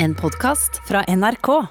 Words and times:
En 0.00 0.14
podkast 0.14 0.88
fra 0.88 1.04
NRK. 1.08 1.66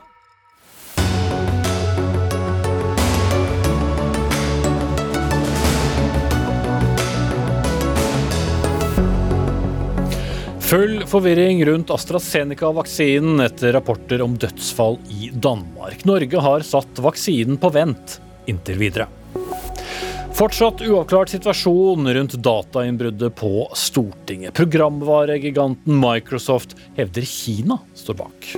Full 10.59 11.05
forvirring 11.07 11.65
rundt 11.65 11.89
AstraZeneca-vaksinen 11.89 13.39
etter 13.39 13.71
rapporter 13.73 14.21
om 14.21 14.35
dødsfall 14.35 14.99
i 15.07 15.31
Danmark. 15.33 16.03
Norge 16.03 16.43
har 16.43 16.67
satt 16.67 16.99
vaksinen 16.99 17.55
på 17.57 17.71
vent 17.71 18.19
inntil 18.51 18.83
videre. 18.83 19.07
Fortsatt 20.37 20.83
uavklart 20.85 21.31
situasjon 21.33 22.13
rundt 22.13 22.35
datainnbruddet 22.45 23.33
på 23.39 23.63
Stortinget. 23.73 24.53
Programvaregiganten 24.53 25.97
Microsoft 25.97 26.75
hevder 26.93 27.25
Kina 27.25 27.79
står 27.97 28.19
bak. 28.19 28.51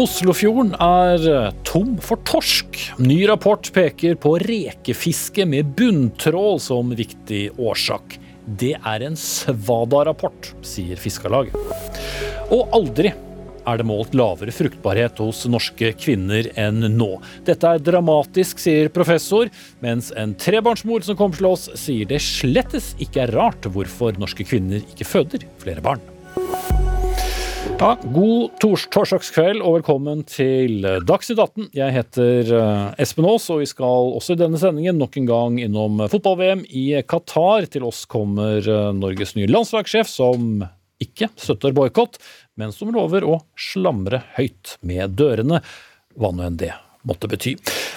Oslofjorden 0.00 0.72
er 0.80 1.52
tom 1.68 1.98
for 2.00 2.24
torsk. 2.24 2.80
Ny 3.04 3.20
rapport 3.28 3.68
peker 3.76 4.16
på 4.16 4.38
rekefiske 4.40 5.44
med 5.44 5.76
bunntrål 5.76 6.56
som 6.56 6.96
viktig 6.96 7.50
årsak. 7.60 8.16
Det 8.48 8.78
er 8.80 9.04
en 9.10 9.20
svada-rapport, 9.20 10.54
sier 10.64 10.96
Fiskarlaget. 10.96 11.52
Og 12.48 12.64
aldri 12.72 13.12
er 13.66 13.80
det 13.80 13.86
målt 13.88 14.14
lavere 14.18 14.54
fruktbarhet 14.54 15.20
hos 15.22 15.44
norske 15.50 15.92
kvinner 15.98 16.50
enn 16.58 16.84
nå. 16.94 17.10
Dette 17.48 17.74
er 17.74 17.82
dramatisk, 17.82 18.60
sier 18.62 18.92
professor, 18.94 19.50
mens 19.84 20.12
en 20.18 20.36
trebarnsmor 20.38 21.06
som 21.06 21.18
kommer 21.18 21.40
til 21.40 21.50
oss, 21.50 21.68
sier 21.78 22.08
det 22.08 22.22
slettes 22.24 22.94
ikke 23.02 23.26
er 23.26 23.34
rart 23.36 23.68
hvorfor 23.72 24.18
norske 24.20 24.46
kvinner 24.48 24.84
ikke 24.84 25.08
føder 25.08 25.48
flere 25.62 25.84
barn. 25.84 26.04
Ja, 27.78 27.92
god 28.10 28.56
tors 28.58 28.88
torsdagskveld 28.90 29.60
og 29.62 29.76
velkommen 29.76 30.24
til 30.26 30.82
Dagsnytt 31.06 31.38
18. 31.38 31.68
Jeg 31.78 31.94
heter 31.94 32.48
eh, 32.58 33.02
Espen 33.04 33.28
Aas, 33.28 33.46
og 33.54 33.60
vi 33.62 33.68
skal 33.70 34.14
også 34.18 34.34
i 34.34 34.40
denne 34.40 34.58
sendingen 34.58 34.98
nok 34.98 35.14
en 35.20 35.28
gang 35.28 35.60
innom 35.62 36.02
fotball-VM 36.10 36.64
i 36.66 36.88
Qatar. 37.06 37.68
Til 37.70 37.86
oss 37.86 38.02
kommer 38.10 38.58
eh, 38.58 38.88
Norges 38.98 39.36
nye 39.38 39.50
landslagssjef, 39.52 40.10
som 40.10 40.64
ikke 41.02 41.30
støtter 41.38 41.76
boikott, 41.76 42.18
men 42.58 42.74
som 42.74 42.90
lover 42.94 43.24
å 43.24 43.38
slamre 43.58 44.24
høyt 44.36 44.76
med 44.82 45.16
dørene, 45.18 45.62
hva 46.18 46.34
nå 46.34 46.48
enn 46.48 46.58
det 46.60 46.74
måtte 47.08 47.30
bety. 47.30 47.54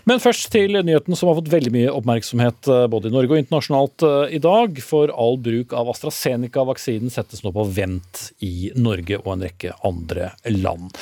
Men 0.08 0.22
først 0.22 0.52
til 0.54 0.78
nyheten 0.78 1.18
som 1.18 1.32
har 1.32 1.38
fått 1.40 1.52
veldig 1.52 1.74
mye 1.74 1.94
oppmerksomhet 1.94 2.70
eh, 2.72 2.86
både 2.92 3.10
i 3.10 3.16
Norge 3.16 3.36
og 3.36 3.42
internasjonalt 3.42 4.06
eh, 4.08 4.36
i 4.38 4.42
dag. 4.44 4.78
For 4.86 5.12
all 5.12 5.40
bruk 5.42 5.76
av 5.78 5.92
AstraZeneca-vaksinen 5.94 7.14
settes 7.14 7.44
nå 7.46 7.54
på 7.56 7.66
vent 7.74 8.28
i 8.46 8.72
Norge 8.78 9.20
og 9.24 9.34
en 9.36 9.48
rekke 9.50 9.76
andre 9.88 10.32
land. 10.54 10.94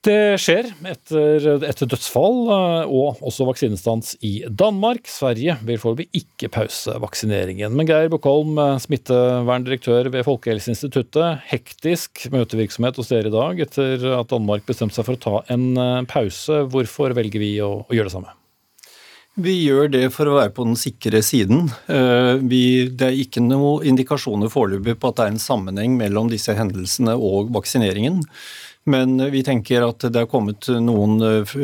Det 0.00 0.38
skjer 0.40 0.70
etter 0.88 1.44
etter, 1.68 1.88
dødsfall 1.90 2.38
eh, 2.48 2.88
og 2.88 3.18
også 3.26 3.44
vaksinestans 3.44 4.14
i 4.24 4.38
Danmark. 4.48 5.04
Sverige 5.12 5.58
vil 5.68 5.80
foreløpig 5.82 6.22
ikke 6.22 6.48
pause 6.54 6.94
vaksineringen. 7.02 7.74
Men 7.76 7.88
Geir 7.90 8.08
Bokholm, 8.08 8.56
eh, 8.56 8.78
smitteverndirektør 8.80 10.08
ved 10.14 10.24
Folkehelseinstituttet. 10.24 11.44
Hektisk 11.50 12.30
møtevirksomhet 12.32 12.96
hos 12.96 13.12
dere 13.12 13.28
i 13.28 13.34
dag 13.34 13.60
etter 13.66 14.06
at 14.16 14.32
Danmark 14.32 14.64
bestemte 14.68 14.96
seg 14.96 15.04
for 15.04 15.18
å 15.18 15.24
ta 15.26 15.42
en 15.52 15.66
eh, 15.76 15.98
pause. 16.08 16.62
Hvorfor 16.72 17.12
velger 17.20 17.44
vi 17.44 17.58
å, 17.60 17.82
å 17.84 17.98
gjøre 17.98 18.08
det 18.08 18.14
samme? 18.14 18.32
Vi 19.40 19.58
gjør 19.66 19.92
det 19.92 20.06
for 20.16 20.32
å 20.32 20.38
være 20.38 20.54
på 20.56 20.64
den 20.64 20.80
sikre 20.80 21.20
siden. 21.22 21.68
Vi, 22.50 22.64
det 22.90 23.06
er 23.06 23.20
ikke 23.22 23.40
noen 23.40 23.86
indikasjoner 23.86 24.50
foreløpig 24.52 24.96
på 25.00 25.12
at 25.12 25.20
det 25.20 25.26
er 25.28 25.36
en 25.36 25.40
sammenheng 25.40 25.94
mellom 25.96 26.28
disse 26.32 26.56
hendelsene 26.58 27.14
og 27.14 27.52
vaksineringen. 27.54 28.24
Men 28.90 29.16
vi 29.30 29.42
tenker 29.46 29.84
at 29.86 30.04
det 30.10 30.22
er 30.24 30.28
kommet 30.30 30.66
noen 30.82 31.20
eh, 31.22 31.54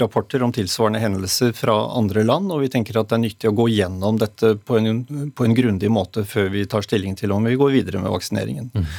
rapporter 0.00 0.44
om 0.46 0.54
tilsvarende 0.54 1.02
hendelser 1.02 1.54
fra 1.56 1.74
andre 1.98 2.22
land, 2.26 2.52
og 2.54 2.62
vi 2.62 2.70
tenker 2.72 3.00
at 3.00 3.10
det 3.10 3.18
er 3.18 3.24
nyttig 3.24 3.50
å 3.50 3.56
gå 3.58 3.68
gjennom 3.72 4.20
dette 4.22 4.54
på 4.62 4.78
en, 4.78 5.04
på 5.34 5.46
en 5.46 5.56
grundig 5.56 5.90
måte 5.90 6.26
før 6.28 6.50
vi 6.54 6.66
tar 6.70 6.86
stilling 6.86 7.16
til 7.18 7.34
om 7.34 7.46
vi 7.46 7.58
går 7.58 7.74
videre 7.80 8.02
med 8.02 8.14
vaksineringen. 8.14 8.70
Mm. 8.74 8.90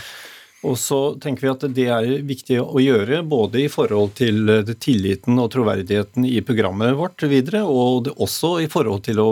Og 0.66 0.74
så 0.82 1.00
tenker 1.22 1.46
vi 1.46 1.52
at 1.52 1.66
det 1.78 1.86
er 1.94 2.08
viktig 2.26 2.58
å 2.64 2.82
gjøre, 2.82 3.22
både 3.30 3.62
i 3.62 3.70
forhold 3.72 4.16
til 4.18 4.50
eh, 4.50 4.74
tilliten 4.82 5.38
og 5.40 5.52
troverdigheten 5.54 6.26
i 6.28 6.42
programmet 6.46 6.98
vårt 6.98 7.24
videre, 7.30 7.62
og 7.64 8.10
også 8.18 8.58
i 8.66 8.72
forhold 8.72 9.06
til 9.08 9.22
å 9.22 9.30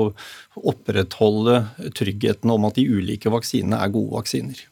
opprettholde 0.56 1.64
tryggheten 1.98 2.54
om 2.54 2.70
at 2.70 2.78
de 2.78 2.86
ulike 2.88 3.34
vaksinene 3.34 3.82
er 3.82 3.94
gode 3.96 4.16
vaksiner. 4.20 4.64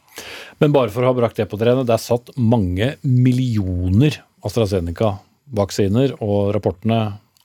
Men 0.61 0.75
bare 0.75 0.93
for 0.93 1.03
å 1.03 1.11
ha 1.11 1.17
brakt 1.17 1.39
det 1.39 1.47
på 1.51 1.59
det 1.59 1.69
rene, 1.69 1.85
er 1.87 2.01
satt 2.01 2.33
mange 2.37 2.93
millioner 3.01 4.19
AstraZeneca-vaksiner, 4.47 6.17
og 6.23 6.53
rapportene 6.55 7.01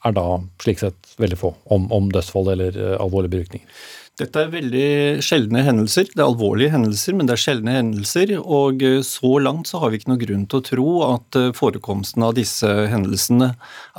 er 0.06 0.14
da 0.14 0.26
slik 0.62 0.82
sett 0.82 1.14
veldig 1.18 1.38
få 1.38 1.54
om, 1.74 1.88
om 1.94 2.10
dødsfall 2.14 2.52
eller 2.54 2.76
uh, 2.78 2.92
alvorlige 3.02 3.34
bivirkninger. 3.34 3.80
Dette 4.18 4.40
er 4.42 4.48
veldig 4.50 4.88
sjeldne 5.22 5.60
hendelser. 5.62 6.08
Det 6.10 6.18
er 6.18 6.26
alvorlige 6.26 6.72
hendelser, 6.72 7.14
men 7.14 7.28
det 7.28 7.36
er 7.36 7.42
sjeldne 7.42 7.74
hendelser. 7.76 8.32
Og 8.40 8.82
eh, 8.82 8.96
så 9.06 9.36
langt 9.38 9.70
så 9.70 9.78
har 9.78 9.92
vi 9.92 10.00
ikke 10.00 10.10
noe 10.10 10.22
grunn 10.22 10.46
til 10.50 10.58
å 10.58 10.66
tro 10.66 10.94
at 11.06 11.38
eh, 11.38 11.52
forekomsten 11.54 12.24
av 12.26 12.34
disse 12.34 12.66
hendelsene 12.90 13.52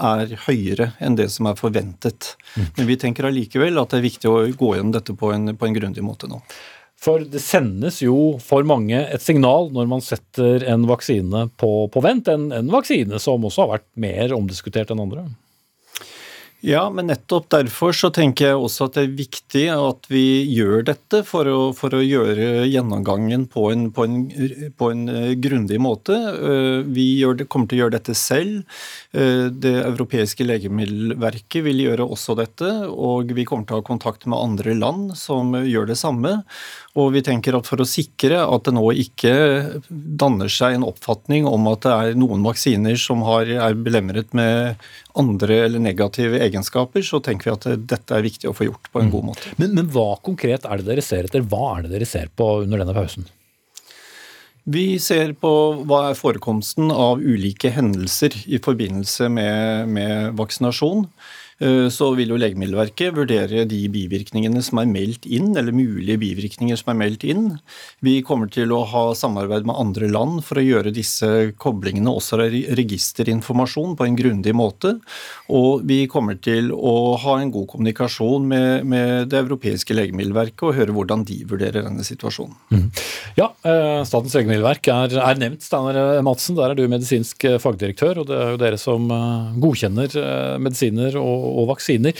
er 0.10 0.34
høyere 0.44 0.90
enn 1.00 1.16
det 1.16 1.30
som 1.32 1.48
er 1.48 1.56
forventet. 1.60 2.34
Mm. 2.58 2.68
Men 2.82 2.90
vi 2.92 3.00
tenker 3.00 3.30
allikevel 3.30 3.80
at 3.80 3.94
det 3.94 4.02
er 4.02 4.08
viktig 4.10 4.28
å 4.28 4.42
gå 4.60 4.74
gjennom 4.76 4.92
dette 4.98 5.16
på 5.16 5.32
en, 5.32 5.54
på 5.56 5.70
en 5.70 5.80
grundig 5.80 6.04
måte 6.04 6.28
nå. 6.28 6.42
For 7.00 7.24
det 7.24 7.40
sendes 7.40 8.02
jo 8.04 8.38
for 8.44 8.66
mange 8.68 9.00
et 9.00 9.24
signal 9.24 9.70
når 9.76 9.88
man 9.88 10.04
setter 10.04 10.66
en 10.68 10.84
vaksine 10.90 11.46
på, 11.60 11.72
på 11.94 12.04
vent, 12.04 12.28
en, 12.28 12.50
en 12.56 12.74
vaksine 12.74 13.22
som 13.24 13.46
også 13.48 13.66
har 13.66 13.78
vært 13.78 13.88
mer 14.04 14.36
omdiskutert 14.36 14.92
enn 14.92 15.06
andre. 15.06 15.30
Ja, 16.60 16.90
men 16.92 17.08
nettopp 17.08 17.46
derfor 17.54 17.94
så 17.96 18.10
tenker 18.12 18.50
jeg 18.50 18.60
også 18.60 18.90
at 18.90 18.98
det 18.98 19.04
er 19.06 19.14
viktig 19.16 19.62
at 19.72 20.10
vi 20.12 20.42
gjør 20.52 20.82
dette 20.90 21.22
for 21.24 21.48
å, 21.48 21.60
for 21.76 21.96
å 21.96 22.02
gjøre 22.04 22.66
gjennomgangen 22.68 23.46
på 23.48 23.70
en, 23.72 23.86
på 23.96 24.04
en, 24.04 24.18
på 24.76 24.90
en 24.92 25.06
uh, 25.08 25.30
grundig 25.40 25.80
måte. 25.80 26.18
Uh, 26.36 26.84
vi 26.84 27.22
det, 27.40 27.48
kommer 27.48 27.72
til 27.72 27.80
å 27.80 27.82
gjøre 27.86 27.96
dette 27.96 28.18
selv. 28.20 28.68
Uh, 29.16 29.48
det 29.48 29.72
europeiske 29.86 30.44
legemiddelverket 30.44 31.64
vil 31.64 31.80
gjøre 31.86 32.10
også 32.12 32.36
dette, 32.42 32.74
og 32.92 33.32
vi 33.40 33.48
kommer 33.48 33.64
til 33.64 33.80
å 33.80 33.80
ha 33.80 33.90
kontakt 33.94 34.28
med 34.28 34.42
andre 34.44 34.76
land 34.76 35.16
som 35.16 35.56
gjør 35.64 35.88
det 35.94 36.00
samme. 36.02 36.42
Og 36.98 37.12
vi 37.14 37.22
tenker 37.26 37.54
at 37.54 37.68
for 37.70 37.82
å 37.82 37.88
sikre 37.88 38.40
at 38.42 38.66
det 38.66 38.74
nå 38.74 38.84
ikke 39.04 39.34
danner 39.90 40.50
seg 40.50 40.78
en 40.78 40.88
oppfatning 40.88 41.46
om 41.46 41.68
at 41.70 41.86
det 41.86 41.94
er 41.94 42.18
noen 42.18 42.42
vaksiner 42.46 42.98
som 43.00 43.22
har, 43.28 43.46
er 43.46 43.78
belemret 43.78 44.34
med 44.38 44.80
andre 45.20 45.62
eller 45.68 45.84
negative 45.84 46.42
egenskaper, 46.42 47.06
så 47.06 47.22
tenker 47.22 47.50
vi 47.50 47.56
at 47.56 47.90
dette 47.94 48.16
er 48.16 48.26
viktig 48.26 48.50
å 48.50 48.56
få 48.58 48.72
gjort 48.72 48.90
på 48.90 49.04
en 49.04 49.12
god 49.14 49.28
måte. 49.32 49.54
Men, 49.62 49.76
men 49.78 49.92
hva 49.94 50.16
konkret 50.26 50.66
er 50.66 50.82
det 50.82 50.90
dere 50.90 51.06
ser 51.06 51.30
etter? 51.30 51.46
Hva 51.46 51.76
er 51.76 51.86
det 51.86 51.94
dere 51.94 52.10
ser 52.10 52.32
på 52.34 52.56
under 52.64 52.82
denne 52.82 52.98
pausen? 52.98 53.30
Vi 54.70 55.00
ser 55.02 55.32
på 55.40 55.52
hva 55.88 56.10
er 56.10 56.18
forekomsten 56.18 56.92
av 56.94 57.22
ulike 57.22 57.72
hendelser 57.74 58.36
i 58.46 58.60
forbindelse 58.62 59.30
med, 59.34 59.90
med 59.94 60.36
vaksinasjon. 60.38 61.08
Eh, 61.60 61.88
så 61.92 62.08
vil 62.16 62.32
jo 62.32 62.40
Legemiddelverket 62.40 63.16
vurdere 63.18 63.66
de 63.68 63.82
bivirkningene 63.92 64.62
som 64.64 64.80
er 64.80 64.88
meldt 64.88 65.26
inn, 65.28 65.52
eller 65.60 65.76
mulige 65.76 66.20
bivirkninger 66.22 66.80
som 66.80 66.94
er 66.94 67.00
meldt 67.02 67.26
inn. 67.28 67.50
Vi 68.06 68.20
kommer 68.24 68.48
til 68.52 68.72
å 68.72 68.86
ha 68.88 69.04
samarbeid 69.18 69.68
med 69.68 69.76
andre 69.80 70.08
land 70.12 70.40
for 70.48 70.62
å 70.62 70.64
gjøre 70.64 70.96
disse 70.96 71.52
koblingene 71.60 72.14
også 72.16 72.40
registerinformasjon 72.80 73.98
på 74.00 74.08
en 74.08 74.16
grundig 74.20 74.56
måte. 74.56 74.96
Og 75.52 75.84
vi 75.90 76.06
kommer 76.12 76.40
til 76.40 76.72
å 76.72 77.18
ha 77.20 77.36
en 77.42 77.52
god 77.52 77.68
kommunikasjon 77.74 78.48
med, 78.48 78.88
med 78.88 79.34
det 79.34 79.42
europeiske 79.44 79.98
legemiddelverket 79.98 80.64
og 80.70 80.78
høre 80.80 80.96
hvordan 80.96 81.28
de 81.28 81.42
vurderer 81.50 81.84
denne 81.84 82.08
situasjonen. 82.08 82.56
Mm. 82.72 82.88
Ja, 83.36 83.50
eh, 83.68 84.00
Statens 84.08 84.38
legemiddelverk 84.38 84.88
er, 84.96 85.18
er 85.20 85.44
nevnt. 85.44 85.68
Steinar 85.68 86.24
Madsen, 86.24 86.56
der 86.56 86.72
er 86.72 86.80
du 86.80 86.86
medisinsk 86.88 87.44
fagdirektør, 87.60 88.24
og 88.24 88.32
det 88.32 88.40
er 88.40 88.56
jo 88.56 88.64
dere 88.64 88.80
som 88.80 89.12
eh, 89.12 89.60
godkjenner 89.60 90.16
medisiner 90.64 91.20
og 91.20 91.49
og 91.50 91.70
vaksiner. 91.74 92.16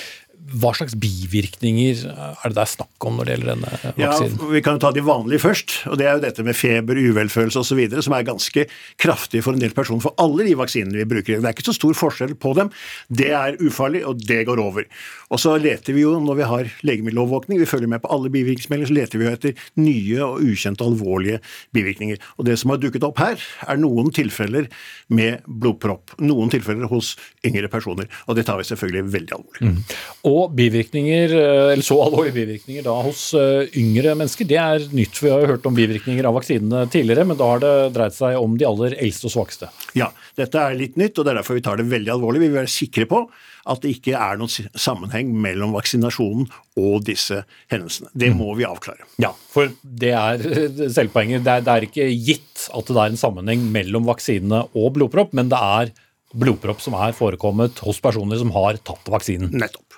Hva 0.50 0.72
slags 0.74 0.96
bivirkninger 0.98 2.06
er 2.10 2.50
det 2.50 2.56
det 2.56 2.64
er 2.64 2.72
snakk 2.72 3.06
om 3.06 3.20
når 3.20 3.28
det 3.28 3.34
gjelder 3.36 3.50
denne 3.54 3.74
vaksinen? 4.00 4.38
Ja, 4.40 4.48
Vi 4.54 4.62
kan 4.66 4.78
jo 4.78 4.82
ta 4.82 4.92
de 4.96 5.04
vanlige 5.06 5.44
først. 5.44 5.76
og 5.88 5.98
Det 6.00 6.08
er 6.08 6.18
jo 6.18 6.24
dette 6.24 6.44
med 6.44 6.58
feber, 6.58 6.98
uvelfølelse 6.98 7.62
osv. 7.62 7.82
som 8.02 8.16
er 8.18 8.26
ganske 8.28 8.66
kraftig 8.98 9.44
for 9.46 9.54
en 9.54 9.62
del 9.62 9.76
personer 9.78 10.02
for 10.02 10.16
alle 10.18 10.48
de 10.48 10.56
vaksinene 10.58 10.98
vi 10.98 11.06
bruker. 11.06 11.40
Det 11.40 11.46
er 11.46 11.54
ikke 11.54 11.70
så 11.70 11.76
stor 11.78 11.94
forskjell 11.94 12.34
på 12.36 12.54
dem. 12.58 12.72
Det 13.10 13.30
er 13.30 13.60
ufarlig, 13.62 14.02
og 14.08 14.26
det 14.26 14.46
går 14.50 14.60
over. 14.64 14.88
Og 15.30 15.40
så 15.40 15.54
leter 15.62 15.94
vi 15.94 16.02
jo, 16.02 16.16
når 16.20 16.40
vi 16.40 16.48
har 16.50 16.72
legemiddelovervåkning, 16.82 17.60
vi 17.62 17.70
følger 17.70 17.92
med 17.92 18.02
på 18.02 18.10
alle 18.10 18.32
bivirkningsmeldinger, 18.34 18.90
så 18.90 18.98
leter 18.98 19.22
vi 19.22 19.28
jo 19.28 19.36
etter 19.36 19.66
nye 19.78 20.20
og 20.26 20.42
ukjente 20.42 20.86
alvorlige 20.86 21.40
bivirkninger. 21.78 22.18
Og 22.38 22.50
det 22.50 22.58
som 22.60 22.74
har 22.74 22.82
dukket 22.82 23.06
opp 23.06 23.22
her, 23.22 23.38
er 23.70 23.78
noen 23.78 24.10
tilfeller 24.16 24.70
med 25.14 25.46
blodpropp. 25.46 26.16
Noen 26.24 26.50
tilfeller 26.50 26.90
hos 26.90 27.16
yngre 27.46 27.70
personer. 27.72 28.10
Og 28.28 28.36
det 28.40 28.48
tar 28.50 28.58
vi 28.58 28.68
selvfølgelig 28.70 29.14
veldig 29.14 29.38
alvorlig. 29.38 29.70
Mm. 29.70 29.84
Og 30.30 30.54
bivirkninger, 30.58 31.34
eh, 31.34 31.66
eller 31.74 31.86
så 31.86 31.98
alvorlige 32.04 32.38
bivirkninger 32.38 32.86
da 32.86 32.96
hos 33.06 33.30
eh, 33.38 33.70
yngre 33.80 34.16
mennesker, 34.20 34.48
det 34.50 34.60
er 34.62 34.88
nytt. 34.96 35.22
Vi 35.24 35.32
har 35.32 35.44
jo 35.44 35.52
hørt 35.54 35.68
om 35.70 35.78
bivirkninger 35.78 36.28
av 36.30 36.38
vaksinene 36.38 36.86
tidligere, 36.94 37.28
men 37.30 37.40
da 37.40 37.52
har 37.54 37.64
det 37.64 37.76
dreid 37.96 38.16
seg 38.16 38.40
om 38.40 38.58
de 38.60 38.68
aller 38.70 38.98
eldste 39.00 39.30
og 39.30 39.36
svakeste. 39.36 39.72
Ja, 39.98 40.12
dette 40.40 40.62
er 40.62 40.78
litt 40.78 41.00
nytt, 41.00 41.18
og 41.18 41.26
det 41.26 41.34
er 41.34 41.42
derfor 41.42 41.58
vi 41.58 41.66
tar 41.66 41.80
det 41.80 41.90
veldig 41.92 42.14
alvorlig. 42.16 42.44
Vi 42.44 42.52
vil 42.52 42.62
være 42.62 42.74
sikre 42.74 43.08
på 43.10 43.24
at 43.70 43.84
det 43.84 43.94
ikke 43.98 44.18
er 44.18 44.40
noen 44.40 44.70
sammenheng 44.80 45.32
mellom 45.44 45.74
vaksinasjonen 45.76 46.48
og 46.80 47.04
disse 47.08 47.44
hendelsene. 47.72 48.12
Det 48.18 48.32
må 48.36 48.54
vi 48.58 48.68
avklare. 48.68 49.08
Ja, 49.22 49.34
for 49.52 49.72
det 49.84 50.14
er 50.16 50.46
selvpoenget. 50.98 51.46
Det 51.46 51.56
er, 51.56 51.66
det 51.66 51.76
er 51.76 51.90
ikke 51.90 52.10
gitt 52.14 52.70
at 52.76 52.90
det 52.90 53.02
er 53.02 53.14
en 53.14 53.20
sammenheng 53.20 53.68
mellom 53.74 54.08
vaksinene 54.10 54.66
og 54.74 54.94
blodpropp, 54.98 55.36
men 55.38 55.52
det 55.52 55.60
er 55.60 55.94
blodpropp 56.40 56.82
som 56.84 56.98
er 57.00 57.16
forekommet 57.18 57.82
hos 57.86 58.02
personer 58.04 58.40
som 58.42 58.54
har 58.56 58.80
tatt 58.86 59.10
vaksinen. 59.10 59.54
Nettopp. 59.58 59.89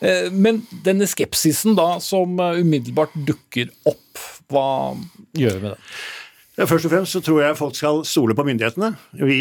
Eh, 0.00 0.30
men 0.32 0.62
denne 0.84 1.08
skepsisen 1.08 1.76
da 1.78 1.98
som 2.04 2.40
eh, 2.40 2.62
umiddelbart 2.64 3.14
dukker 3.28 3.70
opp, 3.88 4.24
hva 4.50 4.96
gjør 5.36 5.58
vi 5.58 5.66
med 5.68 5.76
den? 5.76 5.84
Først 6.60 6.84
og 6.84 6.92
fremst 6.92 7.14
så 7.14 7.20
tror 7.24 7.38
jeg 7.40 7.56
folk 7.56 7.76
skal 7.78 8.00
stole 8.04 8.34
på 8.36 8.44
myndighetene. 8.44 8.90
Vi 9.16 9.38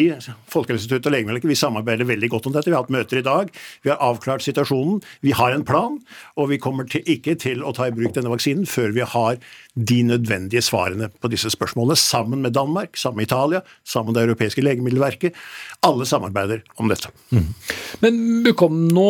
Folkehelseinstituttet 0.53 1.09
og 1.09 1.15
Legemiddelverket 1.15 1.51
vi 1.51 1.57
samarbeider 1.59 2.07
veldig 2.07 2.29
godt 2.31 2.47
om 2.47 2.53
dette. 2.55 2.69
Vi 2.69 2.77
har 2.77 2.85
hatt 2.85 2.93
møter 2.93 3.19
i 3.19 3.25
dag. 3.25 3.49
Vi 3.83 3.91
har 3.91 3.99
avklart 4.05 4.45
situasjonen. 4.45 5.01
Vi 5.25 5.33
har 5.35 5.51
en 5.51 5.65
plan. 5.67 5.97
Og 6.39 6.51
vi 6.53 6.61
kommer 6.61 6.87
til, 6.87 7.03
ikke 7.09 7.35
til 7.41 7.65
å 7.65 7.73
ta 7.75 7.89
i 7.89 7.95
bruk 7.95 8.15
denne 8.15 8.31
vaksinen 8.31 8.69
før 8.69 8.95
vi 8.95 9.03
har 9.03 9.41
de 9.75 9.99
nødvendige 10.03 10.61
svarene 10.65 11.09
på 11.21 11.29
disse 11.31 11.49
spørsmålene, 11.53 11.95
sammen 11.99 12.41
med 12.41 12.55
Danmark, 12.57 12.97
sammen 12.97 13.21
med 13.21 13.29
Italia, 13.29 13.61
sammen 13.85 14.13
med 14.13 14.19
Det 14.19 14.27
europeiske 14.27 14.63
legemiddelverket. 14.65 15.37
Alle 15.85 16.05
samarbeider 16.05 16.63
om 16.77 16.89
dette. 16.89 17.11
Mm. 17.29 17.53
Men 18.01 18.43
Bukom, 18.43 18.81
nå, 18.91 19.07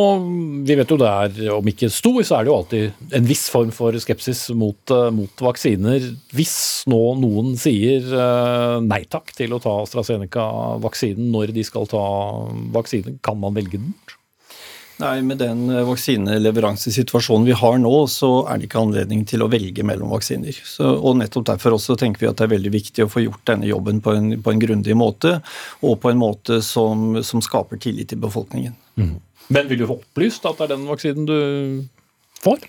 vi 0.68 0.76
vet 0.76 0.92
jo 0.92 1.00
det 1.00 1.10
er, 1.10 1.40
om 1.56 1.72
ikke 1.72 1.90
stor, 1.94 2.22
så 2.28 2.38
er 2.38 2.46
det 2.46 2.52
jo 2.52 2.58
alltid 2.60 3.16
en 3.18 3.30
viss 3.30 3.48
form 3.50 3.72
for 3.76 3.96
skepsis 4.04 4.50
mot, 4.58 4.80
eh, 4.92 5.10
mot 5.16 5.46
vaksiner. 5.50 6.12
Hvis 6.36 6.84
nå 6.92 7.02
noen 7.24 7.56
sier 7.60 8.06
eh, 8.06 8.78
nei 8.86 9.04
takk 9.10 9.34
til 9.38 9.56
å 9.56 9.64
ta 9.64 9.80
AstraZeneca-vaksinen 9.86 11.32
når 11.34 11.56
de 11.56 11.66
skal 11.66 11.90
ta 11.90 12.06
vaksinen, 12.76 13.22
kan 13.24 13.40
man 13.40 13.56
velge 13.58 13.80
den? 13.80 13.94
Nei, 15.00 15.22
Med 15.24 15.40
den 15.40 15.70
eh, 15.70 15.86
vaksineleveransesituasjonen 15.88 17.48
vi 17.48 17.56
har 17.56 17.78
nå, 17.80 17.94
så 18.12 18.32
er 18.52 18.60
det 18.60 18.68
ikke 18.68 18.82
anledning 18.84 19.24
til 19.28 19.46
å 19.46 19.50
velge 19.52 19.86
mellom 19.88 20.12
vaksiner. 20.12 20.58
Så, 20.68 20.90
og 20.98 21.16
Nettopp 21.22 21.48
derfor 21.48 21.78
også 21.78 21.96
tenker 22.00 22.26
vi 22.26 22.30
at 22.32 22.40
det 22.40 22.50
er 22.50 22.56
veldig 22.58 22.74
viktig 22.74 23.06
å 23.06 23.12
få 23.12 23.24
gjort 23.24 23.46
denne 23.48 23.70
jobben 23.70 24.02
på 24.04 24.16
en, 24.18 24.34
på 24.44 24.52
en 24.52 24.60
grundig 24.60 24.98
måte, 25.00 25.38
og 25.80 26.02
på 26.04 26.12
en 26.12 26.20
måte 26.20 26.60
som, 26.66 27.22
som 27.24 27.44
skaper 27.44 27.80
tillit 27.80 28.12
i 28.12 28.20
befolkningen. 28.20 28.76
Mm. 29.00 29.16
Men 29.50 29.72
vil 29.72 29.80
du 29.82 29.88
få 29.90 30.02
opplyst 30.02 30.44
at 30.46 30.60
det 30.60 30.68
er 30.68 30.76
den 30.76 30.90
vaksinen 30.90 31.30
du 31.30 31.38
får? 32.44 32.66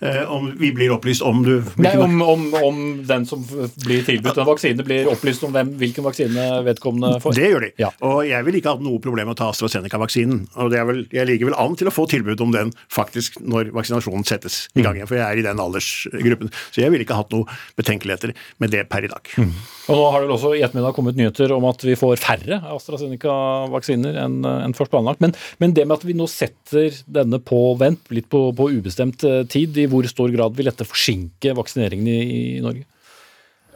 Eh, 0.00 0.22
om 0.32 0.46
vi 0.56 0.70
blir 0.72 0.92
opplyst 0.94 1.22
om 1.26 1.42
du 1.44 1.58
Nei, 1.76 1.92
om, 2.00 2.22
om, 2.24 2.46
om, 2.56 2.78
den 3.06 3.26
som 3.28 3.42
blir 3.84 4.04
tilbudt 4.06 4.38
en 4.40 4.48
vaksine, 4.48 4.84
blir 4.86 5.10
opplyst 5.12 5.44
om 5.44 5.52
hvem, 5.52 5.74
hvilken 5.80 6.06
vaksine 6.06 6.46
vedkommende 6.64 7.20
får? 7.20 7.36
Det 7.36 7.50
gjør 7.50 7.66
de. 7.66 7.70
Ja. 7.82 7.90
Og 8.08 8.22
jeg 8.28 8.46
vil 8.46 8.60
ikke 8.60 8.74
ha 8.76 8.80
noe 8.80 9.02
problem 9.04 9.28
med 9.28 9.36
å 9.36 9.40
ta 9.42 9.50
AstraZeneca-vaksinen. 9.52 10.46
Og 10.56 10.72
vel, 10.72 11.02
jeg 11.12 11.28
ligger 11.28 11.50
vel 11.50 11.58
an 11.60 11.76
til 11.76 11.90
å 11.90 11.94
få 11.94 12.06
tilbud 12.10 12.40
om 12.44 12.54
den 12.54 12.72
faktisk 12.92 13.36
når 13.44 13.74
vaksinasjonen 13.76 14.24
settes 14.28 14.62
i 14.72 14.86
gang 14.86 14.96
igjen. 14.96 15.10
For 15.10 15.20
jeg 15.20 15.26
er 15.26 15.42
i 15.42 15.44
den 15.44 15.60
aldersgruppen. 15.60 16.54
Så 16.70 16.84
jeg 16.84 16.94
ville 16.94 17.04
ikke 17.04 17.20
hatt 17.20 17.36
noe 17.36 17.60
betenkeligheter 17.76 18.32
med 18.62 18.72
det 18.72 18.86
per 18.88 19.04
i 19.04 19.12
dag. 19.12 19.34
Mm. 19.36 19.52
Og 19.90 19.98
nå 19.98 20.08
har 20.14 20.22
det 20.22 20.28
vel 20.30 20.36
også 20.38 20.54
i 20.54 20.62
ettermiddag 20.64 20.96
kommet 20.96 21.18
nyheter 21.18 21.52
om 21.52 21.66
at 21.68 21.84
vi 21.84 21.98
får 21.98 22.20
færre 22.22 22.60
AstraZeneca-vaksiner 22.72 24.16
enn 24.22 24.40
enn 24.48 24.74
først 24.76 24.92
planlagt. 24.92 25.20
Men, 25.22 25.34
men, 25.58 25.74
det 25.76 25.86
med 25.86 25.98
at 25.98 26.06
vi 26.06 26.16
nå 26.16 26.26
setter 26.30 26.94
denne 27.10 27.40
på 27.42 27.58
vent, 27.80 28.02
litt 28.14 28.28
på, 28.32 28.42
på 28.56 28.68
ubestemt 28.72 29.09
eh, 29.26 29.42
tid, 29.50 29.76
i 29.78 29.88
hvor 29.90 30.06
stor 30.10 30.32
grad 30.34 30.56
vil 30.56 30.70
dette 30.70 30.88
forsinke 30.88 31.54
vaksineringen 31.58 32.10
i, 32.10 32.20
i 32.58 32.64
Norge? 32.64 32.86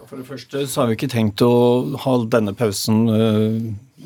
For 0.04 0.20
det 0.20 0.28
første 0.28 0.66
så 0.68 0.82
har 0.82 0.90
vi 0.90 0.98
ikke 0.98 1.10
tenkt 1.12 1.42
å 1.44 1.50
ha 2.04 2.14
denne 2.30 2.52
pausen 2.56 2.98
eh, 3.08 3.56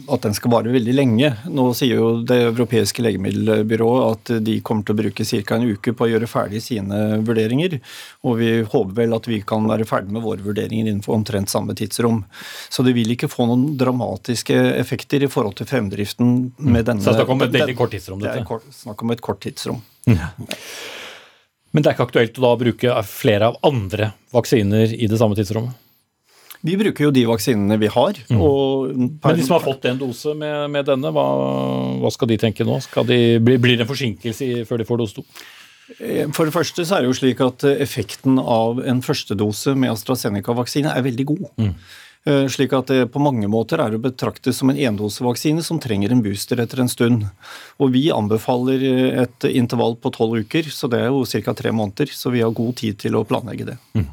at 0.07 0.23
den 0.23 0.35
skal 0.37 0.53
vare 0.53 0.71
veldig 0.71 0.95
lenge. 0.95 1.31
Nå 1.51 1.65
sier 1.77 1.99
jo 1.99 2.11
Det 2.27 2.37
europeiske 2.47 3.03
legemiddelbyrået 3.03 4.05
at 4.13 4.33
de 4.47 4.59
kommer 4.65 4.87
til 4.87 4.95
å 4.95 4.99
bruke 5.01 5.27
ca. 5.27 5.57
en 5.57 5.67
uke 5.73 5.95
på 5.97 6.07
å 6.07 6.11
gjøre 6.13 6.31
ferdig 6.31 6.63
sine 6.63 7.19
vurderinger. 7.27 7.79
Og 8.23 8.39
vi 8.39 8.51
håper 8.63 8.95
vel 9.01 9.17
at 9.17 9.27
vi 9.29 9.41
kan 9.43 9.67
være 9.69 9.89
ferdig 9.89 10.15
med 10.15 10.23
våre 10.23 10.45
vurderinger 10.45 10.87
innenfor 10.87 11.17
omtrent 11.19 11.51
samme 11.51 11.75
tidsrom. 11.75 12.23
Så 12.71 12.87
det 12.87 12.95
vil 12.95 13.11
ikke 13.17 13.31
få 13.33 13.49
noen 13.51 13.73
dramatiske 13.81 14.57
effekter 14.79 15.27
i 15.27 15.33
forhold 15.33 15.59
til 15.59 15.67
fremdriften 15.71 16.53
med 16.59 16.87
denne 16.87 17.03
Så 17.03 17.11
det 17.11 17.19
er 17.19 17.25
snakk 17.25 17.35
om 17.35 17.49
et 17.49 17.59
veldig 17.59 17.77
kort 17.81 17.97
tidsrom? 17.97 18.23
Dette. 18.23 18.45
Det 18.45 18.61
er 18.61 18.79
snakk 18.85 19.03
om 19.03 19.17
et 19.17 19.25
kort 19.25 19.43
tidsrom. 19.43 19.83
Ja. 20.07 20.31
Men 21.79 21.85
det 21.85 21.93
er 21.93 21.95
ikke 21.95 22.09
aktuelt 22.09 22.39
å 22.41 22.43
da 22.43 22.49
bruke 22.59 22.95
flere 23.07 23.49
av 23.53 23.59
andre 23.63 24.09
vaksiner 24.35 24.91
i 24.97 25.07
det 25.07 25.19
samme 25.21 25.37
tidsrommet? 25.39 25.77
Vi 26.67 26.75
bruker 26.75 27.05
jo 27.07 27.13
de 27.15 27.23
vaksinene 27.29 27.77
vi 27.79 27.87
har. 27.95 28.19
Mm. 28.35 28.41
Men 29.23 29.39
de 29.39 29.45
som 29.47 29.55
har 29.55 29.63
fått 29.63 29.87
en 29.87 30.01
dose 30.01 30.35
med, 30.35 30.73
med 30.75 30.89
denne, 30.91 31.13
hva, 31.15 31.27
hva, 32.03 32.11
skal 32.11 32.33
de 32.33 32.41
tenke 32.43 32.67
nå? 32.67 32.81
De, 33.07 33.21
blir 33.39 33.77
det 33.77 33.85
en 33.85 33.93
forsinkelse 33.93 34.67
før 34.67 34.83
de 34.83 34.89
får 34.89 35.01
dose 35.05 35.21
to? 35.21 35.25
Eh, 36.01 36.27
for 36.35 36.51
det 36.51 36.57
første 36.57 36.83
så 36.83 36.99
er 36.99 37.07
det 37.07 37.13
jo 37.13 37.19
slik 37.21 37.45
at 37.47 37.69
effekten 37.71 38.43
av 38.43 38.83
en 38.83 39.05
førstedose 39.07 39.77
med 39.79 39.95
AstraZeneca-vaksine 39.95 40.99
er 40.99 41.07
veldig 41.07 41.29
god. 41.31 41.47
Mm. 41.63 41.73
Eh, 42.26 42.47
slik 42.50 42.75
at 42.76 42.91
det 42.91 43.09
på 43.15 43.23
mange 43.23 43.49
måter 43.50 43.81
er 43.82 43.94
å 43.94 44.03
betrakte 44.03 44.53
som 44.53 44.73
en 44.73 44.81
endosevaksine 44.91 45.62
som 45.65 45.79
trenger 45.81 46.12
en 46.12 46.23
booster 46.25 46.61
etter 46.61 46.82
en 46.82 46.91
stund. 46.91 47.26
Og 47.79 47.93
vi 47.94 48.09
anbefaler 48.15 48.85
et 49.25 49.49
intervall 49.53 49.97
på 49.97 50.12
tolv 50.15 50.43
uker, 50.43 50.69
så 50.75 50.91
det 50.91 51.05
er 51.05 51.12
jo 51.12 51.25
ca. 51.25 51.55
tre 51.55 51.73
måneder. 51.73 52.11
Så 52.12 52.35
vi 52.35 52.43
har 52.43 52.55
god 52.55 52.76
tid 52.82 52.99
til 52.99 53.17
å 53.17 53.25
planlegge 53.29 53.70
det. 53.70 53.79
Mm. 53.94 54.09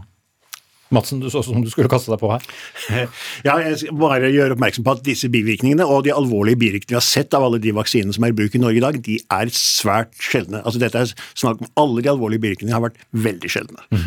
Madsen, 0.94 1.20
du 1.20 1.32
så 1.34 1.42
som 1.42 1.64
du 1.64 1.70
skulle 1.72 1.90
kaste 1.90 2.12
deg 2.14 2.22
på 2.22 2.30
her. 2.30 2.44
Ja, 3.46 3.58
jeg 3.62 3.80
skal 3.82 3.98
bare 3.98 4.30
gjøre 4.30 4.54
oppmerksom 4.56 4.86
på 4.86 4.94
at 4.96 5.02
disse 5.06 5.28
bivirkningene 5.34 5.86
og 5.90 6.04
de 6.06 6.14
alvorlige 6.14 6.60
bivirkningene 6.62 6.94
vi 6.96 6.98
har 7.00 7.06
sett 7.06 7.34
av 7.34 7.44
alle 7.48 7.60
de 7.62 7.74
vaksinene 7.76 8.14
som 8.14 8.26
er 8.26 8.34
i 8.34 8.36
bruk 8.38 8.54
i 8.56 8.62
Norge 8.62 8.80
i 8.80 8.84
dag, 8.84 8.98
de 9.02 9.18
er 9.34 9.52
svært 9.54 10.14
sjeldne. 10.22 10.62
Altså 10.62 10.82
dette 10.82 11.02
er 11.02 11.14
snakk 11.34 11.64
om 11.64 11.72
Alle 11.82 12.04
de 12.06 12.12
alvorlige 12.12 12.44
bivirkningene 12.44 12.76
har 12.76 12.84
vært 12.86 13.00
veldig 13.26 13.50
sjeldne. 13.52 13.82
Mm. 13.90 14.06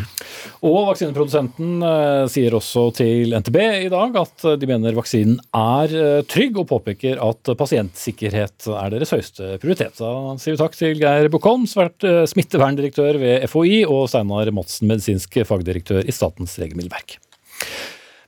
Og 0.69 0.77
vaksineprodusenten 0.89 1.83
eh, 1.85 2.23
sier 2.31 2.55
også 2.55 2.85
til 2.97 3.35
NTB 3.35 3.59
i 3.85 3.91
dag 3.91 4.15
at 4.21 4.47
de 4.61 4.69
mener 4.69 4.97
vaksinen 4.97 5.37
er 5.55 5.95
eh, 5.99 6.21
trygg, 6.29 6.57
og 6.59 6.69
påpeker 6.71 7.19
at 7.23 7.51
pasientsikkerhet 7.59 8.69
er 8.71 8.95
deres 8.95 9.13
høyeste 9.13 9.59
prioritet. 9.61 9.99
Da 9.99 10.39
sier 10.41 10.55
vi 10.55 10.61
takk 10.61 10.77
til 10.79 10.99
Geir 10.99 11.29
Bukholm, 11.31 11.67
svært 11.69 12.03
smitteverndirektør 12.31 13.19
ved 13.21 13.47
FHI, 13.51 13.83
og 13.89 14.07
Steinar 14.11 14.51
Madsen, 14.55 14.89
medisinsk 14.89 15.41
fagdirektør 15.47 16.07
i 16.07 16.15
Statens 16.15 16.57
legemiddelverk 16.57 16.68
legemiddelverk. 16.69 17.19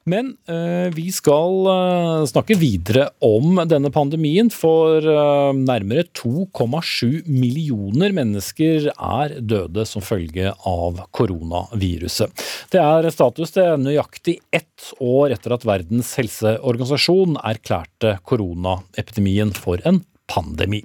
Men 0.10 0.32
øh, 0.50 0.90
vi 0.96 1.12
skal 1.14 1.68
øh, 1.70 2.24
snakke 2.26 2.58
videre 2.58 3.12
om 3.22 3.60
denne 3.70 3.92
pandemien, 3.94 4.50
for 4.50 4.98
øh, 4.98 5.54
nærmere 5.54 6.08
2,7 6.18 7.30
millioner 7.30 8.14
mennesker 8.18 8.90
er 8.90 9.36
døde 9.38 9.86
som 9.86 10.02
følge 10.02 10.56
av 10.66 11.04
koronaviruset. 11.14 12.34
Det 12.74 12.82
er 12.82 13.12
status 13.14 13.54
til 13.54 13.78
nøyaktig 13.84 14.40
ett 14.50 14.90
år 14.98 15.36
etter 15.38 15.54
at 15.54 15.68
Verdens 15.70 16.16
helseorganisasjon 16.18 17.38
erklærte 17.46 18.18
koronaepidemien 18.26 19.54
for 19.54 19.86
en 19.86 20.02
pandemi. 20.32 20.82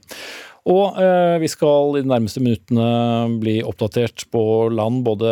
Og 0.66 0.96
eh, 0.98 1.36
vi 1.38 1.46
skal 1.46 1.94
i 1.94 2.02
de 2.02 2.10
nærmeste 2.10 2.42
minuttene 2.42 3.38
bli 3.38 3.60
oppdatert 3.62 4.24
på 4.34 4.40
land 4.74 5.04
både 5.06 5.30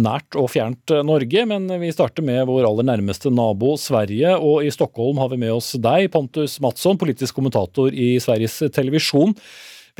nært 0.00 0.38
og 0.40 0.48
fjernt 0.54 0.94
eh, 0.94 1.04
Norge, 1.04 1.44
men 1.50 1.68
vi 1.82 1.92
starter 1.92 2.24
med 2.24 2.46
vår 2.48 2.64
aller 2.64 2.88
nærmeste 2.88 3.32
nabo 3.34 3.74
Sverige. 3.80 4.38
Og 4.40 4.64
i 4.64 4.72
Stockholm 4.72 5.20
har 5.20 5.34
vi 5.34 5.42
med 5.44 5.52
oss 5.58 5.74
deg, 5.76 6.08
Pontus 6.14 6.56
Matsson, 6.64 6.96
politisk 7.00 7.36
kommentator 7.36 7.92
i 7.92 8.14
Sveriges 8.24 8.56
Televisjon. 8.72 9.36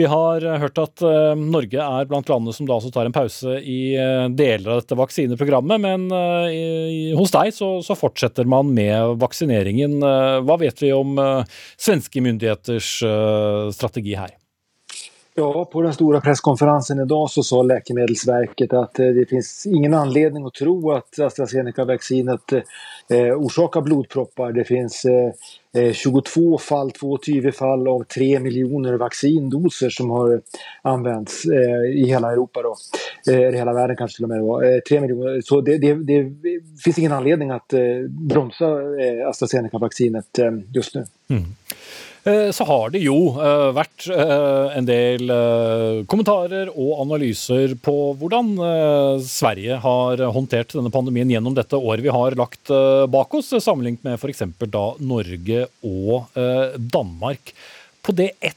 Vi 0.01 0.09
har 0.09 0.49
eh, 0.49 0.59
hørt 0.65 0.81
at 0.81 1.05
uh, 1.05 1.37
Norge 1.37 1.85
er 1.85 2.09
blant 2.09 2.33
landene 2.33 2.57
som 2.57 2.65
da 2.65 2.79
også 2.81 2.95
tar 2.95 3.05
en 3.05 3.13
pause 3.13 3.61
i 3.61 3.93
deler 4.33 4.79
av 4.79 4.81
dette 4.81 4.97
vaksineprogrammet, 4.97 5.85
men 5.85 6.09
hos 7.21 7.37
deg 7.37 7.53
så, 7.53 7.75
så, 7.85 7.99
fortsetter 8.01 8.49
man 8.49 8.73
med 8.73 9.21
vaksineringen. 9.21 10.01
hva 10.01 10.57
vet 10.63 10.81
vi 10.81 10.95
om 10.97 11.19
svenske 11.77 12.25
myndigheters 12.25 12.95
strategi 13.77 14.17
her? 14.17 14.40
Ja, 15.41 15.65
på 15.65 15.83
den 15.83 15.93
stora 15.93 16.21
presskonferensen 16.21 17.01
idag 17.01 17.31
så 17.31 17.43
sa 17.43 17.63
Läkemedelsverket 17.63 18.73
att 18.73 18.99
eh, 18.99 19.07
det 19.07 19.27
finns 19.27 19.67
ingen 19.67 19.95
anledning 19.95 20.47
att 20.47 20.55
tro 20.55 20.93
att 20.93 21.19
AstraZeneca-vaccinet 21.19 22.53
eh, 23.11 23.37
orsakar 23.37 23.81
blodproppar. 23.81 24.53
Det 24.53 24.65
finns 24.65 25.05
eh, 25.75 25.93
22 25.93 26.59
fall, 26.59 26.93
22 27.23 27.53
fall 27.53 27.89
av 27.89 28.05
3 28.05 28.41
miljoner 28.41 28.95
vaccindoser 28.95 29.91
som 29.91 30.11
har 30.11 30.41
använts 30.83 31.45
eh, 31.45 32.01
i 32.01 32.07
hela 32.07 32.33
Europa 32.33 32.61
då. 32.63 32.77
Eh, 33.33 33.53
hela 33.53 33.73
världen 33.73 33.97
kanske 33.97 34.17
till 34.17 34.25
och 34.25 34.31
med 34.31 34.41
då. 34.41 34.63
Eh, 34.63 34.79
3 34.89 35.01
miljoner. 35.01 35.41
Så 35.45 35.61
det, 35.61 35.79
det, 35.79 35.95
det, 35.95 36.33
finns 36.85 36.99
ingen 36.99 37.13
anledning 37.13 37.51
att 37.51 37.73
eh, 37.73 37.81
bromsa 38.09 38.67
AstraZeneca-vaccinet 39.27 40.39
just 40.75 40.95
nu. 40.95 41.05
Mm. 41.31 41.45
Eh, 42.25 42.51
så 42.53 42.65
har 42.69 42.91
det 42.93 43.01
jo 43.01 43.17
eh, 43.41 43.71
vært 43.73 44.05
eh, 44.13 44.77
en 44.77 44.87
del 44.89 45.33
kommentarer 46.11 46.69
og 46.75 47.01
analyser 47.07 47.73
på 47.81 47.95
hvordan 48.21 48.53
Sverige 49.25 49.79
har 49.81 50.21
håndtert 50.35 50.75
denne 50.77 50.93
pandemien 50.93 51.31
gjennom 51.33 51.57
dette 51.57 51.79
året 51.79 52.05
vi 52.05 52.13
har 52.13 52.37
lagt 52.39 52.73
bak 53.13 53.37
oss, 53.39 53.53
sammenlignet 53.63 54.05
med 54.05 54.19
f.eks. 54.19 54.43
da 54.69 54.85
Norge 55.01 55.67
og 55.87 56.35
Danmark. 56.93 57.55
På 58.05 58.15
det 58.17 58.33
ett 58.41 58.57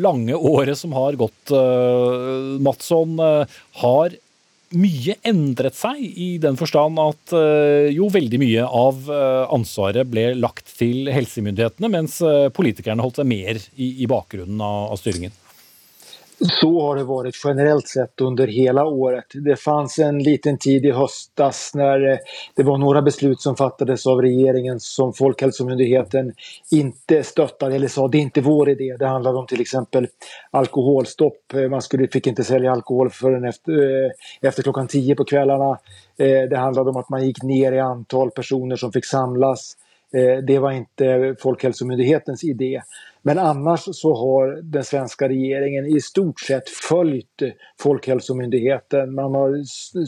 lange 0.00 0.34
året 0.34 0.78
som 0.78 0.94
har 0.96 1.18
gått, 1.18 1.52
Matsson, 2.64 3.18
har 3.82 4.16
mye 4.78 5.16
endret 5.26 5.76
seg, 5.78 6.00
i 6.00 6.34
den 6.42 6.58
forstand 6.58 6.98
at 7.02 7.34
eh, 7.36 7.92
jo 7.94 8.08
veldig 8.12 8.40
mye 8.42 8.66
av 8.66 9.08
eh, 9.12 9.44
ansvaret 9.54 10.08
ble 10.10 10.30
lagt 10.38 10.72
til 10.78 11.10
helsemyndighetene, 11.14 11.90
mens 11.92 12.20
eh, 12.24 12.50
politikerne 12.54 13.04
holdt 13.04 13.22
seg 13.22 13.30
mer 13.30 13.60
i, 13.74 13.94
i 14.04 14.10
bakgrunnen 14.10 14.60
av, 14.60 14.92
av 14.94 15.00
styringen. 15.00 15.34
Så 16.44 16.80
har 16.80 16.98
det 16.98 17.06
vært 17.08 17.38
generellt 17.40 17.88
sett 17.88 18.20
under 18.20 18.50
hele 18.52 18.82
året. 18.84 19.32
Det 19.32 19.56
fanns 19.56 19.98
en 19.98 20.18
liten 20.22 20.58
tid 20.60 20.84
i 20.84 20.90
høstas 20.92 21.70
när 21.74 22.02
eh, 22.10 22.18
det 22.56 22.66
var 22.68 22.76
noen 22.78 23.04
beslut 23.04 23.40
som 23.40 23.56
fattes 23.56 24.04
av 24.06 24.20
regjeringen 24.20 24.80
som 24.80 25.14
Folkhälsomyndigheten 25.16 26.34
ikke 26.76 27.22
støttet 27.24 27.72
eller 27.72 27.88
sa 27.88 28.04
det 28.12 28.20
er 28.20 28.28
ikke 28.28 28.44
vår 28.44 28.74
idé. 28.74 28.90
Det 29.00 29.08
handlet 29.08 29.40
om 29.40 29.48
f.eks. 29.48 29.72
alkoholstopp. 30.60 31.56
Eh, 31.56 31.70
man 31.72 31.84
skulle, 31.86 32.10
fikk 32.12 32.34
ikke 32.34 32.44
selge 32.44 32.72
alkohol 32.74 33.08
før 33.14 33.38
efter, 33.48 33.80
eh, 33.80 34.28
efter 34.44 34.68
klockan 34.68 34.90
tio 34.92 35.16
på 35.16 35.24
kveldene. 35.32 35.78
Det 36.18 36.58
handlet 36.60 36.92
om 36.92 37.00
at 37.00 37.08
man 37.10 37.24
gikk 37.24 37.40
ned 37.42 37.74
i 37.74 37.80
antal 37.82 38.30
personer 38.36 38.78
som 38.78 38.92
fikk 38.92 39.08
samlas. 39.08 39.72
Det 40.46 40.58
var 40.62 40.76
ikke 40.78 41.34
Folkhälsomyndighetens 41.42 42.44
idé. 42.46 42.76
Men 43.26 43.38
annars 43.38 43.80
så 43.92 44.14
har 44.14 44.62
den 44.62 44.84
svenske 44.84 45.28
regjeringen 45.28 45.86
i 45.86 46.00
stort 46.00 46.40
sett 46.40 46.68
fulgt 46.68 47.42
Folkhälsomyndigheten. 47.80 49.14
Man 49.14 49.34
har 49.34 49.54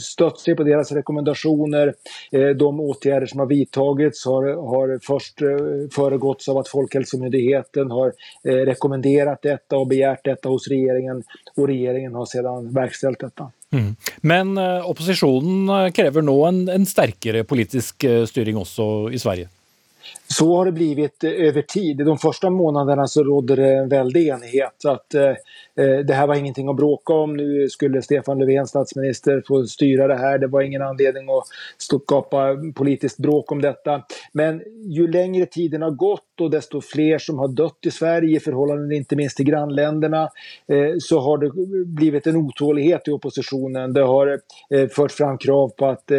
støtt 0.00 0.42
seg 0.42 0.58
på 0.58 0.66
deres 0.68 0.92
rekommendationer. 0.92 1.94
Eh, 2.32 2.50
de 2.60 2.68
åtgärder 2.80 3.26
som 3.32 3.40
har 3.40 3.48
vidtagits 3.48 4.26
har, 4.28 4.50
har 4.74 4.94
først 5.06 5.42
eh, 5.42 5.88
föregåtts 5.96 6.48
av 6.52 6.60
at 6.60 6.68
Folkhälsomyndigheten 6.68 7.90
har 7.90 8.12
rekommendert 8.44 9.42
dette 9.42 9.80
og 9.80 9.88
begjært 9.88 10.26
dette 10.28 10.52
hos 10.52 10.68
regjeringen, 10.68 11.24
og 11.56 11.68
regjeringen 11.72 12.14
har 12.20 12.28
sedan 12.28 12.68
verkställt 12.76 13.24
dette. 13.24 13.48
Mm. 13.72 13.90
Men 14.20 14.54
opposisjonen 14.60 15.92
krever 15.96 16.24
nå 16.24 16.36
en, 16.46 16.62
en 16.68 16.86
sterkere 16.86 17.42
politisk 17.48 18.04
styring 18.28 18.60
også 18.60 19.08
i 19.08 19.20
Sverige? 19.20 19.48
Så 20.28 20.56
har 20.56 20.64
det 20.64 20.72
blivit 20.72 21.24
over 21.24 21.34
över 21.34 21.62
tid. 21.62 21.96
De 21.96 22.18
första 22.18 22.50
månaderna 22.50 23.06
så 23.06 23.24
rådde 23.24 23.56
det 23.56 23.74
en 23.74 23.88
väldig 23.88 24.28
enighet. 24.28 24.84
Att, 24.84 25.14
eh, 25.14 25.30
eh, 25.84 25.98
det 26.06 26.14
här 26.14 26.26
var 26.26 26.34
ingenting 26.34 26.68
att 26.68 26.76
bråka 26.76 27.12
om. 27.12 27.36
Nu 27.36 27.68
skulle 27.68 28.02
Stefan 28.02 28.38
Löfven, 28.38 28.66
statsminister, 28.66 29.42
få 29.48 29.66
styra 29.66 30.06
det 30.06 30.16
här. 30.16 30.38
Det 30.38 30.46
var 30.46 30.62
ingen 30.62 30.82
anledning 30.82 31.28
att 31.30 31.44
skapa 31.78 32.56
politiskt 32.74 33.18
bråk 33.18 33.52
om 33.52 33.62
detta. 33.62 34.02
Men 34.32 34.62
ju 34.84 35.12
längre 35.12 35.46
tiden 35.46 35.82
har 35.82 35.90
gått 35.90 36.22
och 36.40 36.50
desto 36.50 36.80
fler 36.80 37.18
som 37.18 37.38
har 37.38 37.48
dött 37.48 37.78
i 37.86 37.90
Sverige 37.90 38.36
i 38.36 38.40
förhållande 38.40 38.96
inte 38.96 39.16
minst 39.16 39.36
till 39.36 39.46
grannländerna 39.46 40.22
eh, 40.68 40.94
så 40.98 41.20
har 41.20 41.38
det 41.38 41.50
blivit 41.86 42.26
en 42.26 42.36
otålighet 42.36 43.08
i 43.08 43.10
oppositionen. 43.10 43.92
Det 43.92 44.02
har 44.02 44.40
eh, 44.70 44.88
förts 44.88 45.14
fram 45.14 45.38
krav 45.38 45.68
på 45.68 45.86
att 45.86 46.10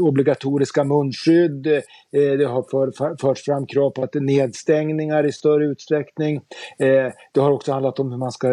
obligatoriske 0.00 0.42
obligatoriska 0.42 0.84
munskydd. 0.84 1.66
Eh, 1.66 2.38
det 2.38 2.44
har 2.44 2.62
för, 2.62 3.16
förts 3.20 3.44
fram 3.44 3.66
krav 3.66 3.90
på 3.90 4.02
att 4.02 4.14
nedstängningar 4.14 5.26
i 5.26 5.32
större 5.32 5.64
utsträckning. 5.64 6.36
Eh, 6.78 7.12
det 7.32 7.40
har 7.40 7.50
också 7.50 7.72
handlat 7.72 7.98
om 7.98 8.10
hur 8.10 8.18
man 8.18 8.32
ska 8.32 8.48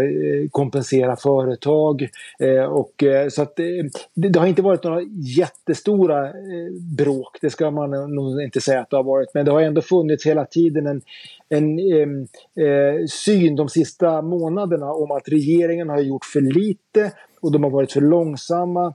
kompensere 0.51 1.15
företag. 1.15 2.09
det, 4.15 4.39
har 4.39 4.47
inte 4.47 4.61
varit 4.61 4.83
några 4.83 5.01
jättestora 5.37 6.33
bråk, 6.97 7.37
det 7.41 7.49
ska 7.49 7.71
man 7.71 7.89
nog 8.15 8.41
inte 8.41 8.61
säga 8.61 8.81
att 8.81 8.89
det 8.89 8.97
har 8.97 9.03
varit. 9.03 9.29
Men 9.33 9.45
det 9.45 9.51
har 9.51 9.61
ändå 9.61 9.81
funnits 9.81 10.25
hela 10.25 10.45
tiden 10.45 10.87
en, 10.89 11.01
en 11.55 11.69
eh, 12.59 13.01
syn 13.09 13.57
de 13.59 13.67
siste 13.71 14.11
månedene 14.25 14.91
om 14.91 15.15
at 15.17 15.29
regjeringen 15.31 15.93
har 15.93 16.05
gjort 16.05 16.29
for 16.29 16.53
lite 16.59 17.11
og 17.43 17.53
de 17.53 17.61
har 17.63 17.73
vært 17.73 17.95
for 17.97 18.05
langsomme. 18.05 18.89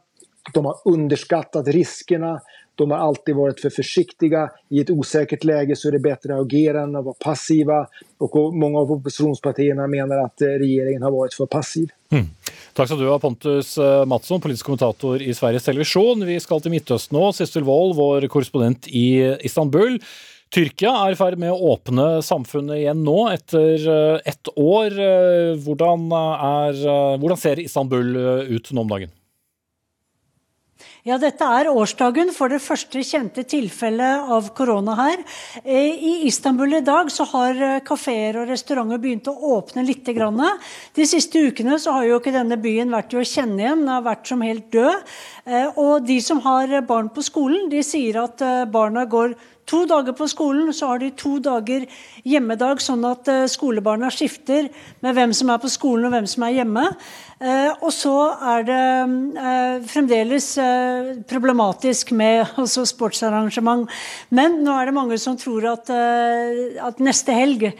De 0.53 0.61
har 0.67 0.83
underskattet 0.91 1.71
riskene. 1.73 2.37
De 2.75 2.87
har 2.91 3.05
alltid 3.07 3.37
vært 3.39 3.63
for 3.63 3.73
forsiktige. 3.73 4.43
I 4.75 4.83
et 4.83 4.91
usikkert 4.91 5.47
läge 5.47 5.77
så 5.79 5.89
er 5.89 5.97
det 5.97 6.05
bedre 6.05 6.37
å 6.37 6.45
agere 6.45 6.83
enn 6.85 6.99
å 6.99 7.05
være 7.07 7.23
passive. 7.23 7.79
Og 8.25 8.37
mange 8.59 8.83
av 8.83 8.93
opposisjonspartiene 8.97 9.87
mener 9.91 10.25
at 10.25 10.45
regjeringen 10.45 11.07
har 11.07 11.15
vært 11.15 11.39
for 11.39 11.51
passiv. 11.51 11.95
Mm. 12.13 12.27
Takk 12.75 12.91
skal 12.91 13.01
du 13.01 13.07
ha, 13.07 13.21
Pontus 13.23 13.77
eh, 13.79 14.03
Madsson, 14.11 14.43
politisk 14.43 14.67
kommentator 14.67 15.23
i 15.23 15.33
Sveriges 15.37 15.69
Televisjon. 15.69 16.27
Vi 16.27 16.41
skal 16.43 16.61
til 16.61 16.75
Midtøsten 16.75 17.17
nå. 17.17 17.31
Sissel 17.37 17.67
Wold, 17.67 17.95
vår 18.01 18.27
korrespondent 18.33 18.91
i 18.91 19.07
Istanbul. 19.47 20.01
Tyrkia 20.55 20.93
er 21.03 21.17
i 21.17 21.19
ferd 21.19 21.41
med 21.43 21.51
å 21.51 21.73
åpne 21.73 22.21
samfunnet 22.23 22.79
igjen 22.79 23.01
nå, 23.03 23.17
etter 23.33 23.89
eh, 23.91 24.31
ett 24.31 24.53
år. 24.55 24.95
Eh, 24.95 25.51
hvordan, 25.65 26.07
er, 26.15 26.79
eh, 26.79 27.17
hvordan 27.19 27.41
ser 27.43 27.63
Istanbul 27.65 28.15
ut 28.55 28.71
nå 28.71 28.85
om 28.85 28.93
dagen? 28.93 29.11
Ja, 31.05 31.19
dette 31.21 31.45
er 31.45 31.69
årsdagen 31.69 32.31
for 32.33 32.53
det 32.53 32.63
første 32.65 33.03
kjente 33.05 33.43
tilfellet 33.45 34.31
av 34.33 34.47
korona 34.57 34.95
her. 34.97 35.21
I 35.67 36.15
Istanbul 36.31 36.79
i 36.79 36.85
dag 36.87 37.11
så 37.13 37.27
har 37.29 37.59
kafeer 37.85 38.39
og 38.41 38.49
restauranter 38.49 39.03
begynt 39.03 39.29
å 39.29 39.35
åpne 39.59 39.85
litt. 39.85 40.07
De 40.07 41.07
siste 41.09 41.43
ukene 41.45 41.77
så 41.83 41.99
har 41.99 42.07
jo 42.09 42.21
ikke 42.23 42.33
denne 42.33 42.57
byen 42.57 42.95
vært 42.95 43.11
til 43.13 43.21
å 43.21 43.27
kjenne 43.29 43.61
igjen, 43.61 43.85
den 43.85 43.93
har 43.93 44.07
vært 44.07 44.33
som 44.33 44.45
helt 44.47 44.71
død. 44.73 45.13
Og 45.77 46.09
de 46.09 46.17
som 46.25 46.41
har 46.47 46.73
barn 46.89 47.13
på 47.13 47.27
skolen, 47.27 47.69
de 47.69 47.85
sier 47.85 48.23
at 48.23 48.41
barna 48.73 49.05
går 49.05 49.37
to 49.67 49.85
dager 49.89 50.13
på 50.17 50.27
skolen, 50.29 50.73
så 50.77 50.93
har 50.93 51.01
de 51.01 51.11
to 51.17 51.39
dager 51.43 51.87
hjemmedag, 52.29 52.83
sånn 52.85 53.05
at 53.09 53.29
uh, 53.33 53.45
skolebarna 53.51 54.11
skifter 54.13 54.69
med 55.05 55.17
hvem 55.17 55.33
som 55.37 55.53
er 55.53 55.61
på 55.63 55.71
skolen 55.73 56.09
og 56.09 56.15
hvem 56.15 56.29
som 56.29 56.45
er 56.47 56.59
hjemme. 56.59 56.85
Uh, 57.41 57.73
og 57.81 57.91
så 57.93 58.15
er 58.55 58.67
det 58.69 58.85
uh, 59.39 59.85
fremdeles 59.89 60.51
problematisk 61.31 62.13
med 62.17 62.57
også 62.61 62.87
sportsarrangement. 62.95 63.89
Men 64.35 64.61
nå 64.65 64.77
er 64.77 64.91
det 64.91 64.97
mange 64.97 65.21
som 65.21 65.39
tror 65.41 65.71
at, 65.75 65.91
at 65.91 67.03
neste 67.03 67.35
helg 67.35 67.71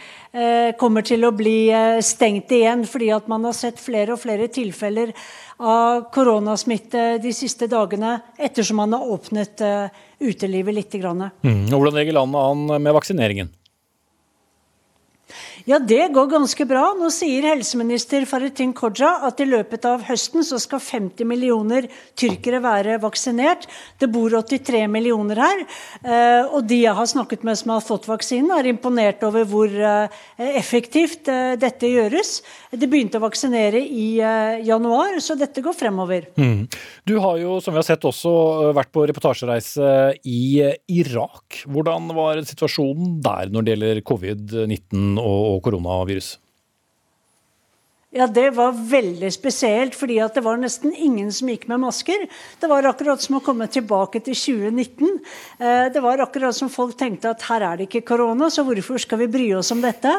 kommer 0.81 1.05
til 1.07 1.23
å 1.23 1.31
bli 1.31 1.69
stengt 2.03 2.51
igjen, 2.51 2.81
fordi 2.91 3.13
at 3.15 3.29
man 3.31 3.45
har 3.47 3.55
sett 3.55 3.79
flere 3.79 4.17
og 4.17 4.23
flere 4.25 4.49
tilfeller 4.51 5.13
av 5.57 6.07
koronasmitte 6.15 7.19
de 7.23 7.33
siste 7.37 7.69
dagene 7.71 8.17
ettersom 8.39 8.81
man 8.83 8.97
har 8.97 9.11
åpnet 9.17 9.63
utelivet 10.19 10.75
litt. 10.75 10.95
Mm. 10.95 11.67
Hvordan 11.71 11.95
ligger 11.95 12.19
landet 12.19 12.41
an 12.41 12.83
med 12.83 12.97
vaksineringen? 12.97 13.53
Ja, 15.65 15.79
det 15.81 16.11
går 16.13 16.27
ganske 16.29 16.65
bra. 16.69 16.91
Nå 16.99 17.09
sier 17.09 17.47
helseminister 17.49 18.27
Faritin 18.29 18.75
Koja 18.77 19.15
at 19.25 19.39
i 19.41 19.47
løpet 19.49 19.87
av 19.89 20.03
høsten 20.05 20.45
så 20.45 20.59
skal 20.61 20.83
50 20.85 21.25
millioner 21.25 21.87
tyrkere 22.21 22.61
være 22.61 22.99
vaksinert. 23.01 23.65
Det 23.97 24.11
bor 24.13 24.35
83 24.37 24.83
millioner 24.93 25.41
her. 25.41 25.63
Eh, 26.05 26.51
og 26.51 26.67
de 26.69 26.83
jeg 26.83 26.93
har 26.99 27.09
snakket 27.09 27.47
med 27.49 27.57
som 27.57 27.73
har 27.73 27.85
fått 27.87 28.11
vaksinen, 28.11 28.53
er 28.53 28.69
imponert 28.69 29.25
over 29.25 29.47
hvor 29.49 29.73
eh, 29.73 30.21
effektivt 30.61 31.33
eh, 31.33 31.55
dette 31.57 31.89
gjøres. 31.89 32.35
De 32.77 32.85
begynte 32.85 33.17
å 33.17 33.25
vaksinere 33.25 33.81
i 33.81 34.21
januar, 34.69 35.17
så 35.25 35.33
dette 35.39 35.65
går 35.65 35.73
fremover. 35.79 36.29
Mm. 36.37 36.67
Du 37.09 37.15
har 37.25 37.41
jo, 37.41 37.57
som 37.65 37.73
vi 37.73 37.81
har 37.81 37.89
sett, 37.89 38.05
også 38.05 38.75
vært 38.77 38.93
på 38.93 39.07
reportasjereise 39.09 39.89
i 40.29 40.61
Irak. 40.93 41.63
Hvordan 41.65 42.13
var 42.13 42.45
situasjonen 42.45 43.17
der 43.25 43.49
når 43.55 43.65
det 43.65 43.75
gjelder 43.77 44.05
covid-19 44.13 45.25
og 45.25 45.54
koronavirus? 45.61 46.39
Ja, 48.15 48.29
det 48.31 48.53
var 48.55 48.77
veldig 48.79 49.27
spesielt, 49.35 49.97
fordi 49.99 50.21
det 50.37 50.43
var 50.45 50.59
nesten 50.63 50.93
ingen 50.95 51.33
som 51.35 51.49
gikk 51.51 51.65
med 51.67 51.81
masker. 51.83 52.29
Det 52.63 52.69
var 52.71 52.87
akkurat 52.87 53.19
som 53.19 53.41
å 53.41 53.43
komme 53.43 53.67
tilbake 53.67 54.21
til 54.23 54.37
2019. 54.39 55.17
Eh, 55.59 55.89
det 55.91 56.03
var 56.05 56.23
akkurat 56.23 56.55
som 56.55 56.71
folk 56.71 56.95
tenkte 57.01 57.33
at 57.33 57.43
her 57.49 57.65
er 57.67 57.81
det 57.81 57.89
ikke 57.89 58.05
korona, 58.13 58.47
så 58.55 58.63
hvorfor 58.63 59.03
skal 59.03 59.19
vi 59.25 59.29
bry 59.35 59.49
oss 59.59 59.73
om 59.75 59.83
dette? 59.83 60.13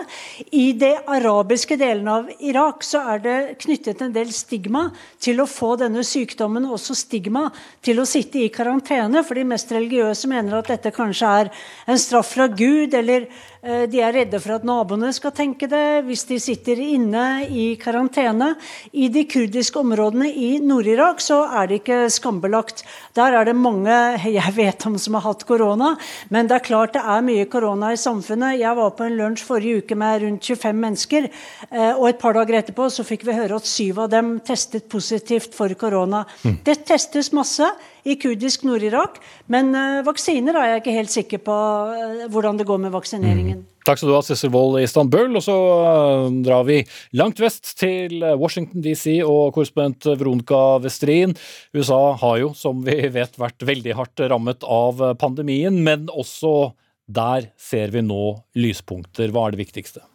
I 0.52 0.74
det 0.76 0.92
arabiske 1.08 1.80
delen 1.80 2.12
av 2.12 2.28
Irak 2.44 2.84
så 2.84 3.00
er 3.14 3.24
det 3.24 3.38
knyttet 3.64 4.04
en 4.04 4.12
del 4.20 4.36
stigma 4.36 4.90
til 5.16 5.40
å 5.40 5.48
få 5.48 5.78
denne 5.80 6.04
sykdommen, 6.04 6.68
også 6.68 7.00
stigma 7.00 7.48
til 7.80 8.04
å 8.04 8.10
sitte 8.12 8.44
i 8.44 8.52
karantene, 8.52 9.24
for 9.24 9.40
de 9.40 9.48
mest 9.48 9.72
religiøse 9.72 10.28
mener 10.36 10.60
at 10.60 10.76
dette 10.76 10.92
kanskje 10.92 11.32
er 11.46 11.56
en 11.88 12.06
straff 12.10 12.36
fra 12.36 12.52
Gud, 12.52 12.92
eller 12.92 13.32
de 13.66 14.02
er 14.02 14.14
redde 14.14 14.40
for 14.42 14.60
at 14.60 14.66
naboene 14.68 15.10
skal 15.16 15.34
tenke 15.36 15.66
det 15.70 16.04
hvis 16.06 16.28
de 16.30 16.38
sitter 16.42 16.78
inne 16.82 17.26
i 17.50 17.74
karantene 17.82 17.96
karantene. 17.96 18.56
I 18.94 19.10
de 19.10 19.26
kurdiske 19.28 19.80
områdene 19.80 20.30
i 20.30 20.60
Nord-Irak 20.60 21.22
så 21.22 21.46
er 21.48 21.68
det 21.68 21.82
ikke 21.82 22.10
skambelagt. 22.10 22.84
Der 23.16 23.34
er 23.34 23.46
det 23.46 23.56
mange 23.56 23.92
jeg 24.26 24.56
vet 24.56 24.86
om 24.86 24.98
som 24.98 25.16
har 25.16 25.26
hatt 25.26 25.46
korona, 25.46 25.96
men 26.30 26.48
det 26.48 26.56
er 26.60 26.66
klart 26.66 26.94
det 26.94 27.04
er 27.04 27.26
mye 27.26 27.46
korona 27.46 27.94
i 27.94 28.00
samfunnet. 28.00 28.60
Jeg 28.60 28.76
var 28.76 28.96
på 28.96 29.06
en 29.06 29.18
lunsj 29.18 29.46
forrige 29.46 29.84
uke 29.84 29.96
med 29.96 30.22
rundt 30.24 30.46
25 30.46 30.76
mennesker, 30.76 31.30
eh, 31.72 31.94
og 31.96 32.10
et 32.10 32.20
par 32.20 32.34
dager 32.34 32.60
etterpå 32.60 32.90
så 32.90 33.06
fikk 33.06 33.26
vi 33.26 33.38
høre 33.38 33.60
at 33.60 33.68
syv 33.68 34.06
av 34.06 34.12
dem 34.14 34.40
testet 34.46 34.90
positivt 34.90 35.56
for 35.56 35.74
korona. 35.80 36.26
Mm. 36.44 36.60
Det 36.66 36.84
testes 36.86 37.32
masse 37.34 37.70
i 38.06 38.16
kurdisk 38.22 38.66
Nord-Irak, 38.68 39.18
men 39.52 39.72
uh, 39.74 40.04
vaksiner 40.06 40.58
er 40.60 40.70
jeg 40.70 40.84
ikke 40.84 40.96
helt 41.00 41.14
sikker 41.14 41.42
på 41.46 41.56
uh, 41.56 42.26
hvordan 42.34 42.60
det 42.60 42.68
går 42.70 42.80
med 42.84 42.94
vaksineringen. 42.94 43.64
Mm. 43.64 43.72
Takk 43.86 44.00
skal 44.02 44.10
du 44.10 44.16
ha, 44.16 44.22
Sissel 44.26 44.54
Wold 44.54 44.80
i 44.80 44.86
Istanbul. 44.86 45.36
Og 45.38 45.44
så 45.46 45.56
uh, 45.56 46.30
drar 46.46 46.66
vi 46.70 46.80
langt 47.18 47.42
vest 47.42 47.76
til 47.82 48.24
Washington 48.42 48.86
DC 48.86 49.20
og 49.26 49.54
korrespondent 49.58 50.10
Veronica 50.16 50.62
Westrin. 50.86 51.36
USA 51.78 52.02
har 52.22 52.42
jo, 52.42 52.54
som 52.58 52.82
vi 52.86 52.98
vet, 53.14 53.38
vært 53.42 53.66
veldig 53.66 54.00
hardt 54.00 54.26
rammet 54.32 54.66
av 54.66 55.02
pandemien, 55.22 55.82
men 55.86 56.10
også 56.14 56.74
der 57.06 57.52
ser 57.62 57.94
vi 57.94 58.02
nå 58.06 58.36
lyspunkter. 58.58 59.34
Hva 59.34 59.48
er 59.48 59.58
det 59.58 59.66
viktigste? 59.66 60.06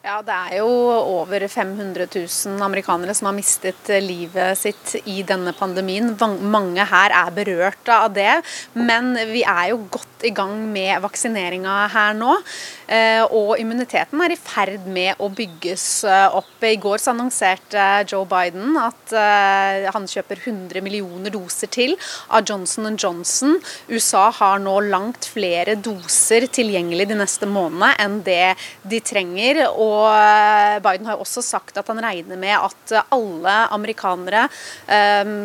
Ja, 0.00 0.22
Det 0.24 0.32
er 0.32 0.54
jo 0.62 0.68
over 0.96 1.44
500 1.44 2.06
000 2.08 2.62
amerikanere 2.64 3.12
som 3.14 3.26
har 3.28 3.34
mistet 3.36 3.90
livet 4.00 4.56
sitt 4.56 4.94
i 5.04 5.20
denne 5.28 5.52
pandemien. 5.52 6.14
Mange 6.40 6.86
her 6.88 7.12
er 7.12 7.34
berørt 7.36 7.90
av 7.92 8.08
det, 8.16 8.40
men 8.72 9.12
vi 9.28 9.44
er 9.44 9.74
jo 9.74 9.82
godt 9.92 10.09
i 10.26 10.32
gang 10.34 10.52
med 10.72 11.00
vaksineringa 11.04 11.76
her 11.92 12.16
nå. 12.18 12.34
Eh, 12.90 13.22
og 13.24 13.54
immuniteten 13.60 14.20
er 14.24 14.34
i 14.34 14.38
ferd 14.38 14.86
med 14.90 15.20
å 15.22 15.30
bygges 15.32 15.86
eh, 16.08 16.36
opp. 16.36 16.56
I 16.66 16.76
går 16.80 17.00
så 17.00 17.12
annonserte 17.14 17.84
Joe 18.10 18.26
Biden 18.28 18.76
at 18.80 19.14
eh, 19.16 19.86
han 19.94 20.08
kjøper 20.10 20.42
100 20.42 20.82
millioner 20.84 21.32
doser 21.32 21.70
til 21.72 21.94
av 22.28 22.44
Johnson 22.48 22.90
Johnson. 22.98 23.56
USA 23.88 24.26
har 24.40 24.60
nå 24.62 24.76
langt 24.90 25.28
flere 25.30 25.76
doser 25.78 26.48
tilgjengelig 26.50 27.08
de 27.12 27.20
neste 27.20 27.48
månedene 27.48 27.92
enn 28.02 28.18
det 28.26 28.54
de 28.90 29.00
trenger. 29.04 29.62
Og 29.70 30.10
Biden 30.84 31.08
har 31.08 31.22
også 31.22 31.44
sagt 31.44 31.78
at 31.80 31.88
han 31.90 32.02
regner 32.02 32.38
med 32.40 32.56
at 32.58 32.94
alle 33.14 33.56
amerikanere 33.70 34.46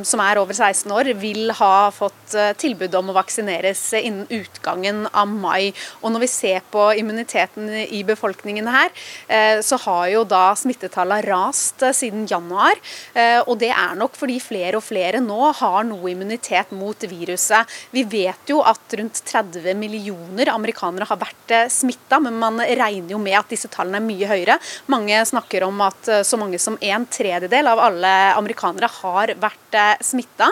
som 0.06 0.22
er 0.24 0.40
over 0.40 0.56
16 0.56 0.92
år, 0.94 1.12
vil 1.20 1.52
ha 1.58 1.90
fått 1.94 2.36
tilbud 2.62 2.96
om 2.98 3.12
å 3.12 3.18
vaksineres 3.18 3.82
innen 4.00 4.26
utgangen 4.30 4.65
av 4.66 5.28
mai. 5.28 5.74
Og 6.02 6.12
når 6.14 6.26
vi 6.26 6.30
ser 6.32 6.64
på 6.72 6.88
immuniteten 7.00 7.70
i 7.86 8.02
befolkningen 8.08 8.68
her, 8.72 8.92
eh, 9.28 9.62
så 9.62 9.78
har 9.86 10.08
jo 10.14 10.24
da 10.28 10.54
smittetallene 10.58 11.26
rast 11.26 11.84
eh, 11.84 11.94
siden 11.96 12.26
januar. 12.30 12.80
Eh, 13.14 13.42
og 13.46 13.60
det 13.62 13.72
er 13.72 13.96
nok 14.00 14.16
fordi 14.18 14.40
flere 14.44 14.80
og 14.80 14.86
flere 14.86 15.22
nå 15.24 15.52
har 15.60 15.86
noe 15.88 16.12
immunitet 16.12 16.72
mot 16.76 16.98
viruset. 16.98 17.70
Vi 17.92 18.04
vet 18.04 18.52
jo 18.52 18.62
at 18.66 18.98
rundt 18.98 19.22
30 19.26 19.76
millioner 19.78 20.52
amerikanere 20.54 21.08
har 21.10 21.22
vært 21.22 21.56
smitta, 21.72 22.20
men 22.24 22.38
man 22.40 22.60
regner 22.60 23.16
jo 23.16 23.20
med 23.22 23.38
at 23.40 23.52
disse 23.52 23.70
tallene 23.72 24.02
er 24.02 24.08
mye 24.08 24.30
høyere. 24.30 24.60
Mange 24.92 25.22
snakker 25.26 25.66
om 25.68 25.82
at 25.86 26.10
så 26.26 26.40
mange 26.40 26.60
som 26.62 26.78
en 26.82 27.06
tredjedel 27.10 27.70
av 27.70 27.82
alle 27.82 28.14
amerikanere 28.36 28.90
har 29.02 29.34
vært 29.42 29.78
smitta. 30.06 30.48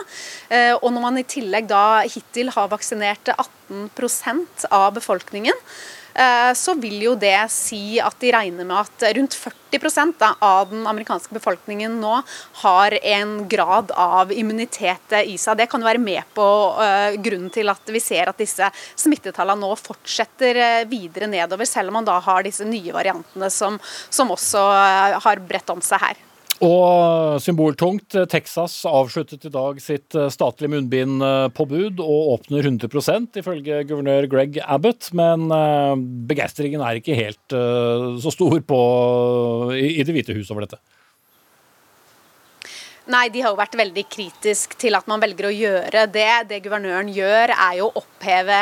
Og 0.82 0.90
når 0.92 1.04
man 1.04 1.20
i 1.20 1.26
tillegg 1.28 1.68
da 1.70 2.04
hittil 2.04 2.52
har 2.54 2.72
vaksinert 2.72 3.32
18 3.34 3.63
av 4.70 4.94
befolkningen, 4.98 5.58
Eh, 6.14 6.54
så 6.54 6.76
vil 6.78 7.00
jo 7.08 7.16
det 7.18 7.38
si 7.50 7.98
at 8.02 8.20
de 8.22 8.30
regner 8.36 8.68
med 8.70 8.78
at 8.78 9.06
rundt 9.18 9.34
40% 9.34 10.22
av 10.46 10.70
den 10.70 10.86
amerikanske 10.88 11.34
befolkningen 11.34 11.96
nå 12.02 12.20
har 12.62 12.94
en 13.02 13.32
grad 13.50 13.92
av 13.98 14.32
immunitet 14.32 15.16
i 15.24 15.38
seg. 15.42 15.58
Det 15.58 15.68
kan 15.72 15.82
jo 15.82 15.90
være 15.90 16.04
med 16.04 16.22
på 16.38 16.46
eh, 16.86 17.18
grunnen 17.18 17.50
til 17.54 17.72
at 17.74 17.90
vi 17.90 18.02
ser 18.04 18.30
at 18.30 18.38
disse 18.38 18.70
smittetallene 18.94 19.66
nå 19.66 19.74
fortsetter 19.80 20.62
eh, 20.62 20.84
videre 20.90 21.32
nedover, 21.32 21.66
selv 21.70 21.90
om 21.90 21.98
man 22.02 22.10
da 22.10 22.20
har 22.22 22.46
disse 22.46 22.68
nye 22.68 22.94
variantene 22.94 23.50
som, 23.50 23.82
som 24.14 24.30
også 24.34 24.62
har 25.24 25.42
bredt 25.50 25.74
om 25.74 25.82
seg 25.82 26.06
her. 26.06 26.22
Og 26.62 27.42
symboltungt, 27.42 28.14
Texas 28.30 28.76
avsluttet 28.86 29.48
i 29.48 29.52
dag 29.54 29.80
sitt 29.82 30.14
eh, 30.16 30.30
statlige 30.32 30.70
munnbindpåbud 30.76 32.02
og 32.04 32.34
åpner 32.36 32.70
100% 32.70 33.40
ifølge 33.42 33.82
guvernør 33.90 34.30
Greg 34.30 34.60
Abbott. 34.62 35.10
Men 35.18 35.48
eh, 35.50 35.96
begeistringen 36.30 36.84
er 36.86 37.02
ikke 37.02 37.18
helt 37.18 37.58
eh, 37.58 38.10
så 38.22 38.34
stor 38.36 38.60
på, 38.62 38.82
i 39.74 40.06
Det 40.06 40.14
hvite 40.14 40.38
hus 40.38 40.54
over 40.54 40.68
dette. 40.68 40.80
Nei, 43.12 43.26
de 43.28 43.42
har 43.44 43.52
jo 43.52 43.60
vært 43.60 43.74
veldig 43.76 44.04
kritisk 44.08 44.78
til 44.80 44.96
at 44.96 45.10
man 45.12 45.20
velger 45.20 45.50
å 45.50 45.52
gjøre 45.52 46.06
det. 46.08 46.46
Det 46.48 46.62
guvernøren 46.64 47.10
gjør, 47.12 47.52
er 47.52 47.74
jo 47.82 47.90
å 47.90 48.00
oppheve 48.00 48.60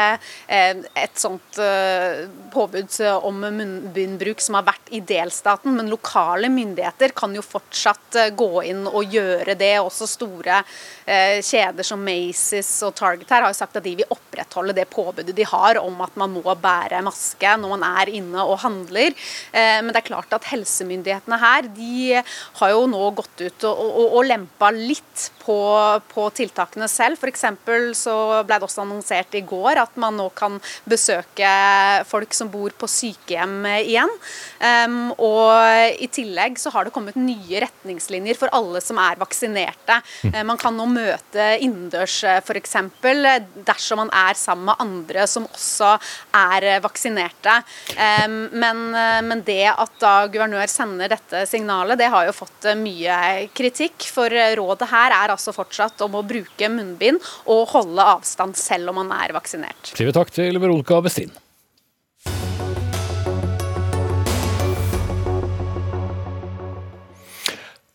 eh, 0.49 0.79
et 0.97 1.19
sånt 1.21 1.59
eh, 1.61 2.23
påbud 2.49 2.95
om 3.21 3.37
munnbindbruk 3.43 4.41
som 4.41 4.57
har 4.57 4.65
vært 4.71 4.89
i 4.97 5.03
delstaten. 5.05 5.75
Men 5.77 5.91
lokale 5.93 6.49
myndigheter 6.49 7.13
kan 7.13 7.35
jo 7.37 7.43
fortsatt 7.45 8.17
eh, 8.17 8.31
gå 8.33 8.63
inn 8.71 8.87
og 8.89 9.13
gjøre 9.13 9.53
det. 9.59 9.75
Også 9.83 10.09
store 10.09 10.63
kjeder 11.11 11.83
som 11.83 11.99
Macy's 12.05 12.69
og 12.87 12.93
Target 12.95 13.29
her 13.33 13.43
har 13.43 13.51
jo 13.51 13.57
sagt 13.57 13.75
at 13.75 13.83
de 13.83 13.93
vil 13.99 14.13
opprettholde 14.13 14.73
det 14.77 14.85
påbudet 14.89 15.35
de 15.35 15.43
har 15.49 15.79
om 15.81 15.97
at 16.05 16.13
man 16.17 16.31
må 16.31 16.53
bære 16.61 17.01
maske 17.03 17.55
når 17.59 17.73
man 17.73 17.83
er 17.87 18.11
inne 18.15 18.45
og 18.45 18.61
handler. 18.63 19.11
Men 19.51 19.89
det 19.91 19.99
er 19.99 20.07
klart 20.07 20.31
at 20.37 20.47
helsemyndighetene 20.53 21.39
her 21.41 21.67
de 21.75 22.21
har 22.21 22.71
jo 22.71 22.85
nå 22.93 23.09
gått 23.17 23.43
ut 23.43 23.67
og, 23.67 23.81
og, 23.81 24.05
og 24.21 24.29
lempa 24.31 24.71
litt 24.73 25.31
på, 25.41 25.57
på 26.11 26.27
tiltakene 26.37 26.87
selv. 26.91 27.19
F.eks. 27.19 27.45
så 27.97 28.15
ble 28.47 28.57
det 28.57 28.67
også 28.67 28.83
annonsert 28.85 29.35
i 29.37 29.43
går 29.47 29.81
at 29.81 29.97
man 30.01 30.17
nå 30.19 30.27
kan 30.37 30.59
besøke 30.89 31.51
folk 32.09 32.33
som 32.35 32.51
bor 32.53 32.73
på 32.77 32.89
sykehjem 32.89 33.65
igjen. 33.81 34.11
Um, 34.61 34.99
og 35.17 36.01
i 36.01 36.09
tillegg 36.13 36.59
så 36.61 36.71
har 36.73 36.87
det 36.87 36.93
kommet 36.95 37.17
nye 37.19 37.63
retningslinjer 37.63 38.39
for 38.39 38.53
alle 38.55 38.81
som 38.83 38.99
er 39.01 39.19
vaksinerte. 39.21 39.99
Mm. 40.25 40.37
man 40.47 40.59
kan 40.59 40.75
nå 40.77 40.85
møte 40.89 41.45
innendørs 41.61 42.19
f.eks. 42.41 42.77
dersom 43.67 44.01
man 44.03 44.11
er 44.15 44.37
sammen 44.37 44.69
med 44.69 44.83
andre 44.83 45.25
som 45.29 45.47
også 45.49 45.95
er 46.37 46.67
vaksinerte. 46.83 47.57
Um, 47.95 48.37
men, 48.51 48.83
men 49.27 49.43
det 49.47 49.65
at 49.71 49.97
da 50.01 50.13
guvernør 50.31 50.69
sender 50.71 51.11
dette 51.11 51.45
signalet, 51.49 51.99
det 51.99 52.11
har 52.13 52.27
jo 52.27 52.35
fått 52.35 52.69
mye 52.77 53.47
kritikk. 53.57 54.05
For 54.11 54.20
rådet 54.29 54.89
her 54.91 55.15
er 55.15 55.35
altså 55.35 55.53
fortsatt 55.55 56.01
om 56.05 56.19
å 56.19 56.25
bruke 56.25 56.71
munnbind 56.71 57.21
og 57.49 57.69
holde 57.75 58.09
avstand 58.17 58.59
selv 58.59 58.93
om 58.93 59.01
man 59.01 59.13
er 59.21 59.35
vaksinert. 59.35 59.95
Sier 59.95 60.13
takk 60.15 60.33
til 60.33 60.59
Veronica 60.61 61.01
Westin. 61.01 61.31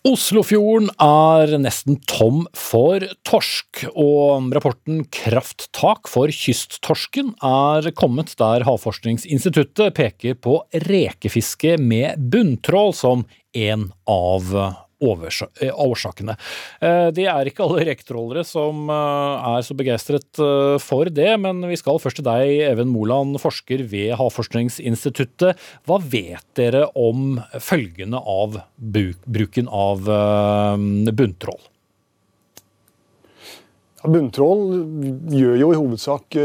Oslofjorden 0.06 0.86
er 1.02 1.56
nesten 1.58 1.96
tom 2.06 2.44
for 2.54 3.02
torsk, 3.26 3.82
og 3.98 4.52
rapporten 4.54 5.00
Krafttak 5.10 6.06
for 6.06 6.30
kysttorsken 6.30 7.32
er 7.42 7.90
kommet 7.98 8.30
der 8.38 8.62
Havforskningsinstituttet 8.68 9.98
peker 9.98 10.38
på 10.38 10.60
rekefiske 10.86 11.74
med 11.82 12.22
bunntrål 12.30 12.94
som 12.94 13.26
en 13.56 13.88
av 14.06 14.54
Eh, 14.54 14.85
årsakene. 15.02 16.36
Eh, 16.80 17.08
det 17.14 17.26
er 17.28 17.48
ikke 17.48 17.64
alle 17.66 17.84
rektrollere 17.88 18.44
som 18.46 18.88
eh, 18.92 19.46
er 19.52 19.66
så 19.66 19.76
begeistret 19.76 20.40
for 20.82 21.10
det, 21.12 21.30
men 21.42 21.62
vi 21.68 21.78
skal 21.78 22.00
først 22.02 22.20
til 22.20 22.26
deg, 22.26 22.52
Even 22.70 22.90
Moland, 22.92 23.36
forsker 23.42 23.84
ved 23.90 24.14
Havforskningsinstituttet. 24.20 25.60
Hva 25.88 26.00
vet 26.00 26.44
dere 26.58 26.86
om 26.96 27.38
følgene 27.62 28.20
av 28.20 28.60
bruken 28.76 29.70
av 29.72 30.04
bunntrål? 31.16 31.60
Bunntrål 34.06 34.62
gjør 35.34 35.56
jo 35.58 35.70
i 35.72 35.80
hovedsak 35.80 36.38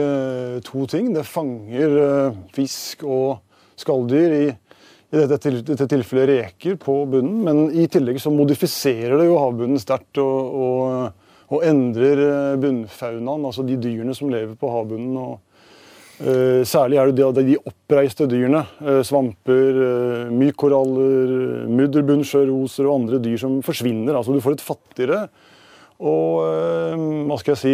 to 0.65 0.85
ting. 0.89 1.11
Det 1.13 1.27
fanger 1.29 1.97
fisk 2.55 3.05
og 3.05 3.41
skalldyr 3.81 4.37
i 4.39 4.45
i 5.11 5.19
dette, 5.27 5.51
dette, 5.67 5.87
tilfellet 5.91 6.29
reker 6.29 6.77
på 6.79 6.95
bunnen. 7.11 7.43
Men 7.43 7.61
i 7.75 7.87
tillegg 7.91 8.21
så 8.23 8.31
modifiserer 8.33 9.17
det 9.19 9.27
jo 9.27 9.39
havbunnen 9.41 9.81
sterkt 9.81 10.21
og, 10.23 10.55
og, 10.65 11.23
og, 11.51 11.63
endrer 11.67 12.23
eh, 12.25 12.59
bunnfaunaen, 12.61 13.47
altså 13.49 13.65
de 13.67 13.75
dyrene 13.81 14.15
som 14.15 14.31
lever 14.31 14.55
på 14.59 14.71
havbunnen. 14.71 15.17
og 15.19 15.33
uh, 16.23 16.63
Særlig 16.67 17.01
er 17.01 17.11
det 17.11 17.19
de, 17.19 17.45
de 17.51 17.59
oppreiste 17.59 18.29
dyrene. 18.31 18.63
Uh, 18.79 19.01
svamper, 19.07 19.83
uh, 19.83 20.31
mykkoraller, 20.31 21.35
mudderbunnsjøroser 21.67 22.87
og 22.87 23.01
andre 23.01 23.19
dyr 23.23 23.39
som 23.43 23.59
forsvinner. 23.65 24.15
Altså 24.15 24.37
du 24.37 24.43
får 24.43 24.59
et 24.59 24.67
fattigere 24.71 25.25
og 26.01 26.39
hva 27.29 27.35
skal 27.37 27.51
jeg 27.51 27.59
si, 27.61 27.73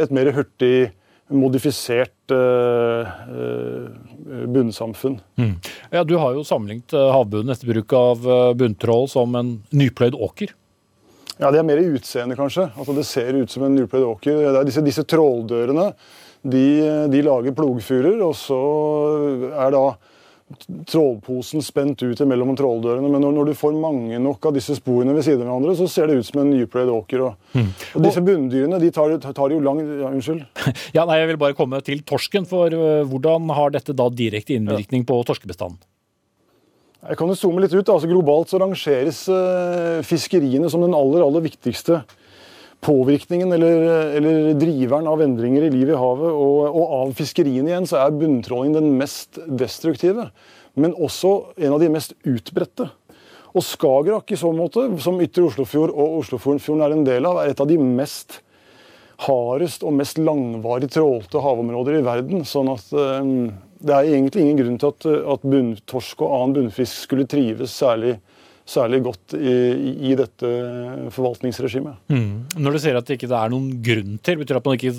et 0.00 0.12
mer 0.16 0.30
hurtig 0.32 0.86
modifisert 1.36 2.32
eh, 2.34 3.12
eh, 3.36 4.46
bunnsamfunn. 4.52 5.18
Mm. 5.38 5.54
Ja, 5.90 6.04
Du 6.04 6.16
har 6.20 6.34
jo 6.36 6.44
sammenlignet 6.46 6.94
eh, 6.96 7.12
havbunnen 7.12 7.54
etter 7.54 7.70
bruk 7.72 7.94
av 7.96 8.26
bunntrål 8.58 9.08
som 9.10 9.34
en 9.38 9.54
nypløyd 9.70 10.14
åker. 10.14 10.54
Ja, 11.38 11.50
Det 11.50 11.58
er 11.58 11.66
mer 11.66 11.80
i 11.80 11.90
utseendet, 11.96 12.38
kanskje. 12.38 12.68
Altså, 12.76 12.94
det 12.94 13.06
ser 13.08 13.34
ut 13.34 13.50
som 13.50 13.64
en 13.66 13.74
nypløyd 13.74 14.04
åker. 14.06 14.42
Det 14.44 14.60
er 14.60 14.68
disse, 14.68 14.84
disse 14.84 15.04
tråldørene 15.08 15.90
de, 16.42 16.66
de 17.10 17.22
lager 17.22 17.54
plogfurer, 17.54 18.18
og 18.22 18.34
så 18.38 18.58
er 19.52 19.74
da 19.74 19.84
trålposen 20.88 21.62
spent 21.64 22.02
ut 22.04 22.20
mellom 22.28 22.54
tråldørene. 22.58 23.10
Men 23.10 23.24
når, 23.24 23.34
når, 23.36 23.50
du 23.50 23.58
får 23.58 23.76
mange 23.78 24.20
nok 24.22 24.50
av 24.50 24.56
disse 24.56 24.76
sporene 24.78 25.14
ved 25.16 25.26
siden 25.26 25.44
av 25.44 25.52
hverandre, 25.52 25.76
så 25.78 25.88
ser 25.90 26.10
det 26.10 26.18
ut 26.20 26.28
som 26.28 26.42
en 26.42 26.52
nypløyd 26.52 26.92
åker. 26.92 27.24
Og, 27.26 27.52
mm. 27.56 27.70
og 27.96 28.06
disse 28.06 28.24
bunndyrene 28.24 28.80
de 28.82 28.90
tar, 28.94 29.14
tar 29.22 29.54
jo 29.54 29.60
lang 29.64 29.82
ja, 29.82 30.10
Unnskyld. 30.12 30.44
Ja, 30.96 31.06
nei, 31.08 31.20
Jeg 31.22 31.32
vil 31.32 31.40
bare 31.40 31.56
komme 31.58 31.80
til 31.84 32.02
torsken. 32.06 32.48
for 32.48 32.72
uh, 32.72 33.02
Hvordan 33.08 33.50
har 33.56 33.74
dette 33.74 33.96
da 33.96 34.08
direkte 34.12 34.56
innvirkning 34.58 35.06
ja. 35.06 35.08
på 35.12 35.20
torskebestanden? 35.28 35.80
Jeg 37.02 37.18
kan 37.18 37.30
jo 37.30 37.34
zoome 37.34 37.62
litt 37.64 37.74
ut. 37.74 37.88
Altså, 37.88 38.10
globalt 38.10 38.52
så 38.52 38.60
rangeres 38.62 39.24
uh, 39.32 40.02
fiskeriene 40.06 40.70
som 40.70 40.84
den 40.84 40.94
aller, 40.94 41.24
aller 41.26 41.42
viktigste 41.48 42.04
påvirkningen 42.82 43.52
eller, 43.54 43.84
eller, 44.18 44.54
driveren 44.58 45.06
av 45.06 45.22
endringer 45.22 45.68
i 45.68 45.70
livet 45.70 45.94
i 45.94 46.00
havet. 46.00 46.32
Og, 46.32 46.64
og 46.66 46.94
av 46.98 47.12
fiskeriene 47.18 47.70
igjen 47.70 47.86
så 47.88 48.00
er 48.02 48.16
bunntråling 48.18 48.74
den 48.76 48.90
mest 48.98 49.38
destruktive, 49.46 50.30
men 50.74 50.96
også 50.96 51.54
en 51.62 51.76
av 51.76 51.82
de 51.82 51.90
mest 51.92 52.16
utbredte. 52.26 52.88
Og 53.52 53.64
Skagerrak 53.66 54.32
i 54.32 54.38
så 54.40 54.50
måte, 54.56 54.86
som 55.04 55.20
Ytre 55.22 55.44
Oslofjord 55.50 55.92
og 55.92 56.22
Oslofjorden 56.22 56.82
er 56.82 56.94
en 56.94 57.04
del 57.06 57.28
av, 57.28 57.42
er 57.42 57.52
et 57.52 57.60
av 57.60 57.68
de 57.68 57.76
mest 57.78 58.40
hardest 59.22 59.84
og 59.86 59.94
mest 59.94 60.18
langvarig 60.18 60.88
trålte 60.90 61.42
havområder 61.44 62.00
i 62.00 62.06
verden. 62.06 62.46
sånn 62.48 62.72
at 62.72 62.88
um, 62.96 63.52
det 63.82 63.94
er 63.94 64.08
egentlig 64.16 64.46
ingen 64.46 64.58
grunn 64.58 64.78
til 64.80 64.92
at, 64.94 65.06
at 65.36 65.46
bunntorsk 65.46 66.24
og 66.24 66.32
annen 66.32 66.56
bunnfisk 66.56 67.04
skulle 67.06 67.28
trives 67.30 67.74
særlig 67.76 68.16
særlig 68.72 69.02
godt 69.04 69.36
i, 69.36 69.54
i 70.10 70.16
dette 70.18 70.50
forvaltningsregimet. 71.14 72.00
Mm. 72.12 72.58
Når 72.58 72.76
du 72.76 72.82
sier 72.82 72.98
at 72.98 73.08
det 73.08 73.18
ikke 73.18 73.30
er 73.30 73.52
noen 73.52 73.70
grunn 73.84 74.18
til, 74.24 74.40
betyr 74.40 74.56
det 74.56 74.60
at 74.62 74.68
man 74.70 74.78
ikke 74.78 74.94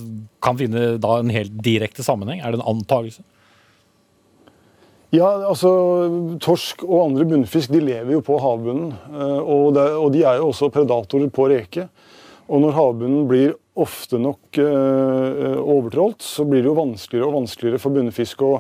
kan 0.46 0.60
finne 0.60 0.88
en 0.98 1.34
helt 1.34 1.56
direkte 1.66 2.06
sammenheng? 2.06 2.42
Er 2.42 2.54
det 2.54 2.62
en 2.62 2.70
antakelse? 2.76 3.26
Ja, 5.14 5.28
altså 5.46 5.70
Torsk 6.42 6.82
og 6.88 7.12
andre 7.12 7.26
bunnfisk 7.30 7.70
de 7.74 7.84
lever 7.84 8.16
jo 8.16 8.24
på 8.26 8.40
havbunnen. 8.42 8.96
Eh, 9.14 9.40
og, 9.42 9.74
det, 9.78 9.86
og 10.00 10.10
de 10.16 10.24
er 10.26 10.40
jo 10.40 10.50
også 10.50 10.72
predatorer 10.74 11.30
på 11.34 11.50
reke. 11.52 11.88
Og 12.50 12.64
når 12.64 12.74
havbunnen 12.76 13.28
blir 13.30 13.54
ofte 13.80 14.18
nok 14.22 14.58
eh, 14.62 15.60
overtrålt, 15.62 16.26
så 16.26 16.46
blir 16.50 16.64
det 16.64 16.72
jo 16.72 16.80
vanskeligere 16.80 17.30
og 17.30 17.38
vanskeligere 17.44 17.82
for 17.82 17.94
bunnfisk 17.94 18.42
å 18.46 18.56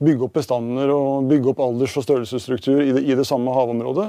bygge 0.00 0.24
opp 0.24 0.38
bestander 0.38 0.90
og 0.94 1.28
bygge 1.28 1.52
opp 1.52 1.60
alders- 1.64 1.98
og 2.00 2.06
størrelsesstruktur 2.06 2.80
i 2.80 2.94
det, 2.96 3.04
i 3.04 3.16
det, 3.16 3.26
samme 3.28 3.52
havområdet. 3.52 4.08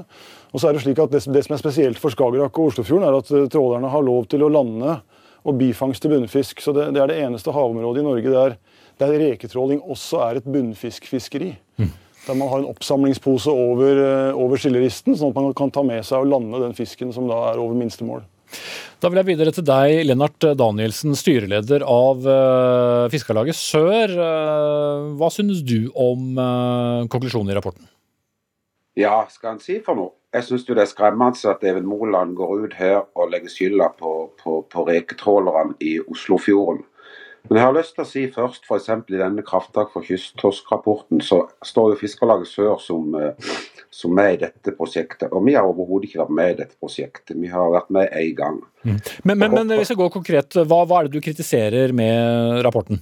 Og 0.51 0.59
så 0.59 0.67
er 0.67 0.75
Det 0.75 0.83
slik 0.83 0.99
at 0.99 1.13
det, 1.13 1.23
det 1.31 1.43
som 1.45 1.55
er 1.55 1.61
spesielt 1.61 1.99
for 2.01 2.13
Skagerrak 2.13 2.57
og 2.59 2.71
Oslofjorden, 2.71 3.07
er 3.07 3.17
at 3.21 3.31
eh, 3.31 3.47
trålerne 3.51 3.91
har 3.91 4.03
lov 4.03 4.27
til 4.31 4.43
å 4.43 4.51
lande 4.51 4.99
og 5.41 5.57
bifangste 5.57 6.11
bunnfisk. 6.11 6.61
Så 6.61 6.73
det, 6.75 6.91
det, 6.95 7.01
er 7.01 7.09
det 7.09 7.21
eneste 7.23 7.53
havområdet 7.55 8.03
i 8.03 8.07
Norge 8.07 8.33
der, 8.35 8.57
der 9.01 9.15
reketråling 9.23 9.81
også 9.81 10.21
er 10.27 10.41
et 10.41 10.49
bunnfiskfiskeri. 10.51 11.53
Mm. 11.79 11.93
Der 12.27 12.37
man 12.37 12.51
har 12.51 12.61
en 12.61 12.69
oppsamlingspose 12.69 13.49
over, 13.49 14.03
eh, 14.03 14.35
over 14.37 14.59
skilleristen, 14.59 15.15
sånn 15.17 15.31
at 15.31 15.39
man 15.39 15.55
kan 15.57 15.71
ta 15.73 15.85
med 15.87 16.03
seg 16.05 16.21
og 16.21 16.29
lande 16.35 16.61
den 16.67 16.77
fisken 16.77 17.15
som 17.15 17.31
da 17.31 17.39
er 17.53 17.63
over 17.63 17.77
minstemål. 17.79 18.27
Da 19.01 19.09
vil 19.09 19.21
jeg 19.21 19.29
videre 19.31 19.53
til 19.55 19.63
deg, 19.65 20.01
Lennart 20.05 20.43
Danielsen, 20.59 21.15
styreleder 21.17 21.85
av 21.87 22.27
uh, 22.27 23.07
Fiskarlaget 23.09 23.55
Sør. 23.55 24.11
Hva 25.15 25.31
synes 25.31 25.63
du 25.63 25.87
om 25.95 26.35
konklusjonen 27.09 27.55
i 27.55 27.57
rapporten? 27.57 27.87
Ja, 29.01 29.25
skal 29.31 29.55
han 29.55 29.63
si 29.63 29.79
for 29.83 29.97
noe? 29.97 30.15
Jeg 30.31 30.47
syns 30.47 30.63
det 30.67 30.77
er 30.79 30.87
skremmende 30.87 31.51
at 31.51 31.65
Even 31.67 31.89
Moland 31.89 32.37
går 32.37 32.53
ut 32.63 32.77
her 32.79 33.01
og 33.19 33.33
legger 33.33 33.51
skylda 33.51 33.89
på, 33.99 34.13
på, 34.39 34.61
på 34.71 34.85
reketrålerne 34.87 35.75
i 35.83 35.97
Oslofjorden. 36.05 36.85
Men 37.49 37.57
jeg 37.57 37.65
har 37.65 37.73
lyst 37.73 37.95
til 37.97 38.03
å 38.03 38.07
si 38.07 38.23
først, 38.31 38.67
f.eks. 38.69 38.87
i 39.09 39.17
denne 39.17 39.43
Krafttak 39.43 39.89
for 39.91 40.05
kysttorskrapporten, 40.05 41.23
så 41.25 41.41
står 41.65 41.95
jo 41.95 42.01
Fiskarlaget 42.03 42.51
Sør 42.51 42.77
som 42.79 43.17
som 43.91 44.15
med 44.15 44.33
i 44.33 44.39
dette 44.45 44.71
prosjektet. 44.75 45.31
Og 45.35 45.43
vi 45.45 45.55
har 45.57 45.67
overhodet 45.67 46.07
ikke 46.07 46.21
vært 46.23 46.35
med 46.37 46.53
i 46.53 46.57
dette 46.61 46.77
prosjektet. 46.79 47.35
Vi 47.35 47.49
har 47.51 47.73
vært 47.73 47.89
med 47.91 48.13
én 48.15 48.35
gang. 48.37 48.61
Mm. 48.87 48.99
Men, 49.27 49.37
men, 49.37 49.55
men, 49.57 49.73
hvis 49.75 49.91
jeg 49.91 49.99
går 49.99 50.13
konkret, 50.13 50.55
hva, 50.55 50.85
hva, 50.87 51.01
er 51.01 51.09
det 51.09 51.19
du 51.19 51.25
kritiserer 51.25 51.91
med 51.95 52.61
rapporten? 52.65 53.01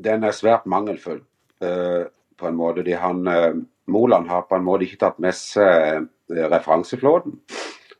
Den 0.00 0.24
er 0.24 0.32
svært 0.32 0.64
mangelfull, 0.72 1.20
uh, 1.64 2.08
på 2.40 2.48
en 2.48 2.56
måte. 2.56 2.84
De, 2.86 2.96
han, 2.96 3.20
uh, 3.28 3.60
Moland 3.90 4.28
har 4.30 4.46
på 4.48 4.56
en 4.56 4.66
måte 4.66 4.86
ikke 4.86 5.00
tatt 5.02 5.18
med 5.22 5.34
seg 5.36 6.06
uh, 6.06 6.44
referanseflåten, 6.52 7.38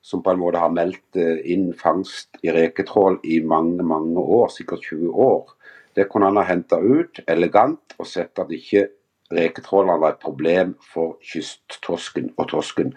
som 0.03 0.23
på 0.23 0.33
en 0.33 0.41
måte 0.41 0.61
har 0.63 0.73
meldt 0.75 1.19
inn 1.19 1.71
fangst 1.79 2.41
i 2.43 2.51
reketrål 2.55 3.21
i 3.23 3.39
mange, 3.47 3.85
mange 3.87 4.19
år, 4.19 4.49
sikkert 4.51 4.89
20 4.89 5.13
år. 5.15 5.53
Det 5.95 6.09
kunne 6.11 6.31
han 6.31 6.41
ha 6.41 6.47
henta 6.49 6.81
ut 6.81 7.21
elegant 7.31 7.95
og 7.99 8.09
sett 8.09 8.41
at 8.43 8.51
ikke 8.51 8.89
reketrålene 9.33 10.01
var 10.01 10.15
et 10.15 10.25
problem 10.25 10.75
for 10.93 11.19
kysttorsken 11.23 12.33
og 12.37 12.51
torsken. 12.51 12.93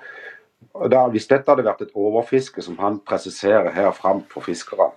Da, 0.91 1.05
hvis 1.11 1.29
dette 1.29 1.51
hadde 1.51 1.67
vært 1.67 1.85
et 1.85 1.95
overfiske, 1.95 2.63
som 2.65 2.79
han 2.81 2.99
presiserer 3.05 3.71
her 3.75 3.91
fram 3.95 4.23
for 4.31 4.45
fiskerne 4.45 4.91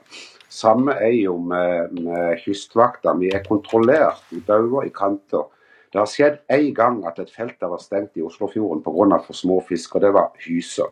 Samme 0.49 0.95
er 0.97 1.13
jo 1.13 1.35
med, 1.45 1.93
med 2.01 2.39
kystvakta. 2.41 3.13
Vi 3.21 3.29
er 3.29 3.45
kontrollert 3.45 4.23
i 4.33 4.41
bauger, 4.41 4.87
i 4.89 4.93
kanter. 4.95 5.45
Det 5.93 6.01
har 6.01 6.11
skjedd 6.11 6.43
én 6.53 6.73
gang 6.77 7.01
at 7.09 7.21
et 7.23 7.31
felt 7.33 7.57
har 7.63 7.73
vært 7.73 7.87
stengt 7.87 8.19
i 8.19 8.25
Oslofjorden 8.25 8.83
pga. 8.85 9.23
for 9.25 9.37
små 9.37 9.61
fisk, 9.65 9.97
og 9.97 10.05
det 10.05 10.13
var 10.13 10.33
hyser. 10.45 10.91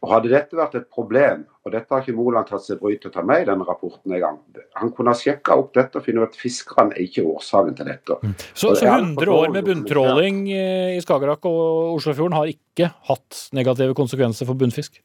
Og 0.00 0.08
Hadde 0.08 0.30
dette 0.32 0.56
vært 0.56 0.74
et 0.78 0.86
problem, 0.88 1.42
og 1.60 1.72
dette 1.74 1.92
har 1.92 2.00
ikke 2.00 2.16
Moland 2.16 2.46
tatt 2.48 2.64
seg 2.64 2.78
bryet 2.80 3.02
til 3.02 3.10
å 3.10 3.14
ta 3.18 3.24
med 3.26 3.42
i 3.42 3.48
denne 3.50 3.66
rapporten 3.68 4.14
en 4.16 4.22
gang, 4.22 4.38
han 4.80 4.92
kunne 4.96 5.12
ha 5.12 5.18
sjekka 5.18 5.58
opp 5.60 5.74
dette 5.76 6.00
og 6.00 6.06
funnet 6.06 6.24
ut 6.24 6.32
at 6.32 6.40
fiskerne 6.40 6.96
er 6.96 7.04
ikke 7.04 7.26
årsaken 7.28 7.76
til 7.76 7.90
dette. 7.90 8.16
Mm. 8.24 8.32
Så, 8.54 8.72
så 8.80 8.88
100 8.88 9.34
år 9.34 9.52
med 9.52 9.68
bunntråling 9.68 10.46
i 10.48 10.96
Skagerrak 11.04 11.44
og 11.50 11.98
Oslofjorden 11.98 12.38
har 12.38 12.48
ikke 12.48 12.88
hatt 13.10 13.42
negative 13.56 13.96
konsekvenser 13.98 14.48
for 14.48 14.56
bunnfisk? 14.56 15.02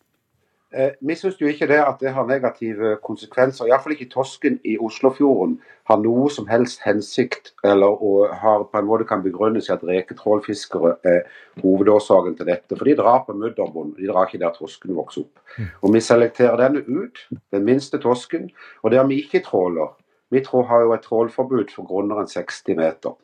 Eh, 0.75 0.91
vi 0.99 1.15
syns 1.15 1.37
jo 1.39 1.47
ikke 1.47 1.69
det 1.71 1.77
at 1.79 2.01
det 2.03 2.11
har 2.11 2.25
negative 2.27 2.97
konsekvenser. 3.05 3.69
Iallfall 3.69 3.93
ikke 3.95 4.09
torsken 4.11 4.57
i 4.67 4.73
Oslofjorden 4.83 5.53
har 5.87 6.01
noe 6.03 6.27
som 6.33 6.49
helst 6.51 6.81
hensikt 6.83 7.53
eller 7.63 7.95
har 8.41 8.65
på 8.67 8.81
en 8.81 8.89
måte 8.89 9.07
kan 9.07 9.23
begrunnes 9.23 9.69
i 9.69 9.73
at 9.75 9.85
reketrålfiskere 9.87 10.97
er 11.07 11.21
hovedårsaken 11.63 12.35
til 12.35 12.49
dette. 12.51 12.75
For 12.75 12.83
de 12.89 12.97
drar 12.99 13.23
på 13.23 13.37
mudderbunn, 13.39 13.93
de 13.95 14.09
drar 14.11 14.27
ikke 14.27 14.41
der 14.43 14.51
torsken 14.57 14.97
vokser 14.99 15.23
opp. 15.23 15.39
Mm. 15.55 15.71
Og 15.81 15.93
Vi 15.95 16.03
selekterer 16.03 16.59
denne 16.59 16.83
ut, 16.83 17.23
den 17.55 17.63
minste 17.63 18.01
torsken, 18.03 18.51
og 18.83 18.91
der 18.91 19.07
vi 19.07 19.21
ikke 19.23 19.45
tråler. 19.47 19.95
Vi 20.29 20.43
har 20.43 20.81
jo 20.81 20.93
et 20.93 21.07
trålforbud 21.07 21.71
for 21.71 21.87
grunner 21.87 22.19
enn 22.19 22.27
60 22.27 22.75
meter. 22.75 23.15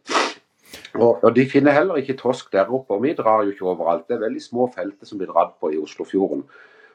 Og, 0.96 1.24
og, 1.24 1.36
De 1.36 1.50
finner 1.50 1.72
heller 1.76 2.00
ikke 2.00 2.16
torsk 2.16 2.52
der 2.54 2.72
oppe, 2.72 2.94
og 2.94 3.04
vi 3.04 3.14
drar 3.14 3.44
jo 3.44 3.52
ikke 3.52 3.68
overalt. 3.68 4.08
Det 4.08 4.16
er 4.16 4.28
veldig 4.28 4.42
små 4.42 4.72
felter 4.76 5.06
som 5.06 5.20
blir 5.20 5.28
dratt 5.28 5.58
på 5.60 5.74
i 5.74 5.80
Oslofjorden. 5.82 6.46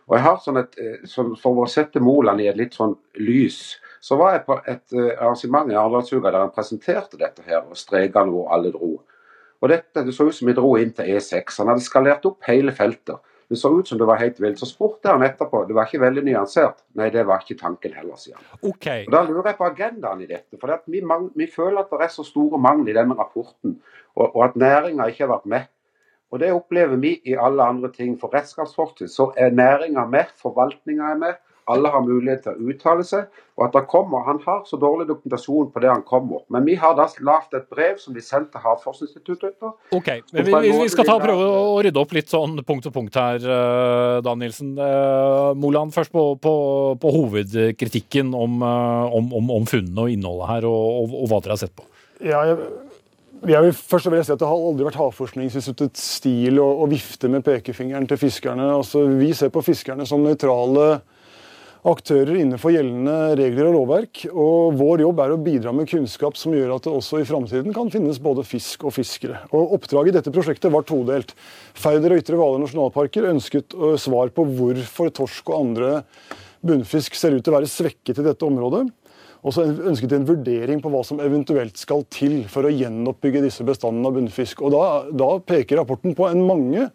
Og 0.07 0.14
jeg 0.16 0.23
har 0.23 0.38
sånn 0.42 0.61
et, 0.61 0.79
eh, 0.79 1.03
sånn, 1.11 1.35
For 1.40 1.64
å 1.64 1.69
sette 1.69 2.01
Moland 2.01 2.40
i 2.40 2.47
et 2.47 2.57
litt 2.57 2.75
sånn 2.75 2.95
lys, 3.19 3.77
så 4.01 4.16
var 4.16 4.37
jeg 4.37 4.47
på 4.47 4.61
et 4.71 4.92
uh, 4.95 5.11
arrangement 5.19 5.71
i 5.71 5.75
Arendalsuka 5.75 6.31
der 6.31 6.45
han 6.45 6.55
presenterte 6.55 7.19
dette 7.19 7.42
her, 7.42 7.64
og 7.66 7.79
strekene 7.79 8.31
hvor 8.31 8.53
alle 8.55 8.71
dro. 8.71 9.01
Og 9.62 9.73
dette, 9.73 10.05
Det 10.05 10.14
så 10.14 10.29
ut 10.29 10.35
som 10.35 10.47
vi 10.47 10.55
dro 10.55 10.77
inn 10.79 10.92
til 10.92 11.16
E6. 11.16 11.59
Han 11.59 11.73
hadde 11.73 11.83
skalert 11.83 12.29
opp 12.29 12.45
hele 12.47 12.73
feltet. 12.77 13.19
Det 13.49 13.59
så 13.59 13.71
ut 13.79 13.88
som 13.88 13.99
det 13.99 14.07
var 14.07 14.19
helt 14.19 14.40
vilt. 14.42 14.59
Så 14.59 14.66
spurte 14.66 15.11
han 15.11 15.23
etterpå. 15.23 15.64
Det 15.66 15.75
var 15.75 15.87
ikke 15.87 16.03
veldig 16.03 16.25
nyansert. 16.27 16.83
Nei, 16.99 17.09
det 17.14 17.25
var 17.27 17.42
ikke 17.42 17.59
tanken 17.61 17.95
heller, 17.95 18.19
sier 18.19 18.37
han. 18.37 18.47
Okay. 18.62 19.07
Og 19.07 19.14
Da 19.14 19.23
lurer 19.27 19.53
jeg 19.53 19.59
på 19.61 19.69
agendaen 19.69 20.23
i 20.23 20.29
dette. 20.31 20.59
For 20.61 20.75
vi, 20.90 21.03
vi, 21.35 21.47
føler 21.51 21.83
at 21.83 21.92
det 21.95 22.09
er 22.09 22.12
så 22.14 22.27
store 22.27 22.59
mangler 22.59 22.92
i 22.92 22.99
denne 22.99 23.16
rapporten, 23.19 23.79
og, 24.16 24.27
og 24.29 24.45
at 24.49 24.59
næringa 24.59 25.09
ikke 25.11 25.25
har 25.27 25.35
vært 25.37 25.51
med. 25.55 25.71
Og 26.35 26.41
Det 26.43 26.53
opplever 26.53 26.99
vi 27.01 27.17
i 27.25 27.37
alle 27.39 27.62
andre 27.62 27.93
ting. 27.95 28.17
For 28.21 28.35
redskapsfortid 28.35 29.11
så 29.12 29.31
er 29.39 29.55
næringa 29.55 30.07
med, 30.11 30.33
forvaltninga 30.43 31.12
er 31.12 31.21
med. 31.21 31.43
Alle 31.67 31.91
har 31.91 32.03
mulighet 32.07 32.45
til 32.45 32.55
å 32.55 32.69
uttale 32.71 33.05
seg. 33.07 33.31
Og 33.59 33.65
at 33.67 33.73
det 33.75 33.83
kommer, 33.91 34.23
Han 34.27 34.39
har 34.45 34.61
så 34.69 34.79
dårlig 34.79 35.09
dokumentasjon 35.09 35.73
på 35.75 35.81
det 35.83 35.89
han 35.91 36.05
kommer. 36.07 36.45
Men 36.53 36.67
vi 36.67 36.77
har 36.79 36.95
da 36.95 37.09
lagd 37.27 37.57
et 37.59 37.67
brev 37.73 37.99
som 37.99 38.15
vi 38.15 38.23
sendte 38.23 38.61
Havforskningsinstituttet. 38.62 39.57
Ok, 39.91 40.11
vi, 40.31 40.45
vi, 40.47 40.55
vi, 40.62 40.89
skal 40.93 41.09
ta 41.09 41.17
og 41.17 41.25
prøve 41.25 41.49
å 41.51 41.81
rydde 41.83 42.03
opp 42.03 42.15
litt 42.15 42.31
sånn 42.31 42.61
punkt 42.67 42.87
og 42.87 42.95
punkt 42.95 43.19
her, 43.19 43.43
eh, 43.43 44.21
Dan 44.23 44.39
Nilsen. 44.43 44.77
Uh, 44.79 45.57
Moland, 45.59 45.95
først 45.97 46.15
på, 46.15 46.29
på, 46.39 46.55
på 47.03 47.15
hovedkritikken 47.19 48.31
om, 48.37 48.61
uh, 48.62 49.11
om, 49.11 49.33
om, 49.35 49.51
om, 49.59 49.67
funnene 49.67 50.07
og 50.07 50.15
innholdet 50.15 50.53
her, 50.53 50.71
og, 50.71 51.03
og, 51.03 51.19
og 51.25 51.33
hva 51.33 51.43
dere 51.43 51.57
har 51.57 51.65
sett 51.67 51.75
på. 51.75 51.89
Ja, 52.23 52.45
jeg 52.49 52.61
jeg 53.44 53.66
vil 53.66 53.75
først 53.77 54.09
og 54.09 54.14
fremst 54.14 54.31
si 54.31 54.35
at 54.35 54.40
Det 54.40 54.49
har 54.49 54.62
aldri 54.68 54.87
vært 54.87 54.99
Havforskningsinstituttets 55.01 56.07
stil 56.20 56.61
å, 56.62 56.68
å, 56.83 56.88
vifte 56.90 57.29
med 57.33 57.44
pekefingeren 57.46 58.09
til 58.09 58.20
fiskerne. 58.20 58.70
Altså, 58.79 59.05
vi 59.18 59.33
ser 59.37 59.53
på 59.55 59.64
fiskerne 59.66 60.07
som 60.09 60.25
nøytrale 60.25 61.01
aktører 61.87 62.40
innenfor 62.40 62.72
gjeldende 62.75 63.37
regler 63.38 63.68
og 63.68 63.77
lovverk. 63.77 64.25
Og 64.33 64.79
vår 64.81 65.05
jobb 65.05 65.22
er 65.22 65.35
å 65.35 65.40
bidra 65.42 65.75
med 65.77 65.90
kunnskap 65.90 66.38
som 66.38 66.57
gjør 66.57 66.75
at 66.77 66.88
det 66.88 66.94
også 66.96 67.20
i 67.22 67.29
framtiden 67.29 67.77
kan 67.77 67.92
finnes 67.92 68.18
både 68.22 68.46
fisk 68.46 68.88
og 68.88 68.96
fiskere. 68.96 69.44
Og 69.53 69.77
Oppdraget 69.79 70.14
i 70.14 70.16
dette 70.18 70.35
prosjektet 70.35 70.72
var 70.72 70.87
todelt. 70.88 71.37
Færder 71.79 72.16
og 72.16 72.25
Ytre 72.25 72.40
Hvaler 72.40 72.64
nasjonalparker 72.64 73.31
ønsket 73.31 73.77
svar 74.03 74.35
på 74.35 74.49
hvorfor 74.57 75.14
torsk 75.20 75.53
og 75.53 75.61
andre 75.61 75.94
bunnfisk 76.66 77.14
ser 77.14 77.37
ut 77.37 77.44
til 77.44 77.53
å 77.53 77.61
være 77.61 77.70
svekket 77.70 78.22
i 78.22 78.27
dette 78.27 78.46
området. 78.46 78.88
Og 79.47 79.55
så 79.55 79.63
ønsket 79.71 80.11
de 80.11 80.19
en 80.19 80.27
vurdering 80.27 80.81
på 80.83 80.91
hva 80.91 81.05
som 81.07 81.21
eventuelt 81.23 81.79
skal 81.79 82.03
til 82.11 82.41
for 82.51 82.67
å 82.67 82.73
gjenoppbygge 82.73 83.45
disse 83.45 83.67
bestandene 83.67 84.11
av 84.11 84.19
bunnfisk. 84.19 84.65
Og 84.67 84.75
da, 84.75 84.83
da 85.15 85.37
peker 85.39 85.79
rapporten 85.79 86.17
på 86.19 86.27
en 86.27 86.43
mange 86.49 86.89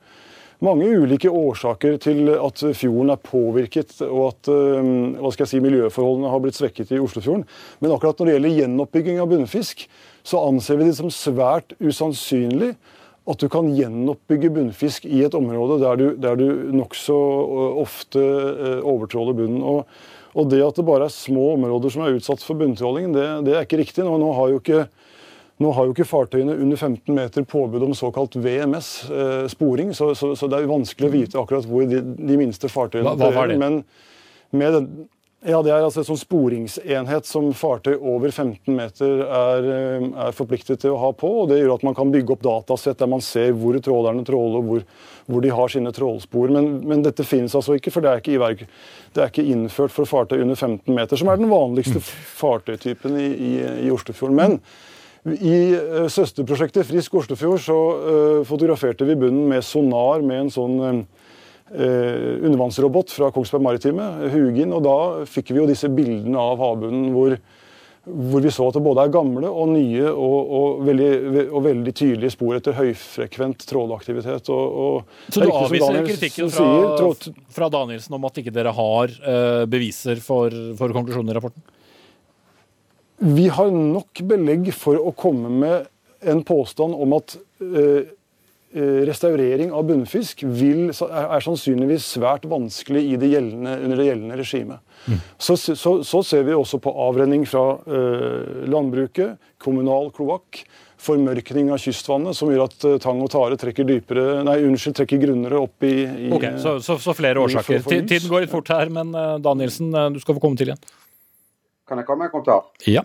mange 0.61 0.85
ulike 0.85 1.29
årsaker 1.29 1.95
til 2.03 2.27
at 2.35 2.61
fjorden 2.77 3.09
er 3.13 3.21
påvirket 3.25 3.95
og 4.05 4.27
at 4.27 4.49
eh, 4.53 5.47
si, 5.49 5.61
miljøforholdene 5.63 6.29
har 6.29 6.41
blitt 6.43 6.59
svekket 6.59 6.93
i 6.93 7.01
Oslofjorden. 7.01 7.47
Men 7.81 7.95
akkurat 7.95 8.21
når 8.21 8.29
det 8.29 8.35
gjelder 8.35 8.57
gjenoppbygging 8.59 9.21
av 9.23 9.31
bunnfisk, 9.31 9.87
så 10.21 10.43
anser 10.45 10.77
vi 10.77 10.89
det 10.89 10.97
som 10.99 11.09
svært 11.13 11.73
usannsynlig 11.81 12.75
at 13.31 13.41
du 13.41 13.47
kan 13.53 13.69
gjenoppbygge 13.73 14.49
bunnfisk 14.53 15.05
i 15.05 15.23
et 15.25 15.35
område 15.37 15.79
der 15.81 15.97
du, 15.97 16.07
der 16.21 16.37
du 16.37 16.47
nokså 16.77 17.17
eh, 17.17 17.81
ofte 17.81 18.21
eh, 18.21 18.79
overtråler 18.85 19.37
bunnen. 19.41 19.65
Og, 19.65 19.85
og, 20.31 20.49
det 20.51 20.61
at 20.63 20.77
det 20.79 20.87
bare 20.87 21.07
er 21.07 21.13
små 21.13 21.53
områder 21.57 21.93
som 21.93 22.05
er 22.05 22.17
utsatt 22.17 22.43
for 22.45 22.59
bunntråling, 22.59 23.11
det, 23.15 23.27
det 23.47 23.55
er 23.55 23.65
ikke 23.67 23.81
riktig. 23.81 24.05
Nå, 24.07 24.15
nå 24.21 24.31
har 24.37 24.57
ikke 24.57 24.85
nå 25.61 25.71
har 25.77 25.85
jo 25.85 25.93
ikke 25.93 26.07
fartøyene 26.09 26.55
under 26.57 26.79
15 26.79 27.13
meter 27.13 27.43
påbud 27.45 27.83
om 27.85 27.91
såkalt 27.93 28.33
VMS, 28.41 28.87
eh, 29.13 29.43
sporing, 29.51 29.91
så, 29.93 30.07
så, 30.17 30.31
så, 30.33 30.49
det 30.49 30.57
er 30.57 30.69
vanskelig 30.71 31.09
å 31.09 31.13
vite 31.13 31.41
akkurat 31.41 31.67
hvor 31.69 31.85
de, 31.85 31.99
de 32.01 32.37
minste 32.39 32.69
fartøyene 32.71 33.13
Hva, 33.13 33.29
hva? 33.35 33.45
Men 33.61 33.83
med 34.57 34.73
den, 34.73 34.87
ja, 35.41 35.61
Det 35.63 35.71
er 35.73 35.81
altså 35.81 36.03
en 36.03 36.07
sånn 36.11 36.19
sporingsenhet 36.21 37.25
som 37.25 37.47
fartøy 37.57 37.95
over 37.95 38.29
15 38.29 38.75
meter 38.77 39.23
er, 39.25 39.69
eh, 39.73 40.03
er, 40.27 40.35
forpliktet 40.37 40.83
til 40.83 40.93
å 40.93 40.99
ha 41.01 41.09
på. 41.17 41.31
og 41.41 41.49
Det 41.49 41.57
gjør 41.57 41.73
at 41.79 41.85
man 41.87 41.95
kan 41.97 42.11
bygge 42.13 42.35
opp 42.35 42.43
datasett 42.45 42.99
der 42.99 43.09
man 43.09 43.23
ser 43.25 43.55
hvor 43.57 43.73
trålerne 43.81 44.25
tråler 44.27 44.59
og 44.61 44.69
hvor, 44.69 44.83
hvor 45.25 45.41
de 45.41 45.49
har 45.49 45.73
sine 45.73 45.91
trålspor. 45.91 46.53
Men, 46.53 46.85
men, 46.85 47.01
dette 47.01 47.25
finnes 47.25 47.55
altså 47.57 47.73
ikke, 47.73 47.89
for 47.89 48.05
det 48.05 48.11
er 48.11 48.21
ikke, 48.21 48.37
i, 48.37 48.69
det 49.15 49.23
er 49.23 49.33
ikke 49.33 49.47
innført 49.49 49.95
for 49.95 50.05
fartøy 50.05 50.43
under 50.43 50.55
15 50.55 50.93
meter, 50.93 51.17
som 51.17 51.33
er 51.33 51.41
den 51.41 51.49
vanligste 51.49 51.97
mm. 51.97 52.13
fartøytypen 52.37 53.17
i, 53.17 53.29
i, 53.33 53.53
i 53.87 53.91
Oslofjorden. 53.91 54.37
Men 54.37 54.59
i 55.41 55.57
uh, 55.73 56.05
søsterprosjektet 56.09 56.85
Frisk 56.85 57.17
Oslofjord 57.17 57.61
så 57.61 57.79
uh, 57.79 58.37
fotograferte 58.45 59.05
vi 59.05 59.17
bunnen 59.17 59.49
med 59.49 59.65
sonar 59.65 60.21
med 60.25 60.47
en 60.47 60.53
sånn 60.53 60.77
uh, 60.81 61.01
undervannsrobot 61.71 63.13
fra 63.15 63.31
Kongsberg 63.31 63.63
Maritime, 63.63 64.05
Hugin. 64.33 64.73
Og 64.75 64.83
da 64.85 64.99
fikk 65.29 65.53
vi 65.53 65.61
jo 65.61 65.67
disse 65.69 65.89
bildene 65.91 66.39
av 66.39 66.59
havbunnen 66.59 67.09
hvor, 67.15 67.35
hvor 68.03 68.43
vi 68.43 68.51
så 68.51 68.67
at 68.67 68.75
det 68.75 68.83
både 68.83 69.05
er 69.05 69.13
gamle 69.13 69.47
og 69.47 69.71
nye 69.71 70.09
og, 70.11 70.53
og, 70.59 70.81
veldig, 70.89 71.11
og 71.47 71.65
veldig, 71.69 71.93
tydelige 71.95 72.35
spor 72.35 72.57
etter 72.57 72.75
høyfrekvent 72.75 73.67
trålaktivitet. 73.69 74.51
Og, 74.51 75.03
så 75.31 75.45
du 75.45 75.53
avviser 75.55 76.01
kritikken 76.09 76.51
fra, 76.51 76.71
sier, 77.05 77.37
fra, 77.55 77.71
Danielsen 77.71 78.19
om 78.19 78.27
at 78.27 78.41
ikke 78.43 78.55
dere 78.55 78.75
har 78.75 79.15
beviser 79.71 80.19
for, 80.23 80.51
for 80.79 80.97
konklusjonen 80.97 81.31
i 81.31 81.39
rapporten? 81.39 81.69
Vi 83.21 83.47
har 83.53 83.69
nok 83.69 84.23
belegg 84.25 84.71
for 84.73 84.97
å 84.97 85.11
komme 85.13 85.49
med 85.53 85.89
en 86.21 86.41
påstand 86.45 86.95
om 86.97 87.13
at 87.17 87.35
eh, 87.61 87.77
eh, 87.81 87.99
restaurering 88.71 89.73
av 89.75 89.83
bunnfisk 89.89 90.45
vil, 90.47 90.91
er 90.91 91.43
sannsynligvis 91.43 92.05
svært 92.15 92.45
vanskelig 92.47 93.03
det 93.19 93.31
gjeldende, 93.33 93.73
under 93.83 93.99
det 93.99 94.05
gjeldende 94.07 94.37
regimet. 94.39 94.85
Mm. 95.07 95.17
Så, 95.37 95.57
så, 95.57 95.97
så, 96.07 96.21
ser 96.23 96.45
vi 96.47 96.55
også 96.55 96.79
på 96.83 96.93
avrenning 97.03 97.43
fra 97.49 97.65
eh, 97.83 98.63
landbruket, 98.71 99.41
kommunal 99.61 100.11
kloakk, 100.15 100.61
formørkning 101.01 101.71
av 101.73 101.81
kystvannet, 101.81 102.37
som 102.37 102.51
gjør 102.53 102.67
at 102.67 102.87
eh, 102.87 102.97
tang 103.03 103.19
og 103.25 103.31
tare 103.33 103.59
trekker 103.59 103.87
dypere, 103.89 104.25
nei, 104.47 104.59
unnskyld, 104.69 104.99
trekker 105.01 105.23
grunnere 105.25 105.59
opp 105.59 105.87
i, 105.87 105.95
i 106.29 106.31
Ok, 106.37 106.47
så, 106.61 106.77
så, 106.95 107.17
flere 107.17 107.43
årsaker. 107.43 107.83
Tiden 107.89 108.29
går 108.31 108.45
litt 108.45 108.53
fort 108.53 108.71
her, 108.71 108.93
men 108.93 109.11
Danielsen, 109.43 109.91
du 110.13 110.21
skal 110.23 110.37
få 110.37 110.45
komme 110.45 110.59
til 110.59 110.71
igjen. 110.71 110.83
Kan 111.91 111.99
jeg 111.99 112.07
komme 112.07 112.23
med 112.23 112.31
en 112.31 112.37
kommentar? 112.37 112.69
Ja. 112.87 113.03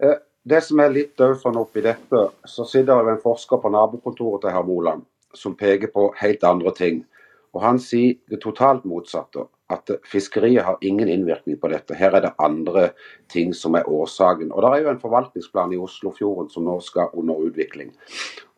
Eh, 0.00 0.16
det 0.44 0.60
som 0.64 0.80
er 0.80 0.92
litt 0.92 1.20
sånn 1.40 1.56
oppi 1.56 1.80
dette, 1.84 2.20
så 2.44 2.66
sitter 2.68 3.04
det 3.06 3.16
en 3.16 3.24
forsker 3.24 3.60
på 3.62 3.72
nabokontoret 3.72 4.44
til 4.44 4.52
herr 4.52 4.66
Moland 4.68 5.04
som 5.34 5.56
peker 5.56 5.90
på 5.94 6.12
helt 6.20 6.44
andre 6.44 6.70
ting. 6.74 7.02
Og 7.54 7.62
Han 7.62 7.78
sier 7.78 8.16
det 8.30 8.42
totalt 8.42 8.84
motsatte. 8.84 9.48
At 9.72 9.88
fiskeriet 10.04 10.66
har 10.66 10.82
ingen 10.84 11.08
innvirkning 11.08 11.56
på 11.58 11.70
dette. 11.72 11.96
Her 11.96 12.12
er 12.14 12.20
det 12.20 12.34
andre 12.38 12.90
ting 13.32 13.54
som 13.54 13.74
er 13.74 13.88
årsaken. 13.88 14.52
Og 14.52 14.62
Det 14.62 14.70
er 14.70 14.82
jo 14.82 14.90
en 14.90 15.00
forvaltningsplan 15.00 15.72
i 15.72 15.80
Oslofjorden 15.80 16.50
som 16.50 16.64
nå 16.64 16.80
skal 16.80 17.08
under 17.14 17.40
utvikling. 17.46 17.94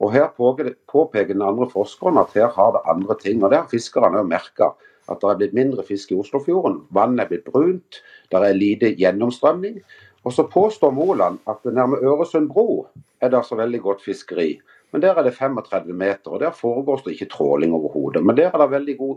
Og 0.01 0.13
Her 0.13 0.33
påpeker 0.35 1.33
den 1.33 1.43
andre 1.43 1.71
forskeren 1.71 2.19
at 2.19 2.35
her 2.35 2.49
har 2.49 2.73
det 2.73 2.83
andre 2.91 3.15
ting. 3.23 3.45
Og 3.45 3.51
det 3.51 3.59
har 3.59 3.71
fiskerne 3.71 4.19
òg 4.19 4.29
merka. 4.29 4.75
At 5.09 5.21
det 5.21 5.31
er 5.31 5.39
blitt 5.39 5.55
mindre 5.55 5.85
fisk 5.87 6.11
i 6.11 6.19
Oslofjorden. 6.19 6.89
Vannet 6.91 7.21
er 7.21 7.29
blitt 7.29 7.45
brunt. 7.45 8.03
Det 8.31 8.43
er 8.43 8.53
lite 8.53 8.95
gjennomstrømning. 8.99 9.79
Og 10.27 10.35
så 10.35 10.47
påstår 10.51 10.91
Moland 10.95 11.39
at 11.47 11.63
nærme 11.65 12.01
Øresund 12.03 12.49
bro 12.51 12.87
er 13.23 13.31
det 13.31 13.45
så 13.47 13.59
veldig 13.59 13.81
godt 13.81 14.03
fiskeri. 14.03 14.57
Men 14.93 15.03
der 15.03 15.19
er 15.19 15.27
det 15.27 15.35
35 15.35 15.93
meter, 15.93 16.31
og 16.31 16.41
der 16.41 16.51
foregår 16.55 17.03
det 17.05 17.15
ikke 17.15 17.31
tråling 17.31 17.75
overhodet. 17.75 18.25
Men 18.25 18.37
der 18.37 18.51
er 18.51 18.59
det 18.59 18.71
veldig 18.71 18.97
god 18.99 19.17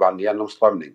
vanngjennomstrømning. 0.00 0.92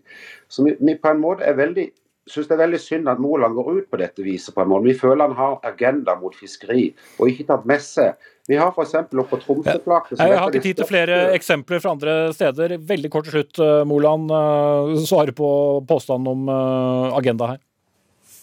Så 0.50 0.64
vi, 0.64 0.76
vi, 0.80 0.98
på 1.02 1.14
en 1.14 1.22
måte 1.22 1.44
er 1.44 1.58
veldig 1.58 1.90
syns 2.30 2.48
det 2.48 2.54
er 2.56 2.62
veldig 2.62 2.80
synd 2.80 3.10
at 3.10 3.20
Moland 3.20 3.56
går 3.58 3.72
ut 3.72 3.88
på 3.92 3.98
dette 3.98 4.24
viset. 4.24 4.54
på 4.56 4.62
en 4.62 4.70
måte. 4.70 4.86
Vi 4.86 5.00
føler 5.00 5.28
han 5.28 5.36
har 5.36 5.60
agenda 5.64 6.16
mot 6.16 6.36
fiskeri, 6.36 6.92
og 7.20 7.30
ikke 7.30 7.48
tatt 7.50 7.66
med 7.66 7.82
seg 7.82 8.14
vi 8.50 8.58
har 8.58 8.72
f.eks. 8.74 8.96
oppe 8.96 9.24
på 9.30 9.38
Tromsøflaket 9.44 10.20
Jeg 10.20 10.38
har 10.40 10.50
ikke 10.50 10.64
tid 10.66 10.80
til 10.80 10.88
flere 10.90 11.18
eksempler 11.36 11.82
fra 11.82 11.94
andre 11.96 12.16
steder. 12.34 12.74
Veldig 12.90 13.12
kort 13.14 13.28
til 13.30 13.38
slutt, 13.38 13.60
eh, 13.62 13.84
Moland. 13.88 14.32
Eh, 14.34 15.04
svare 15.06 15.32
på 15.38 15.50
påstanden 15.88 16.28
om 16.28 16.50
eh, 16.50 17.18
agenda 17.20 17.52
her. 17.54 17.62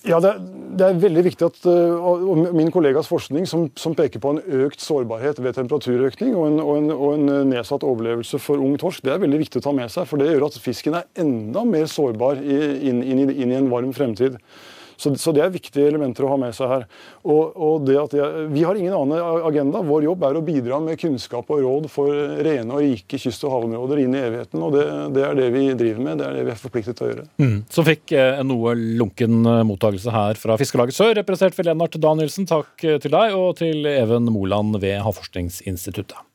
Ja, 0.07 0.21
det, 0.23 0.37
det, 0.79 0.87
er 0.87 1.01
veldig 1.03 1.25
viktig 1.27 1.47
at 1.47 1.67
og 1.69 2.49
min 2.57 2.71
kollegas 2.75 3.11
forskning 3.11 3.47
som, 3.49 3.67
som, 3.79 3.97
peker 3.99 4.23
på 4.23 4.35
en 4.35 4.41
økt 4.65 4.83
sårbarhet 4.85 5.41
ved 5.43 5.59
temperaturøkning 5.59 6.37
og 6.39 6.47
en, 6.49 6.59
og, 6.63 6.73
en, 6.79 6.91
og 6.95 7.13
en, 7.17 7.29
nedsatt 7.51 7.87
overlevelse 7.87 8.41
for 8.43 8.63
ung 8.63 8.79
torsk, 8.81 9.05
det 9.05 9.15
er 9.15 9.23
veldig 9.23 9.43
viktig 9.45 9.61
å 9.63 9.67
ta 9.69 9.75
med 9.77 9.93
seg. 9.93 10.09
For 10.09 10.21
det 10.21 10.31
gjør 10.31 10.49
at 10.49 10.59
fisken 10.63 10.99
er 10.99 11.09
enda 11.19 11.65
mer 11.69 11.89
sårbar 11.91 12.41
inn, 12.43 13.03
inn, 13.03 13.25
inn 13.29 13.55
i 13.55 13.59
en 13.59 13.71
varm 13.73 13.95
fremtid. 13.97 14.39
Så, 14.99 15.13
så, 15.15 15.33
det 15.35 15.45
er 15.45 15.53
viktige 15.55 15.87
elementer 15.89 16.27
å 16.27 16.33
ha 16.33 16.39
med 16.41 16.55
seg 16.57 16.73
her. 16.73 16.87
Og, 17.23 17.55
og 17.55 17.91
jeg, 17.93 18.29
Vi 18.51 18.65
har 18.67 18.79
ingen 18.79 18.97
annen 18.97 19.45
agenda. 19.47 19.83
Vår 19.87 20.09
jobb 20.09 20.27
er 20.27 20.39
å 20.39 20.45
bidra 20.45 20.81
med 20.83 20.99
kunnskap 21.01 21.51
og 21.55 21.63
råd 21.63 21.89
for 21.93 22.11
rene 22.45 22.75
og 22.75 22.83
rike 22.83 23.21
kyst- 23.23 23.47
og 23.47 23.55
havområder 23.55 24.03
inn 24.05 24.17
i 24.17 24.23
evigheten. 24.25 24.63
og 24.63 24.75
det, 24.75 24.85
det, 25.15 25.25
er 25.29 25.39
det 25.39 25.49
vi 25.55 25.65
driver 25.79 26.05
med. 26.09 26.19
Det 26.19 26.29
er 26.29 26.39
det 26.41 26.47
vi 26.49 26.55
er 26.55 26.63
forpliktet 26.63 26.99
til 26.99 27.07
å 27.07 27.11
gjøre. 27.13 27.27
Mm. 27.39 27.57
Så 27.71 27.87
fikk 27.87 28.17
eh, 28.19 28.41
en 28.43 28.51
noe 28.51 28.75
lunken 28.75 29.39
eh, 29.47 29.65
mottakelse 29.69 30.15
her 30.15 30.41
fra 30.41 30.59
Fiskarlaget 30.61 30.99
Sør, 30.99 31.15
representert 31.21 31.59
ved 31.61 31.71
Lennart 31.71 32.01
Danielsen. 32.03 32.49
Takk 32.51 32.87
eh, 32.87 32.99
til 33.03 33.15
deg, 33.15 33.37
og 33.39 33.55
til 33.63 33.87
Even 33.95 34.27
Moland 34.35 34.81
ved 34.83 34.99
Havforskningsinstituttet. 35.07 36.28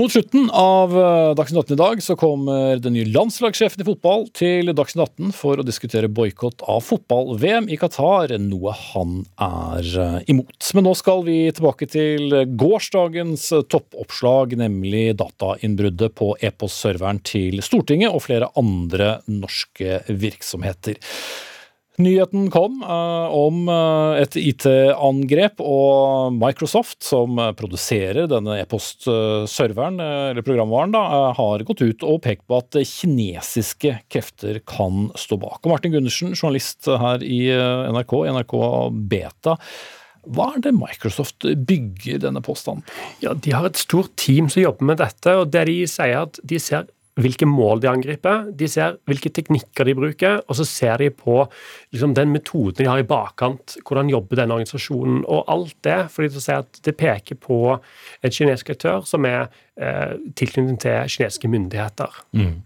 Mot 0.00 0.12
slutten 0.12 0.46
av 0.50 0.94
eh, 0.98 1.34
Dagsnytt 1.36 1.58
18 1.58 1.74
i 1.74 1.76
dag 1.76 2.02
så 2.02 2.14
kommer 2.16 2.78
den 2.80 2.94
nye 2.96 3.08
landslagssjefen 3.12 3.82
i 3.82 3.84
fotball 3.84 4.22
til 4.32 4.70
Dagsnytt 4.72 5.02
18 5.18 5.34
for 5.36 5.60
å 5.60 5.66
diskutere 5.66 6.08
boikott 6.08 6.64
av 6.64 6.80
fotball-VM 6.86 7.68
i 7.68 7.76
Qatar, 7.76 8.32
noe 8.40 8.72
han 8.78 9.18
er 9.44 9.90
eh, 10.00 10.16
imot. 10.32 10.70
Men 10.72 10.88
nå 10.88 10.94
skal 10.96 11.20
vi 11.26 11.36
tilbake 11.52 11.90
til 11.92 12.32
gårsdagens 12.62 13.44
toppoppslag, 13.68 14.56
nemlig 14.62 15.18
datainnbruddet 15.20 16.16
på 16.16 16.32
e-postserveren 16.48 17.20
til 17.20 17.60
Stortinget 17.60 18.16
og 18.16 18.24
flere 18.24 18.48
andre 18.56 19.18
norske 19.28 20.00
virksomheter. 20.08 20.96
Nyheten 22.00 22.48
kom 22.50 22.80
uh, 22.82 23.28
om 23.34 23.68
uh, 23.68 24.16
et 24.20 24.36
IT-angrep, 24.38 25.60
og 25.60 26.32
Microsoft, 26.36 27.02
som 27.04 27.38
produserer 27.58 28.28
denne 28.30 28.56
e-postserveren, 28.62 30.00
uh, 30.00 30.30
eller 30.30 30.46
programvaren, 30.46 30.94
da, 30.96 31.04
har 31.36 31.64
gått 31.68 31.84
ut 31.84 32.04
og 32.06 32.22
pekt 32.24 32.46
på 32.48 32.60
at 32.60 32.80
kinesiske 32.88 33.98
krefter 34.12 34.62
kan 34.68 35.10
stå 35.18 35.40
bak. 35.40 35.60
Og 35.62 35.74
Martin 35.74 35.94
Gundersen, 35.94 36.32
journalist 36.34 36.88
her 36.88 37.24
i 37.26 37.42
NRK, 37.50 38.16
NRK 38.36 38.54
Beta. 39.10 39.58
Hva 40.28 40.50
er 40.54 40.64
det 40.64 40.76
Microsoft 40.76 41.44
bygger 41.66 42.20
denne 42.24 42.42
påstanden 42.44 42.84
på? 42.84 43.04
Ja, 43.24 43.34
De 43.34 43.52
har 43.56 43.68
et 43.68 43.80
stort 43.80 44.12
team 44.20 44.50
som 44.52 44.62
jobber 44.62 44.92
med 44.92 45.00
dette, 45.00 45.36
og 45.36 45.52
det 45.52 45.66
de 45.68 45.78
sier 45.88 46.26
at 46.26 46.40
de 46.44 46.60
ser 46.60 46.88
hvilke 47.18 47.46
mål 47.48 47.82
de 47.82 47.88
angriper, 47.90 48.46
de 48.56 48.68
ser 48.70 48.98
hvilke 49.08 49.32
teknikker 49.34 49.88
de 49.88 49.96
bruker, 49.98 50.40
og 50.46 50.56
så 50.56 50.66
ser 50.68 51.02
de 51.02 51.10
på 51.10 51.42
liksom, 51.92 52.14
den 52.14 52.32
metoden 52.34 52.78
de 52.78 52.88
har 52.88 53.02
i 53.02 53.06
bakkant, 53.06 53.76
hvordan 53.86 54.12
jobber 54.12 54.40
denne 54.40 54.56
organisasjonen, 54.56 55.24
og 55.26 55.44
alt 55.50 55.76
det. 55.84 56.00
fordi 56.10 56.28
de 56.28 56.40
ser 56.40 56.64
at 56.64 56.80
Det 56.84 56.96
peker 56.96 57.34
på 57.34 57.78
en 58.22 58.30
kinesisk 58.30 58.70
aktør 58.70 59.04
som 59.04 59.24
er 59.24 59.48
eh, 59.76 60.16
tilknyttet 60.36 60.80
til 60.80 61.16
kinesiske 61.16 61.48
myndigheter. 61.48 62.24
Mm 62.32 62.62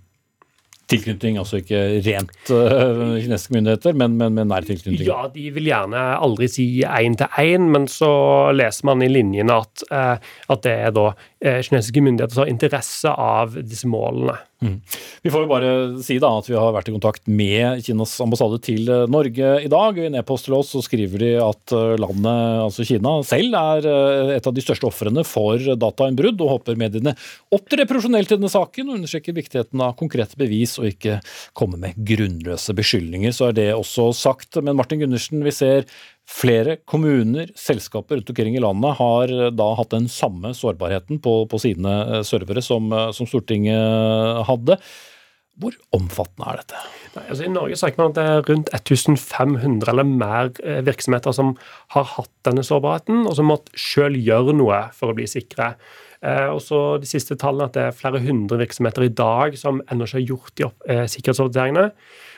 tilknytning, 0.94 1.38
altså 1.42 1.60
ikke 1.60 1.82
rent 2.06 2.52
uh, 2.54 3.18
kinesiske 3.18 3.54
myndigheter, 3.56 3.98
men, 3.98 4.16
men, 4.20 4.34
men 4.38 4.50
nær 4.50 4.66
tilknytning? 4.66 5.04
Ja, 5.08 5.26
de 5.32 5.50
vil 5.54 5.68
gjerne 5.70 6.06
aldri 6.24 6.48
si 6.50 6.66
én 6.84 7.18
til 7.20 7.40
én, 7.42 7.68
men 7.74 7.88
så 7.90 8.10
leser 8.54 8.88
man 8.90 9.04
i 9.04 9.10
linjene 9.12 9.60
at, 9.64 9.86
uh, 9.90 10.16
at 10.54 10.64
det 10.66 10.74
er 10.88 10.96
da 10.96 11.10
uh, 11.12 11.60
kinesiske 11.60 12.04
myndigheter 12.04 12.36
som 12.36 12.46
har 12.46 12.54
interesse 12.54 13.14
av 13.14 13.58
disse 13.60 13.90
målene. 13.90 14.38
Mm. 14.62 14.80
Vi 15.22 15.30
får 15.32 15.44
jo 15.44 15.48
bare 15.50 15.70
si 16.04 16.16
da 16.22 16.30
at 16.38 16.48
vi 16.48 16.56
har 16.56 16.72
vært 16.74 16.88
i 16.88 16.94
kontakt 16.94 17.26
med 17.28 17.82
Kinas 17.84 18.12
ambassade 18.22 18.60
til 18.64 18.88
eh, 18.92 19.06
Norge 19.10 19.50
i 19.64 19.70
dag. 19.72 19.98
I 19.98 20.06
en 20.08 20.18
e-post 20.20 20.48
til 20.48 20.56
oss 20.56 20.72
så 20.74 20.82
skriver 20.84 21.22
de 21.22 21.30
at 21.42 21.74
eh, 21.74 21.94
landet, 22.00 22.60
altså 22.64 22.86
Kina, 22.86 23.16
selv 23.26 23.58
er 23.58 23.88
eh, 23.90 24.32
et 24.36 24.48
av 24.48 24.54
de 24.54 24.64
største 24.64 24.88
ofrene 24.88 25.24
for 25.26 25.60
datainnbrudd, 25.80 26.40
og 26.44 26.54
håper 26.56 26.80
mediene 26.80 27.16
opptrer 27.54 27.88
profesjonelt 27.90 28.30
i 28.30 28.38
denne 28.38 28.52
saken 28.52 28.90
og 28.90 29.00
understreker 29.00 29.36
viktigheten 29.36 29.84
av 29.84 29.96
konkrete 30.00 30.38
bevis 30.40 30.78
og 30.80 30.90
ikke 30.92 31.18
komme 31.56 31.80
med 31.80 31.98
grunnløse 32.06 32.76
beskyldninger. 32.76 33.34
Så 33.34 33.50
er 33.50 33.58
det 33.58 33.68
også 33.74 34.10
sagt. 34.16 34.60
Men 34.62 34.78
Martin 34.78 35.02
Gundersen, 35.02 35.44
vi 35.44 35.54
ser 35.54 35.88
Flere 36.24 36.78
kommuner, 36.88 37.50
selskaper 37.52 38.16
rundt 38.16 38.30
omkring 38.32 38.54
i 38.56 38.62
landet 38.62 38.96
har 38.96 39.32
eh, 39.32 39.50
da 39.52 39.66
hatt 39.76 39.92
den 39.92 40.06
samme 40.08 40.54
sårbarheten 40.56 41.20
på, 41.20 41.42
på 41.50 41.60
sine 41.60 41.96
eh, 42.06 42.22
servere 42.24 42.62
som, 42.64 42.88
eh, 42.96 43.10
som, 43.12 43.28
Stortinget 43.28 44.40
hadde. 44.48 44.78
Hvor 45.60 45.76
omfattende 45.94 46.48
er 46.48 46.62
dette? 46.62 46.80
Nei, 47.14 47.26
altså 47.28 47.44
I 47.44 47.52
Norge 47.52 47.76
snakker 47.76 48.00
man 48.00 48.14
at 48.14 48.16
det 48.16 48.24
er 48.24 48.48
rundt 48.48 48.72
1500 48.72 49.92
eller 49.92 50.08
mer 50.08 50.48
virksomheter 50.88 51.36
som 51.36 51.52
har 51.94 52.08
hatt 52.16 52.32
denne 52.48 52.64
sårbarheten, 52.66 53.20
og 53.28 53.36
som 53.36 53.52
måtte 53.52 53.76
sjøl 53.78 54.16
gjøre 54.16 54.56
noe 54.56 54.80
for 54.96 55.12
å 55.12 55.18
bli 55.18 55.28
sikre. 55.30 55.74
Og 56.24 56.58
så 56.64 56.78
De 56.98 57.06
siste 57.06 57.36
tallene 57.38 57.68
at 57.68 57.76
det 57.76 57.84
er 57.84 57.94
flere 57.94 58.22
hundre 58.24 58.56
virksomheter 58.64 59.04
i 59.04 59.12
dag 59.12 59.54
som 59.60 59.82
ennå 59.92 60.08
ikke 60.08 60.18
har 60.18 60.28
gjort 60.32 60.54
de 60.58 60.70
eh, 60.90 61.04
sikkerhetsoppdateringene. 61.12 61.92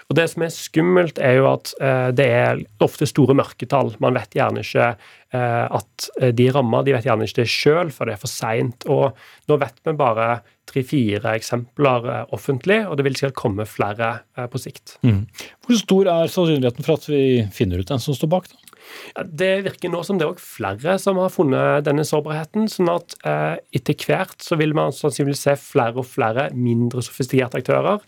Og 0.07 0.15
Det 0.15 0.27
som 0.31 0.45
er 0.47 0.53
skummelt, 0.55 1.19
er 1.19 1.41
jo 1.41 1.47
at 1.51 1.73
eh, 1.83 2.09
det 2.15 2.27
er 2.31 2.61
ofte 2.85 3.09
store 3.11 3.35
mørketall. 3.35 3.97
Man 4.03 4.15
vet 4.15 4.37
gjerne 4.39 4.63
ikke 4.63 4.93
eh, 4.93 5.65
at 5.67 6.07
eh, 6.21 6.31
de 6.37 6.47
rammer, 6.55 6.85
de 6.87 6.95
vet 6.95 7.09
gjerne 7.09 7.27
ikke 7.27 7.41
det 7.41 7.49
sjøl, 7.51 7.91
for 7.95 8.07
det 8.07 8.15
er 8.15 8.21
for 8.23 8.31
seint. 8.31 8.87
Nå 8.87 9.59
vet 9.63 9.83
vi 9.83 9.97
bare 9.99 10.29
tre-fire 10.67 11.35
eksempler 11.39 12.07
offentlig, 12.35 12.81
og 12.87 12.99
det 12.99 13.07
vil 13.07 13.19
sikkert 13.19 13.39
komme 13.39 13.67
flere 13.71 14.13
på 14.51 14.59
sikt. 14.63 14.97
Mm. 15.07 15.25
Hvor 15.67 15.79
stor 15.79 16.11
er 16.11 16.31
sannsynligheten 16.31 16.87
for 16.87 16.99
at 16.99 17.07
vi 17.11 17.45
finner 17.55 17.83
ut 17.83 17.91
den 17.91 18.03
som 18.03 18.19
står 18.19 18.31
bak? 18.31 18.51
da? 18.51 18.66
Det 19.17 19.53
virker 19.67 19.93
nå 19.93 20.03
som 20.07 20.21
det 20.21 20.29
er 20.29 20.43
flere 20.43 20.97
som 21.03 21.21
har 21.21 21.33
funnet 21.33 21.87
denne 21.87 22.05
sårbarheten. 22.07 22.69
sånn 22.71 22.93
at 22.93 23.17
eh, 23.27 23.57
etter 23.79 23.99
hvert 24.07 24.39
så 24.45 24.59
vil 24.61 24.75
man 24.77 24.95
sannsynligvis 24.95 25.45
se 25.49 25.57
flere 25.61 26.03
og 26.03 26.09
flere 26.11 26.49
mindre 26.55 27.05
sofistikerte 27.05 27.63
aktører 27.63 28.01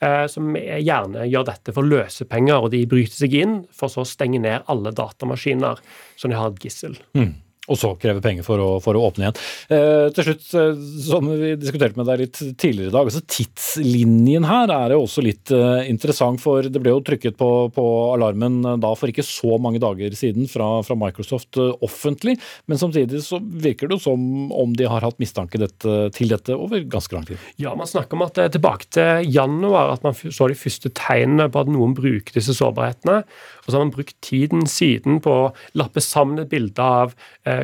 eh, 0.00 0.24
som 0.30 0.54
gjerne 0.56 1.28
gjør 1.28 1.48
dette 1.50 1.76
for 1.76 1.86
løsepenger, 1.86 2.58
og 2.58 2.74
de 2.74 2.84
bryter 2.90 3.24
seg 3.24 3.38
inn 3.40 3.56
for 3.74 3.92
så 3.92 4.04
å 4.04 4.08
stenge 4.08 4.42
ned 4.42 4.66
alle 4.70 4.94
datamaskiner 4.94 5.82
som 6.16 6.32
de 6.32 6.38
har 6.38 6.52
et 6.52 6.68
gissel. 6.68 6.98
Mm 7.18 7.43
og 7.64 7.78
så 7.80 7.94
kreve 8.00 8.20
penger 8.24 8.44
for 8.44 8.60
å, 8.60 8.68
for 8.84 8.96
å 8.96 9.06
åpne 9.08 9.24
igjen. 9.24 9.38
Eh, 9.72 10.06
til 10.12 10.26
slutt, 10.26 10.48
eh, 10.60 10.82
som 11.06 11.30
vi 11.30 11.54
diskuterte 11.56 11.96
med 11.96 12.08
deg 12.10 12.20
litt 12.20 12.40
tidligere 12.60 12.90
i 12.90 12.94
dag, 12.94 13.08
altså 13.08 13.22
tidslinjen 13.24 14.44
her 14.48 14.72
er 14.74 14.92
jo 14.92 15.04
også 15.06 15.24
litt 15.24 15.52
eh, 15.54 15.88
interessant. 15.88 16.42
For 16.44 16.68
det 16.68 16.82
ble 16.82 16.92
jo 16.92 17.02
trykket 17.04 17.38
på, 17.40 17.50
på, 17.72 17.86
alarmen 18.12 18.60
eh, 18.68 18.76
da 18.82 18.92
for 18.98 19.08
ikke 19.08 19.24
så 19.24 19.56
mange 19.62 19.80
dager 19.82 20.12
siden 20.18 20.48
fra, 20.50 20.68
fra 20.84 20.98
Microsoft 20.98 21.56
eh, 21.60 21.72
offentlig, 21.84 22.36
men 22.68 22.80
samtidig 22.80 23.22
så 23.24 23.40
virker 23.40 23.88
det 23.88 23.96
jo 23.96 24.04
som 24.10 24.52
om 24.52 24.76
de 24.76 24.88
har 24.90 25.06
hatt 25.06 25.20
mistanke 25.22 25.60
dette, 25.60 25.96
til 26.16 26.34
dette 26.34 26.56
over 26.58 26.84
ganske 26.90 27.16
lang 27.16 27.24
tid. 27.28 27.40
Ja, 27.60 27.72
man 27.78 27.88
snakker 27.88 28.18
om 28.18 28.26
at 28.26 28.36
det 28.36 28.48
er 28.48 28.54
tilbake 28.58 28.90
til 28.92 29.32
januar 29.32 29.94
at 29.94 30.04
man 30.04 30.16
så 30.20 30.50
de 30.50 30.58
første 30.58 30.92
tegnene 30.92 31.48
på 31.48 31.64
at 31.64 31.72
noen 31.72 31.96
bruker 31.96 32.36
disse 32.36 32.56
sårbarhetene. 32.58 33.22
Og 33.64 33.70
så 33.70 33.78
har 33.78 33.86
man 33.86 33.94
brukt 33.94 34.16
tiden 34.24 34.68
siden 34.68 35.22
på 35.24 35.32
å 35.32 35.52
lappe 35.78 36.02
sammen 36.04 36.42
et 36.42 36.52
bilde 36.52 36.84
av 36.84 37.14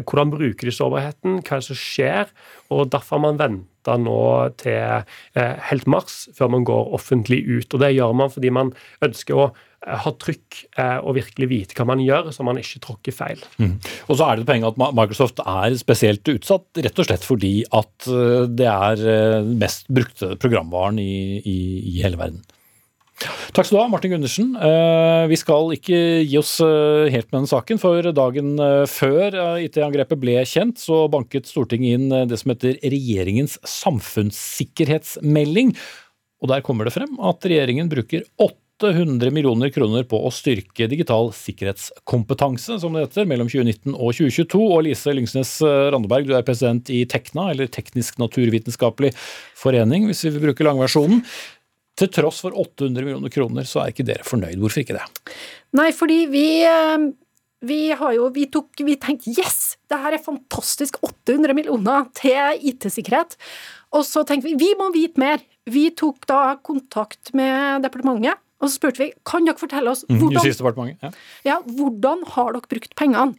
hvordan 0.04 0.34
bruker 0.34 0.68
de 0.68 0.74
sårbarheten, 0.74 1.40
hva 1.44 1.56
er 1.56 1.62
det 1.62 1.68
som 1.70 1.78
skjer. 1.78 2.30
og 2.70 2.90
Derfor 2.92 3.18
har 3.18 3.24
man 3.26 3.40
venta 3.40 3.96
nå 3.96 4.20
til 4.60 4.76
eh, 4.76 5.56
helt 5.70 5.88
mars 5.90 6.22
før 6.36 6.52
man 6.56 6.66
går 6.68 6.94
offentlig 6.96 7.42
ut. 7.48 7.74
og 7.74 7.82
Det 7.82 7.94
gjør 7.96 8.14
man 8.20 8.32
fordi 8.32 8.52
man 8.54 8.72
ønsker 9.06 9.38
å 9.38 9.46
eh, 9.48 9.96
ha 10.04 10.12
trykk 10.24 10.60
eh, 10.76 10.98
og 11.00 11.16
virkelig 11.18 11.50
vite 11.50 11.78
hva 11.78 11.88
man 11.92 12.04
gjør, 12.04 12.30
så 12.36 12.46
man 12.46 12.60
ikke 12.60 12.84
tråkker 12.86 13.16
feil. 13.16 13.42
Mm. 13.58 13.74
Og 14.08 14.14
så 14.20 14.28
er 14.28 14.38
det 14.38 14.46
et 14.46 14.52
poeng 14.52 14.68
at 14.68 14.80
Microsoft 15.00 15.42
er 15.44 15.80
spesielt 15.80 16.34
utsatt, 16.34 16.68
rett 16.84 17.02
og 17.02 17.10
slett 17.10 17.26
fordi 17.26 17.54
at 17.66 18.10
eh, 18.12 18.46
det 18.48 18.70
er 18.70 19.50
mest 19.50 19.90
brukte 19.90 20.34
programvaren 20.40 21.00
i, 21.02 21.40
i, 21.40 21.60
i 21.96 22.00
hele 22.04 22.20
verden. 22.20 22.44
Takk 23.20 23.66
skal 23.66 23.76
du 23.76 23.82
ha, 23.82 23.88
Martin 23.92 24.14
Gundersen. 24.14 24.54
Eh, 24.56 25.26
vi 25.28 25.36
skal 25.36 25.74
ikke 25.74 25.98
gi 26.24 26.38
oss 26.40 26.54
eh, 26.64 27.10
helt 27.12 27.28
med 27.28 27.42
den 27.42 27.50
saken, 27.50 27.76
for 27.82 28.00
dagen 28.16 28.54
eh, 28.62 28.86
før 28.88 29.36
IT-angrepet 29.60 30.20
ble 30.22 30.38
kjent, 30.48 30.80
så 30.80 31.02
banket 31.12 31.44
Stortinget 31.50 31.98
inn 31.98 32.08
det 32.30 32.38
som 32.40 32.50
heter 32.54 32.78
regjeringens 32.80 33.58
samfunnssikkerhetsmelding. 33.66 35.74
Og 36.40 36.48
der 36.54 36.64
kommer 36.64 36.88
det 36.88 36.96
frem 36.96 37.12
at 37.28 37.44
regjeringen 37.44 37.92
bruker 37.92 38.24
800 38.40 39.28
millioner 39.36 39.68
kroner 39.74 40.08
på 40.08 40.16
å 40.24 40.32
styrke 40.32 40.88
digital 40.88 41.28
sikkerhetskompetanse, 41.36 42.80
som 42.80 42.96
det 42.96 43.04
heter, 43.04 43.28
mellom 43.28 43.52
2019 43.52 43.92
og 43.92 44.16
2022. 44.16 44.64
Og 44.64 44.88
Lise 44.88 45.12
Lyngsnes 45.12 45.60
Randeberg, 45.92 46.24
du 46.30 46.32
er 46.38 46.46
president 46.46 46.88
i 46.88 47.04
Tekna, 47.04 47.50
eller 47.52 47.68
Teknisk 47.68 48.16
naturvitenskapelig 48.22 49.12
forening, 49.60 50.08
hvis 50.08 50.24
vi 50.24 50.32
vil 50.38 50.46
bruke 50.48 50.64
langversjonen. 50.64 51.20
Til 52.00 52.08
tross 52.14 52.40
for 52.44 52.56
800 52.56 53.04
millioner 53.04 53.32
kroner, 53.32 53.66
så 53.68 53.82
er 53.82 53.92
ikke 53.92 54.06
dere 54.08 54.24
fornøyd. 54.24 54.56
Hvorfor 54.62 54.82
ikke 54.82 54.96
det? 54.96 55.34
Nei, 55.76 55.90
fordi 55.96 56.20
vi, 56.32 56.46
eh, 56.64 57.10
vi 57.68 57.80
har 57.92 58.14
jo 58.16 58.30
Vi, 58.32 58.46
tok, 58.48 58.72
vi 58.80 58.96
tenkte 58.96 59.34
yes, 59.36 59.76
det 59.90 59.98
her 60.00 60.16
er 60.16 60.22
fantastisk. 60.24 60.96
800 61.04 61.54
millioner 61.54 62.08
til 62.16 62.64
IT-sikkerhet. 62.72 63.36
Og 63.92 64.06
så 64.06 64.24
tenkte 64.24 64.48
vi 64.48 64.56
vi 64.56 64.70
må 64.78 64.90
vite 64.94 65.20
mer. 65.20 65.42
Vi 65.68 65.90
tok 65.90 66.24
da 66.30 66.56
kontakt 66.56 67.34
med 67.34 67.84
departementet. 67.84 68.40
Og 68.60 68.68
så 68.68 68.76
spurte 68.76 69.00
vi 69.00 69.12
kan 69.24 69.46
dere 69.48 69.60
fortelle 69.60 69.92
oss 69.92 70.04
mhm, 70.08 70.20
hvordan, 70.20 70.96
ja. 71.00 71.10
Ja, 71.46 71.60
hvordan 71.64 72.24
har 72.34 72.52
dere 72.56 72.68
brukt 72.68 72.96
pengene. 72.96 73.36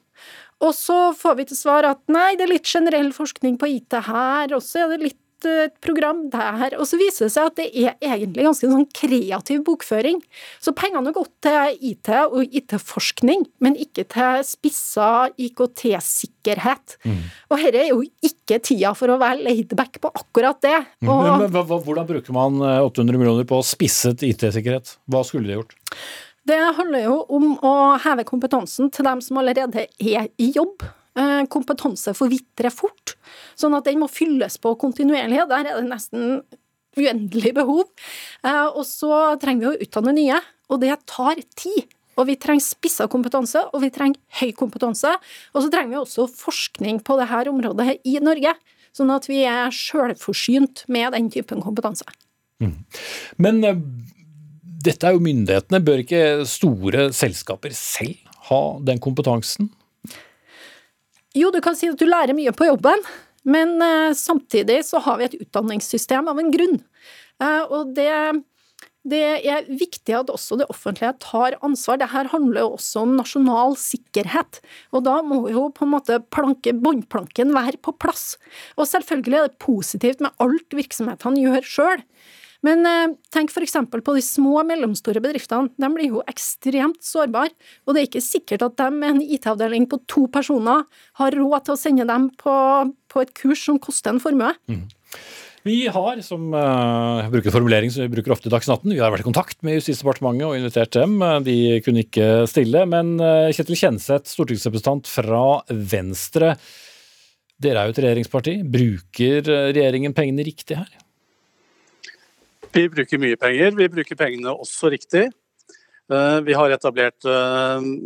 Og 0.62 0.76
så 0.78 0.97
får 1.17 1.38
vi 1.39 1.47
til 1.50 1.58
svar 1.58 1.86
at 1.89 2.02
nei, 2.12 2.36
det 2.38 2.45
er 2.45 2.54
litt 2.54 2.69
generell 2.69 3.10
forskning 3.15 3.58
på 3.62 3.69
IT 3.80 3.97
her, 4.06 4.54
og 4.54 4.62
så 4.62 4.86
er 4.86 4.93
det 4.93 5.08
litt 5.08 5.19
et 5.49 5.73
program 5.84 6.23
der. 6.34 6.75
Og 6.77 6.88
så 6.89 6.99
viser 6.99 7.27
det 7.27 7.34
seg 7.34 7.49
at 7.49 7.58
det 7.60 7.67
er 7.71 7.95
egentlig 7.99 8.47
ganske 8.47 8.69
sånn 8.71 8.88
kreativ 8.95 9.63
bokføring. 9.67 10.21
Så 10.63 10.73
pengene 10.77 11.10
har 11.10 11.17
gått 11.17 11.34
til 11.45 11.91
IT 11.91 12.12
og 12.23 12.56
IT-forskning, 12.62 13.45
men 13.63 13.77
ikke 13.80 14.06
til 14.12 14.45
spissa 14.47 15.10
IKT-sikkerhet. 15.36 16.97
Mm. 17.06 17.21
Og 17.51 17.62
dette 17.65 17.84
er 17.84 17.91
jo 17.91 18.01
ikke 18.25 18.62
tida 18.63 18.93
for 18.97 19.13
å 19.13 19.19
være 19.21 19.45
laidback 19.47 20.01
på 20.04 20.13
akkurat 20.21 20.62
det. 20.63 20.77
Mm. 21.01 21.12
Og, 21.12 21.23
men, 21.27 21.47
men, 21.49 21.69
hvordan 21.71 22.10
bruker 22.10 22.38
man 22.38 22.62
800 22.62 23.01
eh, 23.04 23.21
millioner 23.21 23.47
på 23.49 23.62
spisset 23.65 24.25
IT-sikkerhet? 24.27 24.97
Hva 25.12 25.25
skulle 25.27 25.49
de 25.49 25.60
gjort? 25.60 25.77
Det 26.47 26.58
handler 26.77 27.06
jo 27.06 27.19
om 27.30 27.51
å 27.62 27.75
heve 28.01 28.25
kompetansen 28.25 28.89
til 28.93 29.06
dem 29.06 29.21
som 29.21 29.38
allerede 29.41 29.86
er 29.86 30.32
i 30.41 30.49
jobb. 30.56 30.82
Eh, 31.19 31.43
kompetanse 31.52 32.13
forvitrer 32.15 32.71
fort, 32.71 33.17
sånn 33.60 33.76
at 33.76 33.88
den 33.89 34.00
må 34.00 34.08
fylles 34.08 34.56
på 34.62 34.71
kontinuerlig. 34.80 35.41
Der 35.50 35.65
er 35.67 35.80
det 35.82 35.88
nesten 35.89 36.43
uendelig 36.95 37.52
behov. 37.58 37.89
Eh, 38.47 38.67
og 38.69 38.86
så 38.88 39.36
trenger 39.41 39.65
vi 39.65 39.71
å 39.71 39.88
utdanne 39.88 40.13
nye, 40.15 40.38
og 40.71 40.80
det 40.84 40.95
tar 41.12 41.41
tid. 41.60 41.89
Og 42.19 42.28
vi 42.28 42.38
trenger 42.39 42.63
spissa 42.63 43.08
kompetanse, 43.12 43.63
og 43.71 43.84
vi 43.84 43.91
trenger 43.91 44.19
høy 44.39 44.52
kompetanse. 44.56 45.12
Og 45.56 45.65
så 45.65 45.71
trenger 45.71 45.95
vi 45.95 46.00
også 46.00 46.28
forskning 46.32 47.02
på 47.08 47.17
dette 47.19 47.52
området 47.52 47.97
i 48.08 48.17
Norge, 48.24 48.56
sånn 48.95 49.12
at 49.12 49.28
vi 49.32 49.43
er 49.47 49.71
sjølforsynt 49.71 50.86
med 50.91 51.12
den 51.15 51.30
typen 51.32 51.63
kompetanse. 51.63 52.08
Mm. 52.63 52.78
Men 53.41 53.62
eh, 53.67 53.84
dette 54.88 55.08
er 55.08 55.15
jo 55.15 55.24
myndighetene. 55.28 55.84
Bør 55.84 56.04
ikke 56.04 56.24
store 56.47 57.10
selskaper 57.15 57.76
selv 57.76 58.15
ha 58.47 58.63
den 58.84 59.00
kompetansen? 59.04 59.71
Jo, 61.38 61.52
du 61.52 61.62
kan 61.63 61.78
si 61.80 61.88
at 61.88 62.00
du 62.00 62.08
lærer 62.10 62.36
mye 62.36 62.52
på 62.52 62.67
jobben, 62.67 63.04
men 63.48 63.78
uh, 63.80 64.12
samtidig 64.17 64.82
så 64.88 65.00
har 65.06 65.20
vi 65.20 65.30
et 65.30 65.38
utdanningssystem 65.46 66.28
av 66.28 66.39
en 66.41 66.50
grunn. 66.52 66.82
Uh, 67.41 67.63
og 67.72 67.94
det, 67.96 68.12
det, 69.08 69.22
er 69.48 69.70
viktig 69.70 70.17
at 70.17 70.34
også 70.34 70.60
det 70.60 70.67
offentlige 70.74 71.13
tar 71.24 71.56
ansvar. 71.63 72.02
Dette 72.02 72.28
handler 72.34 72.65
jo 72.65 72.76
også 72.76 73.06
om 73.06 73.15
nasjonal 73.15 73.78
sikkerhet. 73.80 74.60
Og 74.91 75.08
da 75.08 75.22
må 75.24 75.46
jo 75.54 75.70
på 75.72 75.88
en 75.88 75.94
måte 75.96 76.20
båndplanken 76.28 77.56
være 77.56 77.80
på 77.80 77.96
plass. 77.96 78.36
Og 78.76 78.91
selvfølgelig 78.91 79.39
er 79.39 79.50
det 79.50 79.63
positivt 79.63 80.22
med 80.22 80.36
alt 80.44 80.78
virksomhetene 80.78 81.48
gjør 81.48 81.72
sjøl. 81.78 82.06
Men 82.66 82.86
eh, 82.86 83.14
tenk 83.34 83.54
f.eks. 83.54 83.78
på 83.92 84.16
de 84.16 84.24
små 84.26 84.60
og 84.62 84.68
mellomstore 84.70 85.22
bedriftene. 85.24 85.72
De 85.82 85.92
blir 85.96 86.16
jo 86.16 86.24
ekstremt 86.30 87.02
sårbare. 87.06 87.54
Og 87.86 87.94
det 87.96 88.04
er 88.04 88.10
ikke 88.10 88.24
sikkert 88.26 88.66
at 88.68 88.80
de 88.82 88.90
med 88.96 89.16
en 89.16 89.22
IT-avdeling 89.26 89.88
på 89.92 90.02
to 90.12 90.28
personer 90.32 90.86
har 91.22 91.38
råd 91.38 91.68
til 91.68 91.76
å 91.76 91.80
sende 91.80 92.08
dem 92.10 92.30
på, 92.42 92.58
på 93.12 93.24
et 93.24 93.34
kurs 93.38 93.66
som 93.70 93.82
koster 93.82 94.14
en 94.14 94.22
formue. 94.24 94.54
Mm. 94.70 94.86
Vi 95.62 95.76
har, 95.94 96.22
som 96.26 96.48
uh, 96.58 97.28
bruker 97.30 97.54
formulering 97.54 97.92
som 97.94 98.02
vi 98.02 98.14
bruker 98.16 98.34
ofte 98.34 98.50
i 98.50 98.54
Dagsnatten, 98.54 98.96
vi 98.96 98.98
har 98.98 99.12
vært 99.14 99.22
i 99.22 99.28
kontakt 99.28 99.60
med 99.62 99.76
Justisdepartementet 99.78 100.48
og 100.48 100.56
invitert 100.58 100.96
dem. 100.96 101.20
De 101.46 101.58
kunne 101.86 102.02
ikke 102.02 102.30
stille. 102.50 102.82
Men 102.90 103.14
uh, 103.22 103.52
Kjetil 103.54 103.78
Kjenseth, 103.78 104.32
stortingsrepresentant 104.34 105.10
fra 105.10 105.44
Venstre. 105.70 106.56
Dere 107.62 107.84
er 107.84 107.90
jo 107.90 107.94
et 107.94 108.02
regjeringsparti. 108.02 108.56
Bruker 108.74 109.50
eh, 109.54 109.70
regjeringen 109.76 110.16
pengene 110.18 110.46
riktig 110.48 110.80
her? 110.80 110.90
Vi 112.72 112.88
bruker 112.90 113.22
mye 113.22 113.38
penger. 113.40 113.76
Vi 113.78 113.88
bruker 113.92 114.19
pengene 114.19 114.54
også 114.56 114.92
riktig. 114.94 115.30
Vi 116.12 116.56
har 116.58 116.74
etablert 116.76 117.24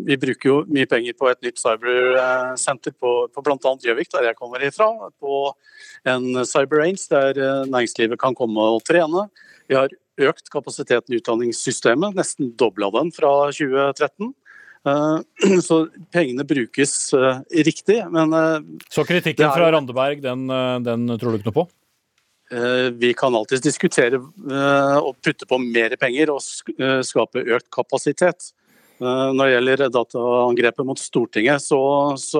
Vi 0.05 0.17
bruker 0.21 0.49
jo 0.49 0.55
mye 0.69 0.85
penger 0.85 1.15
på 1.17 1.29
et 1.31 1.39
nytt 1.41 1.57
cybersenter 1.57 2.93
på, 3.01 3.13
på 3.33 3.43
bl.a. 3.45 3.71
Gjøvik, 3.81 4.11
der 4.13 4.27
jeg 4.29 4.37
kommer 4.37 4.61
ifra. 4.61 4.91
På 5.17 5.55
en 6.05 6.45
cyber 6.45 6.81
range 6.81 7.05
der 7.09 7.37
eh, 7.37 7.67
næringslivet 7.69 8.19
kan 8.21 8.35
komme 8.37 8.61
og 8.75 8.83
trene. 8.85 9.27
Vi 9.69 9.77
har 9.77 9.93
økt 10.29 10.49
kapasiteten 10.53 11.13
i 11.13 11.19
utdanningssystemet, 11.19 12.15
nesten 12.17 12.53
dobla 12.57 12.91
den 12.93 13.11
fra 13.15 13.31
2013. 13.51 14.33
Eh, 14.85 15.57
så 15.67 15.79
pengene 16.13 16.45
brukes 16.47 17.13
eh, 17.17 17.41
riktig, 17.65 18.01
men 18.13 18.37
Så 18.89 19.07
kritikken 19.07 19.49
fra 19.49 19.71
Randeberg, 19.73 20.21
den, 20.23 20.47
den, 20.85 21.09
tror 21.17 21.33
du 21.33 21.41
ikke 21.41 21.51
noe 21.51 21.59
på? 21.63 21.67
Vi 22.95 23.09
kan 23.17 23.35
alltids 23.35 23.63
diskutere 23.65 24.19
å 24.19 25.09
putte 25.19 25.47
på 25.49 25.57
mer 25.59 25.95
penger 25.99 26.31
og 26.31 26.43
skape 27.03 27.43
økt 27.57 27.67
kapasitet. 27.73 28.51
Når 28.99 29.41
det 29.41 29.51
gjelder 29.51 29.83
dataangrepet 29.91 30.87
mot 30.87 31.01
Stortinget, 31.01 31.63
så, 31.65 31.79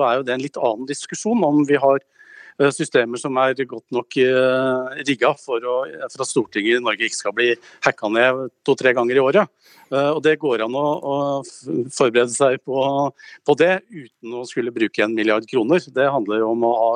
er 0.06 0.20
jo 0.20 0.24
det 0.24 0.36
en 0.36 0.44
litt 0.46 0.56
annen 0.56 0.88
diskusjon 0.88 1.44
om 1.44 1.64
vi 1.68 1.76
har 1.82 2.00
Eh, 2.00 2.15
systemer 2.72 3.20
som 3.20 3.36
er 3.40 3.58
godt 3.68 3.86
nok 3.94 4.16
eh, 4.22 5.02
rigga 5.06 5.32
for, 5.38 5.60
for, 5.60 6.22
at 6.22 6.28
Stortinget 6.28 6.78
i 6.78 6.82
Norge 6.84 7.08
ikke 7.08 7.18
skal 7.18 7.34
bli 7.36 7.50
hacka 7.84 8.10
ned 8.12 8.46
to-tre 8.66 8.94
ganger 8.96 9.18
i 9.18 9.22
året. 9.22 9.52
Eh, 9.92 10.10
og 10.14 10.22
Det 10.24 10.36
går 10.40 10.64
an 10.64 10.76
å, 10.76 10.84
å 10.96 11.16
forberede 11.94 12.32
seg 12.32 12.62
på, 12.64 12.80
på, 13.46 13.56
det 13.60 13.82
uten 13.90 14.38
å 14.40 14.46
skulle 14.48 14.74
bruke 14.74 15.04
en 15.04 15.16
milliard 15.16 15.46
kroner. 15.50 15.84
Det 15.84 16.08
handler 16.12 16.46
om 16.46 16.64
å 16.66 16.74
ha 16.80 16.92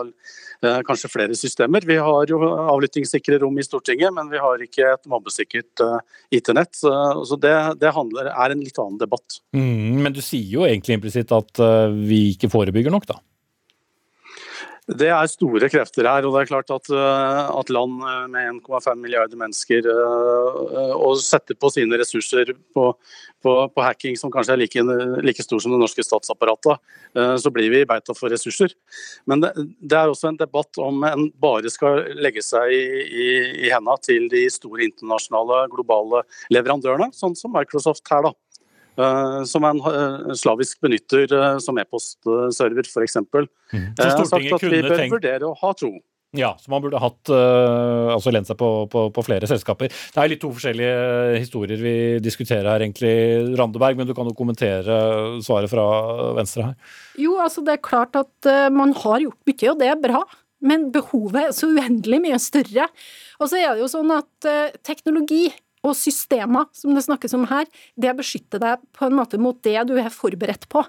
kanskje 0.85 1.09
flere 1.09 1.37
systemer. 1.39 1.85
Vi 1.89 1.97
har 1.97 2.29
jo 2.29 2.41
avlyttingssikre 2.45 3.39
rom 3.41 3.57
i 3.57 3.65
Stortinget, 3.65 4.13
men 4.13 4.29
vi 4.33 4.41
har 4.43 4.61
ikke 4.61 4.91
et 4.93 5.09
mobbesikkert 5.09 5.81
IT-nett. 6.37 6.77
Så 6.77 7.39
det, 7.41 7.55
det 7.81 7.95
handler, 7.97 8.29
er 8.29 8.53
en 8.53 8.61
litt 8.61 8.77
annen 8.77 9.01
debatt. 9.01 9.41
Mm, 9.57 10.05
men 10.05 10.13
du 10.13 10.21
sier 10.21 10.53
jo 10.59 10.67
egentlig 10.69 10.99
implisitt 10.99 11.33
at 11.33 11.65
vi 11.97 12.27
ikke 12.35 12.53
forebygger 12.53 12.93
nok, 12.93 13.09
da? 13.09 13.17
Det 14.89 15.09
er 15.13 15.29
store 15.31 15.69
krefter 15.71 16.07
her. 16.09 16.25
og 16.27 16.35
det 16.35 16.41
er 16.43 16.49
klart 16.49 16.71
At, 16.71 16.89
eh, 16.91 17.59
at 17.61 17.71
land 17.71 18.01
eh, 18.03 18.27
med 18.33 18.63
1,5 18.65 18.95
milliarder 18.97 19.37
mennesker 19.37 19.87
uh, 19.87 20.95
og 20.97 21.19
setter 21.21 21.55
på 21.55 21.71
sine 21.71 21.99
ressurser 22.01 22.53
på, 22.75 22.87
på, 23.43 23.53
på, 23.75 23.83
hacking 23.83 24.17
som 24.17 24.31
kanskje 24.33 24.55
er 24.55 24.61
like, 24.61 24.85
like 25.23 25.43
stor 25.43 25.61
som 25.61 25.73
det 25.73 25.81
norske 25.81 26.05
statsapparatet, 26.05 26.81
så 27.41 27.51
blir 27.51 27.71
vi 27.73 27.85
beita 27.89 28.15
for 28.15 28.31
ressurser. 28.31 28.73
Men 29.27 29.43
det, 29.43 29.51
det, 29.81 29.97
er 29.97 30.11
også 30.11 30.31
en 30.31 30.39
debatt 30.41 30.79
om 30.79 31.03
en 31.07 31.29
bare 31.41 31.71
skal 31.73 32.05
legge 32.21 32.43
seg 32.45 32.71
i, 32.75 32.85
i, 33.07 33.29
i 33.67 33.73
henda 33.73 33.97
til 34.05 34.29
de 34.33 34.45
store 34.53 34.87
internasjonale 34.87 35.65
globale 35.73 36.23
leverandørene, 36.55 37.11
sånn 37.17 37.37
som 37.39 37.55
Microsoft 37.57 38.07
her. 38.13 38.29
da. 38.29 38.35
Eh, 38.99 39.43
som 39.49 39.65
en 39.65 39.81
eh, 39.81 40.31
slavisk 40.37 40.81
benytter 40.85 41.31
eh, 41.37 41.59
som 41.63 41.79
e-postserver, 41.79 42.87
f.eks. 42.87 43.19
Mm. 43.23 43.91
Så 43.97 44.25
sagt 44.29 44.55
at 44.57 44.65
vi 44.67 44.81
bør 44.83 44.97
tenkt... 44.97 45.15
vurdere 45.15 45.51
å 45.51 45.57
ha 45.61 45.75
tro. 45.79 45.95
Ja, 46.37 46.53
så 46.63 46.71
man 46.71 46.83
burde 46.85 47.01
hatt, 47.03 47.27
uh, 47.27 48.13
altså 48.15 48.31
lent 48.31 48.47
seg 48.47 48.55
på, 48.61 48.67
på, 48.87 49.01
på, 49.11 49.23
flere 49.27 49.49
selskaper. 49.51 49.91
Det 49.91 50.21
er 50.23 50.31
litt 50.31 50.39
to 50.39 50.53
forskjellige 50.55 51.41
historier 51.41 51.81
vi 51.83 51.95
diskuterer 52.23 52.69
her, 52.71 52.85
egentlig, 52.85 53.11
Randeberg, 53.59 53.99
men 53.99 54.07
du 54.07 54.13
kan 54.15 54.31
jo 54.31 54.37
kommentere 54.39 55.01
svaret 55.43 55.73
fra 55.73 55.89
Venstre 56.39 56.69
her. 56.69 56.95
Jo, 57.19 57.35
altså 57.43 57.65
det 57.67 57.75
er 57.75 57.83
klart 57.83 58.15
at 58.21 58.47
uh, 58.47 58.69
man 58.71 58.95
har 59.01 59.25
gjort 59.25 59.51
mye, 59.51 59.73
og 59.73 59.83
det 59.83 59.91
er 59.91 59.99
bra. 59.99 60.23
Men 60.71 60.91
behovet 60.95 61.49
er 61.49 61.57
så 61.57 61.73
uendelig 61.73 62.23
mye 62.23 62.39
større. 62.39 62.87
Og 63.41 63.51
så 63.51 63.59
er 63.59 63.75
det 63.75 63.83
jo 63.83 63.91
sånn 63.91 64.15
at 64.15 64.47
uh, 64.47 64.79
teknologi 64.87 65.49
og 65.87 65.97
systemer, 65.97 66.69
som 66.77 66.95
det 66.97 67.05
snakkes 67.07 67.35
om 67.37 67.47
her, 67.51 67.69
det 68.01 68.13
beskytter 68.19 68.61
deg 68.63 68.83
på 68.97 69.09
en 69.09 69.17
måte 69.17 69.41
mot 69.41 69.57
det 69.65 69.79
du 69.89 69.95
er 70.01 70.13
forberedt 70.13 70.69
på. 70.73 70.85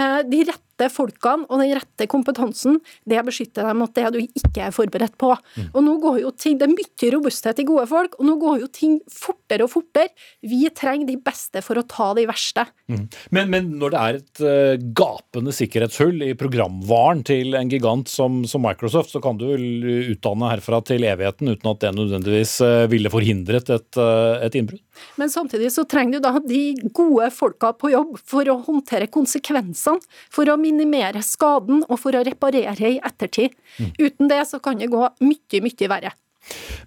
Eh, 0.00 0.20
de 0.28 0.44
rette 0.48 0.71
folkene 0.92 1.46
og 1.48 1.60
den 1.62 1.74
rette 1.76 2.08
kompetansen, 2.10 2.80
det 3.08 3.20
beskytter 3.26 3.68
deg 3.68 3.78
mot 3.78 3.92
det 3.94 4.08
du 4.14 4.18
ikke 4.22 4.66
er 4.66 4.74
forberedt 4.74 5.14
på. 5.20 5.30
Mm. 5.56 5.68
Og 5.70 5.86
nå 5.86 5.96
går 6.02 6.20
jo 6.24 6.32
ting, 6.34 6.58
Det 6.58 6.66
er 6.68 6.74
mye 6.74 7.12
robusthet 7.14 7.62
i 7.62 7.66
gode 7.68 7.86
folk, 7.90 8.16
og 8.18 8.26
nå 8.26 8.36
går 8.40 8.62
jo 8.64 8.68
ting 8.72 8.98
fortere 9.10 9.66
og 9.66 9.72
fortere. 9.72 10.12
Vi 10.42 10.64
trenger 10.74 11.06
de 11.08 11.18
beste 11.22 11.62
for 11.64 11.78
å 11.78 11.86
ta 11.86 12.12
de 12.18 12.26
verste. 12.28 12.66
Mm. 12.90 13.06
Men, 13.30 13.52
men, 13.52 13.70
når 13.80 13.94
det 13.94 14.02
er 14.02 14.20
et 14.20 14.42
uh, 14.44 14.86
gapende 14.96 15.54
sikkerhetshull 15.54 16.22
i 16.26 16.32
programvaren 16.38 17.22
til 17.26 17.56
en 17.58 17.70
gigant 17.70 18.08
som, 18.10 18.42
som, 18.48 18.62
Microsoft, 18.62 19.12
så 19.14 19.22
kan 19.22 19.38
du 19.40 19.48
vel 19.50 19.88
utdanne 20.14 20.50
herfra 20.52 20.82
til 20.86 21.06
evigheten 21.08 21.50
uten 21.52 21.72
at 21.72 21.82
det 21.82 21.94
nødvendigvis 21.96 22.58
uh, 22.64 22.86
ville 22.92 23.12
forhindret 23.12 23.72
et, 23.74 23.90
uh, 23.98 24.38
et 24.42 24.58
innbrudd? 24.58 24.82
Men 25.20 25.32
samtidig 25.32 25.72
så 25.74 25.84
trenger 25.88 26.18
du 26.18 26.26
da 26.26 26.34
de 26.44 26.62
gode 26.94 27.30
folka 27.34 27.72
på 27.76 27.92
jobb 27.92 28.16
for 28.18 28.48
å 28.48 28.58
håndtere 28.66 29.10
konsekvensene, 29.12 30.02
for 30.32 30.48
å 30.50 30.58
minimere 30.60 31.22
skaden 31.26 31.84
og 31.88 31.98
for 32.00 32.16
å 32.16 32.24
reparere 32.26 32.96
i 32.96 33.00
ettertid. 33.02 33.54
Mm. 33.78 33.92
Uten 33.98 34.32
det 34.32 34.42
så 34.50 34.60
kan 34.62 34.80
det 34.80 34.92
gå 34.92 35.06
mye, 35.22 35.62
mye 35.64 35.90
verre. 35.90 36.12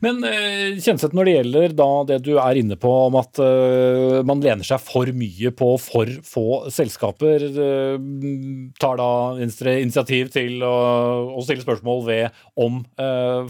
Men 0.04 0.20
eh, 0.28 0.76
Kjenseth, 0.84 1.16
når 1.16 1.28
det 1.28 1.36
gjelder 1.36 1.76
da 1.80 1.90
det 2.10 2.18
du 2.26 2.34
er 2.42 2.60
inne 2.60 2.76
på 2.80 2.92
om 3.06 3.16
at 3.20 3.40
uh, 3.40 4.20
man 4.28 4.42
lener 4.44 4.68
seg 4.68 4.82
for 4.84 5.10
mye 5.16 5.52
på 5.56 5.70
for 5.82 6.12
få 6.28 6.46
selskaper, 6.74 7.46
uh, 7.56 7.96
tar 8.82 9.00
da 9.00 9.10
Venstre 9.40 9.78
initiativ 9.82 10.34
til 10.36 10.60
å, 10.66 10.76
å, 11.38 11.44
stille 11.46 11.64
spørsmål 11.64 12.04
ved 12.10 12.42
om 12.60 12.82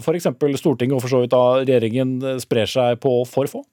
f.eks. 0.02 0.30
Stortinget 0.60 0.96
og 0.96 1.02
for 1.02 1.12
så 1.12 1.22
vidt 1.24 1.34
da 1.34 1.62
regjeringen 1.62 2.38
sprer 2.42 2.70
seg 2.70 3.00
på 3.02 3.18
for 3.28 3.50
få? 3.50 3.64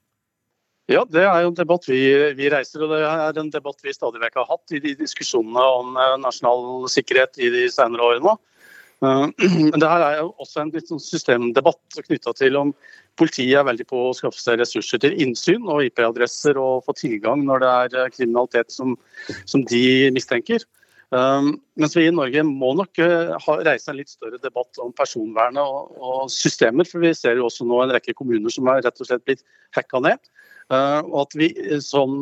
Ja, 0.92 1.06
det 1.08 1.22
er 1.24 1.46
jo 1.46 1.52
en 1.54 1.56
debatt 1.56 1.86
vi, 1.88 2.00
vi, 2.36 2.50
reiser, 2.52 2.82
og 2.84 2.92
det 2.92 3.06
er 3.08 3.38
en 3.40 3.52
debatt 3.54 3.86
vi 3.86 3.94
stadig 3.96 4.20
vekk 4.20 4.42
har 4.42 4.50
hatt 4.50 4.74
i 4.76 4.82
de 4.84 4.92
diskusjonene 5.00 5.68
om 5.80 5.96
eh, 5.96 6.16
nasjonal 6.20 6.90
sikkerhet 6.92 7.40
i 7.40 7.52
de 7.54 7.62
senere 7.72 8.04
årene. 8.04 8.34
Eh, 9.00 9.24
men 9.70 9.80
det 9.80 9.92
her 9.94 10.04
er 10.10 10.18
jo 10.18 10.34
også 10.44 10.66
en 10.66 10.74
litt 10.76 10.92
sånn 10.92 11.00
systemdebatt 11.00 12.02
knytta 12.10 12.36
til 12.36 12.60
om 12.60 12.76
politiet 13.20 13.62
er 13.62 13.70
veldig 13.70 13.88
på 13.88 14.10
å 14.10 14.12
skaffe 14.18 14.44
seg 14.44 14.60
ressurser 14.60 15.00
til 15.06 15.16
innsyn 15.24 15.72
og 15.72 15.86
IP-adresser 15.88 16.60
og 16.60 16.84
få 16.84 16.98
tilgang 17.00 17.48
når 17.48 17.64
det 17.64 17.72
er 17.72 17.98
eh, 18.04 18.14
kriminalitet 18.18 18.76
som, 18.76 18.98
som 19.48 19.64
de 19.72 20.12
mistenker. 20.12 20.68
Mens 21.14 21.94
vi 21.94 22.08
i 22.08 22.14
Norge 22.16 22.42
må 22.42 22.72
nok 22.74 22.98
reise 22.98 23.92
en 23.92 24.00
litt 24.00 24.10
større 24.10 24.40
debatt 24.42 24.80
om 24.82 24.90
personvernet 24.98 25.62
og, 25.62 25.92
og, 25.94 26.24
systemer. 26.34 26.88
For 26.90 27.06
vi 27.06 27.12
ser 27.14 27.38
jo 27.38 27.46
også 27.52 27.68
nå 27.70 27.84
en 27.84 27.94
rekke 27.94 28.16
kommuner 28.18 28.50
som 28.50 28.66
er 28.72 28.82
rett 28.82 28.98
og 28.98 29.06
slett 29.06 29.22
blitt 29.22 29.44
hacka 29.78 30.02
ned. 30.02 30.18
Eh, 30.74 31.00
og 31.10 31.20
at 31.26 31.38
vi 31.38 31.50
sånn, 31.84 32.18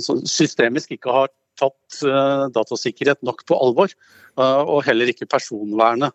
sånn 0.00 0.24
systemisk 0.28 0.96
ikke 0.96 1.14
har 1.14 1.30
tatt 1.60 2.00
datasikkerhet 2.56 3.20
nok 3.26 3.42
på 3.44 3.56
alvor. 3.60 3.92
Og 4.40 4.78
heller 4.86 5.10
ikke 5.12 5.28
personvernet 5.28 6.14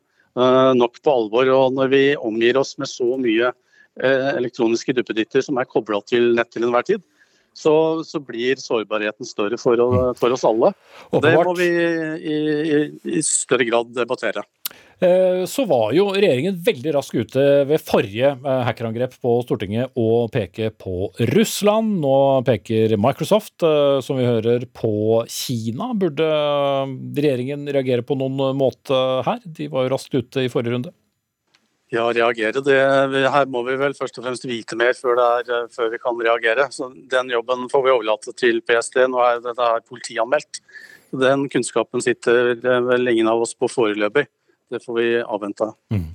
nok 0.79 0.95
på 1.05 1.11
alvor. 1.11 1.51
Og 1.53 1.75
når 1.77 1.91
vi 1.91 1.99
omgir 2.17 2.57
oss 2.57 2.71
med 2.81 2.89
så 2.89 3.11
mye 3.21 3.51
elektroniske 4.01 4.95
duppeditter 4.97 5.45
som 5.45 5.59
er 5.61 5.69
kobla 5.69 5.99
til 6.09 6.31
nett 6.39 6.49
til 6.55 6.65
enhver 6.65 6.87
tid, 6.87 7.03
så, 7.55 8.03
så, 8.03 8.19
blir 8.19 8.59
sårbarheten 8.59 9.27
større 9.27 9.57
for, 9.59 9.79
for 10.19 10.35
oss 10.35 10.43
alle. 10.47 10.73
Og 11.15 11.23
det 11.23 11.35
må 11.37 11.53
vi 11.55 11.69
i, 11.71 12.35
i, 12.35 12.79
i 13.19 13.21
større 13.23 13.67
grad 13.69 13.93
debattere. 13.95 14.43
Eh, 14.99 15.45
så 15.45 15.65
var 15.67 15.91
jo 15.91 16.07
regjeringen 16.15 16.55
veldig 16.63 16.93
raskt 16.95 17.17
ute 17.19 17.41
ved 17.67 17.83
forrige 17.83 18.29
eh, 18.31 18.61
hackerangrep 18.63 19.17
på 19.19 19.33
Stortinget 19.43 19.91
å 19.99 20.27
peke 20.31 20.69
på 20.71 21.09
Russland. 21.33 21.97
Nå 22.03 22.17
peker 22.47 22.95
Microsoft, 23.01 23.57
eh, 23.67 23.99
som 24.05 24.21
vi 24.21 24.27
hører, 24.27 24.63
på 24.71 25.25
Kina. 25.27 25.91
Burde 25.99 26.29
regjeringen 27.17 27.67
reagere 27.67 28.05
på 28.07 28.15
noen 28.19 28.55
måte 28.55 29.01
her? 29.27 29.43
De 29.43 29.67
var 29.73 29.85
jo 29.85 29.97
raskt 29.97 30.15
ute 30.15 30.45
i 30.45 30.53
forrige 30.53 30.77
runde. 30.77 30.95
Ja, 31.93 32.07
reagere. 32.15 32.63
Det, 32.65 32.79
her 33.31 33.51
må 33.51 33.61
vi 33.67 33.75
vel 33.79 33.93
først 33.95 34.17
og 34.19 34.25
fremst 34.25 34.47
vite 34.47 34.79
mer 34.79 34.95
før, 34.97 35.19
er, 35.21 35.67
før, 35.75 35.91
vi 35.91 35.99
kan 36.01 36.17
reagere. 36.23 36.69
Så 36.73 36.89
Den 37.11 37.29
jobben 37.35 37.67
får 37.71 37.83
vi 37.83 37.93
overlate 37.93 38.33
til 38.39 38.63
PST. 38.63 39.03
Nå 39.11 39.19
er 39.27 39.43
dette 39.43 39.69
politianmeldt. 39.91 40.63
Den 41.15 41.45
kunnskapen 41.51 42.03
sitter 42.03 42.55
vel 42.63 43.11
ingen 43.11 43.27
av 43.31 43.43
oss 43.43 43.53
på 43.55 43.69
foreløpig 43.71 44.25
det 44.71 44.81
får 44.83 44.99
vi 44.99 45.07
avvente. 45.21 45.71
Mm. 45.93 46.11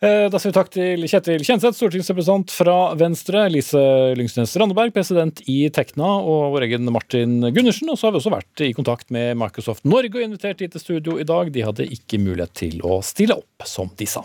Da 0.00 0.38
sier 0.40 0.48
vi 0.48 0.56
takk 0.56 0.70
til 0.72 1.02
Kjetil 1.04 1.42
Kjenseth, 1.44 1.76
stortingsrepresentant 1.76 2.54
fra 2.56 2.94
Venstre, 2.96 3.42
Lise 3.52 3.82
Lyngsnes 4.16 4.54
Randeberg, 4.56 4.94
president 4.96 5.42
i 5.44 5.58
Tekna, 5.76 6.08
og 6.24 6.54
vår 6.54 6.64
egen 6.70 6.88
Martin 6.88 7.34
Gundersen. 7.52 7.90
Og 7.92 8.00
så 8.00 8.08
har 8.08 8.14
vi 8.14 8.22
også 8.22 8.32
vært 8.32 8.64
i 8.64 8.70
kontakt 8.72 9.12
med 9.12 9.36
Microsoft 9.36 9.84
Norge 9.84 10.16
og 10.16 10.24
invitert 10.24 10.62
de 10.62 10.70
til 10.72 10.80
studio 10.80 11.18
i 11.20 11.28
dag. 11.28 11.52
De 11.52 11.66
hadde 11.68 11.84
ikke 11.84 12.22
mulighet 12.22 12.56
til 12.62 12.80
å 12.80 13.02
stille 13.04 13.36
opp, 13.36 13.68
som 13.68 13.92
de 14.00 14.08
sa. 14.08 14.24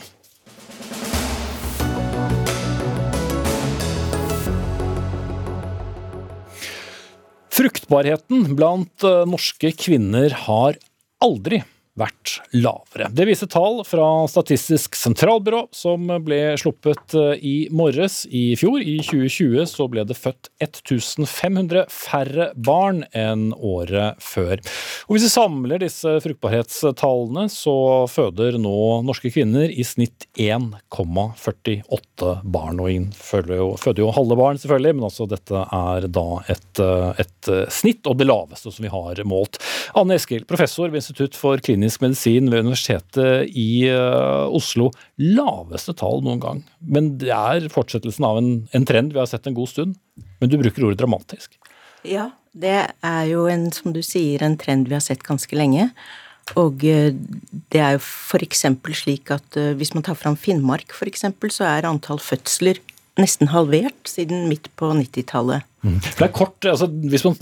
Fruktbarheten 7.56 8.56
blant 8.56 9.04
eh, 9.08 9.24
norske 9.28 9.76
kvinner 9.80 10.34
har 10.48 10.80
aldri 11.24 11.62
vært 11.96 12.40
lavere. 12.52 13.08
Det 13.16 13.26
viser 13.28 13.48
tall 13.52 13.80
fra 13.88 14.06
Statistisk 14.28 14.98
sentralbyrå 15.00 15.62
som 15.76 16.10
ble 16.26 16.58
sluppet 16.60 17.16
eh, 17.16 17.40
i 17.40 17.56
morges 17.72 18.26
i 18.28 18.56
fjor. 18.60 18.82
I 18.84 18.98
2020 19.00 19.64
så 19.72 19.88
ble 19.92 20.04
det 20.08 20.18
født 20.20 20.50
1500 20.64 21.86
færre 21.92 22.50
barn 22.56 23.04
enn 23.16 23.54
året 23.56 24.20
før. 24.24 24.60
Og 25.08 25.16
Hvis 25.16 25.28
vi 25.28 25.32
samler 25.32 25.84
disse 25.86 26.18
fruktbarhetstallene, 26.26 27.48
så 27.52 27.76
føder 28.12 28.60
nå 28.60 29.02
norske 29.08 29.32
kvinner 29.32 29.72
i 29.72 29.84
snitt 29.88 30.28
1,48 30.36 32.34
barn. 32.44 32.84
Og 32.84 32.92
inn 32.92 33.08
føder 33.16 33.62
jo, 33.62 33.72
føder 33.80 34.04
jo 34.04 34.12
halve 34.16 34.40
barn, 34.40 34.60
selvfølgelig, 34.60 34.98
men 35.00 35.08
altså 35.08 35.30
dette 35.32 35.64
er 35.64 36.10
da 36.12 36.28
et, 36.52 36.84
eh, 36.84 37.24
et 37.24 37.54
snitt, 37.72 38.04
og 38.04 38.20
det 38.20 38.28
laveste 38.28 38.68
som 38.74 38.84
vi 38.84 38.92
har 38.92 39.24
målt. 39.24 39.62
Anne 39.96 40.20
Eskil, 40.20 40.44
professor 40.50 40.92
ved 40.92 41.00
Institutt 41.00 41.38
for 41.40 41.62
klinisk 41.64 41.85
klinisk 41.86 42.02
medisin 42.02 42.50
ved 42.50 42.66
Universitetet 42.66 43.50
i 43.54 43.86
uh, 43.94 44.50
Oslo. 44.50 44.90
Laveste 45.22 45.94
tall 45.94 46.24
noen 46.26 46.42
gang. 46.42 46.64
Men 46.82 47.18
det 47.22 47.32
er 47.32 47.70
fortsettelsen 47.70 48.26
av 48.26 48.40
en, 48.40 48.68
en, 48.74 48.86
trend 48.86 49.14
vi 49.14 49.22
har 49.22 49.30
sett 49.30 49.46
en 49.48 49.56
god 49.56 49.70
stund. 49.70 49.96
Men 50.42 50.50
du 50.50 50.58
bruker 50.58 50.86
ordet 50.86 51.00
dramatisk. 51.00 51.56
Ja, 52.06 52.32
det 52.54 52.90
er 53.06 53.24
jo 53.30 53.46
en, 53.52 53.72
som 53.72 53.94
du 53.94 54.02
sier, 54.02 54.42
en 54.44 54.58
trend 54.58 54.90
vi 54.90 54.98
har 54.98 55.04
sett 55.04 55.24
ganske 55.24 55.56
lenge. 55.56 55.92
Og 56.58 56.82
uh, 56.82 57.14
det 57.70 57.82
er 57.82 57.98
jo 57.98 58.02
f.eks. 58.02 58.66
slik 58.98 59.32
at 59.34 59.60
uh, 59.60 59.74
hvis 59.78 59.94
man 59.94 60.06
tar 60.06 60.18
fram 60.18 60.38
Finnmark, 60.38 60.90
f.eks., 60.90 61.28
så 61.54 61.70
er 61.70 61.90
antall 61.90 62.22
fødsler 62.22 62.82
nesten 63.20 63.52
halvert 63.52 64.10
siden 64.10 64.48
midt 64.50 64.70
på 64.80 64.90
90-tallet. 64.96 65.68
Mm. 65.86 66.00
Det 66.02 66.24
er 66.26 66.32
kort, 66.34 66.66
altså 66.66 66.88
Hvis 66.90 67.24
man 67.28 67.36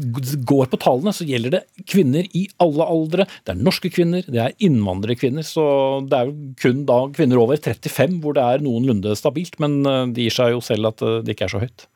går 0.44 0.68
på 0.72 0.80
tallene, 0.82 1.14
så 1.16 1.26
gjelder 1.26 1.56
det 1.56 1.62
kvinner 1.90 2.28
i 2.36 2.44
alle 2.64 2.88
aldre. 2.92 3.26
Det 3.46 3.54
er 3.54 3.62
norske 3.64 3.92
kvinner, 3.94 4.26
det 4.28 4.42
er 4.42 4.58
innvandrerkvinner. 4.64 5.46
Så 5.48 5.64
det 6.10 6.20
er 6.20 6.30
jo 6.30 6.36
kun 6.60 6.84
da 6.90 7.00
kvinner 7.16 7.40
over 7.42 7.62
35 7.62 8.20
hvor 8.24 8.36
det 8.38 8.44
er 8.44 8.66
noenlunde 8.66 9.16
stabilt. 9.18 9.60
Men 9.64 9.82
det 9.86 10.24
de 10.24 10.28
gir 10.28 10.38
seg 10.38 10.54
jo 10.56 10.62
selv 10.64 10.94
at 10.94 11.04
eh, 11.04 11.20
det 11.24 11.36
ikke 11.36 11.48
er 11.48 11.54
så 11.54 11.64
høyt. 11.64 11.88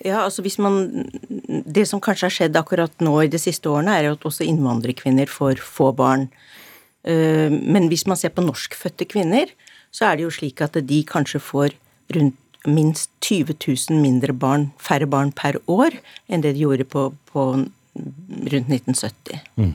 Ja, 0.00 0.22
altså 0.24 0.40
hvis 0.40 0.56
man, 0.56 1.10
Det 1.68 1.84
som 1.88 2.00
kanskje 2.00 2.26
har 2.26 2.32
skjedd 2.32 2.56
akkurat 2.56 3.02
nå 3.04 3.18
i 3.20 3.32
de 3.32 3.40
siste 3.40 3.68
årene, 3.68 3.96
er 3.96 4.08
jo 4.08 4.16
at 4.16 4.28
også 4.30 4.46
innvandrerkvinner 4.48 5.28
får 5.28 5.60
få 5.60 5.92
barn. 5.96 6.30
Eh, 7.04 7.48
men 7.50 7.88
hvis 7.92 8.06
man 8.08 8.16
ser 8.16 8.32
på 8.34 8.44
norskfødte 8.44 9.08
kvinner, 9.08 9.52
så 9.92 10.08
er 10.08 10.16
det 10.16 10.28
jo 10.28 10.34
slik 10.34 10.62
at 10.64 10.78
de 10.86 11.02
kanskje 11.04 11.42
får 11.42 11.76
rundt 12.16 12.49
minst 12.68 13.10
20 13.24 13.56
000 13.90 14.00
mindre 14.02 14.34
barn, 14.36 14.70
færre 14.80 15.08
barn 15.08 15.32
per 15.36 15.58
år 15.70 15.96
enn 16.28 16.44
det 16.44 16.54
de 16.56 16.64
gjorde 16.66 16.86
på, 16.88 17.08
på 17.32 17.46
rundt 17.96 18.72
1970. 18.72 19.40
Mm. 19.56 19.74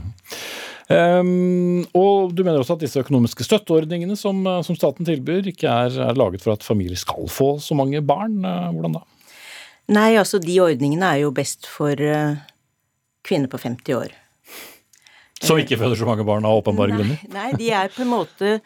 Um, 0.86 1.82
og 1.98 2.36
du 2.38 2.44
mener 2.46 2.62
også 2.62 2.76
at 2.76 2.84
disse 2.84 3.02
økonomiske 3.02 3.46
støtteordningene 3.48 4.18
som, 4.20 4.44
som 4.66 4.78
staten 4.78 5.08
tilbyr, 5.08 5.50
ikke 5.50 5.70
er, 5.70 5.98
er, 6.12 6.18
laget 6.18 6.44
for 6.46 6.54
at 6.54 6.66
familier 6.66 7.00
skal 7.00 7.26
få 7.32 7.56
så 7.64 7.78
mange 7.78 8.04
barn. 8.06 8.38
Uh, 8.46 8.70
hvordan 8.76 9.00
da? 9.00 9.06
Nei, 9.96 10.12
altså 10.20 10.42
de 10.42 10.60
ordningene 10.62 11.10
er 11.10 11.24
jo 11.26 11.34
best 11.34 11.66
for 11.70 11.98
uh, 11.98 12.38
kvinner 13.26 13.50
på 13.50 13.62
50 13.62 13.98
år. 13.98 14.14
Som 15.42 15.60
ikke 15.60 15.78
føder 15.78 15.98
så 16.00 16.08
mange 16.08 16.26
barn 16.26 16.46
av 16.48 16.62
åpenbare 16.62 16.96
grunner? 16.96 17.24
Nei, 17.34 17.50
de 17.58 17.74
er 17.76 17.90
på 17.94 18.06
en 18.06 18.14
måte 18.14 18.60
Eh, 18.60 18.62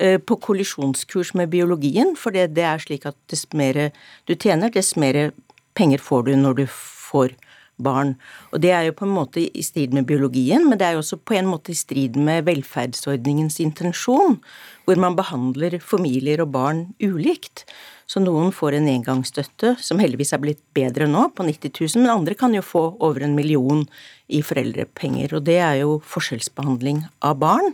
på 0.00 0.36
kollisjonskurs 0.40 1.34
med 1.36 1.50
biologien, 1.52 2.14
for 2.16 2.32
det, 2.34 2.54
det 2.56 2.64
er 2.64 2.80
slik 2.80 3.04
at 3.06 3.16
dess 3.30 3.44
mer 3.52 3.90
du 4.26 4.32
tjener, 4.34 4.72
dess 4.72 4.94
mer 4.96 5.30
penger 5.76 6.00
får 6.00 6.24
du 6.26 6.32
når 6.40 6.62
du 6.62 6.66
får 6.72 7.34
barn. 7.82 8.14
Og 8.52 8.60
det 8.62 8.72
er 8.74 8.86
jo 8.86 8.96
på 8.96 9.06
en 9.06 9.14
måte 9.14 9.42
i 9.42 9.64
strid 9.64 9.94
med 9.96 10.06
biologien, 10.08 10.64
men 10.68 10.78
det 10.78 10.86
er 10.86 10.96
jo 10.96 11.02
også 11.02 11.18
på 11.24 11.36
en 11.38 11.48
måte 11.50 11.72
i 11.72 11.78
strid 11.78 12.18
med 12.20 12.46
velferdsordningens 12.46 13.58
intensjon, 13.64 14.38
hvor 14.86 15.00
man 15.00 15.16
behandler 15.18 15.78
familier 15.82 16.44
og 16.44 16.52
barn 16.54 16.84
ulikt. 17.02 17.64
Så 18.06 18.20
noen 18.20 18.52
får 18.52 18.76
en 18.76 18.90
engangsstøtte, 18.92 19.76
som 19.80 20.00
heldigvis 20.02 20.34
er 20.36 20.42
blitt 20.42 20.62
bedre 20.76 21.08
nå, 21.08 21.28
på 21.36 21.46
90 21.48 21.72
000, 21.78 22.02
men 22.02 22.14
andre 22.18 22.36
kan 22.38 22.54
jo 22.54 22.64
få 22.64 22.84
over 23.00 23.24
en 23.24 23.36
million 23.38 23.86
i 24.28 24.42
foreldrepenger. 24.44 25.38
Og 25.38 25.46
det 25.48 25.60
er 25.64 25.80
jo 25.82 26.00
forskjellsbehandling 26.12 27.06
av 27.24 27.38
barn. 27.40 27.72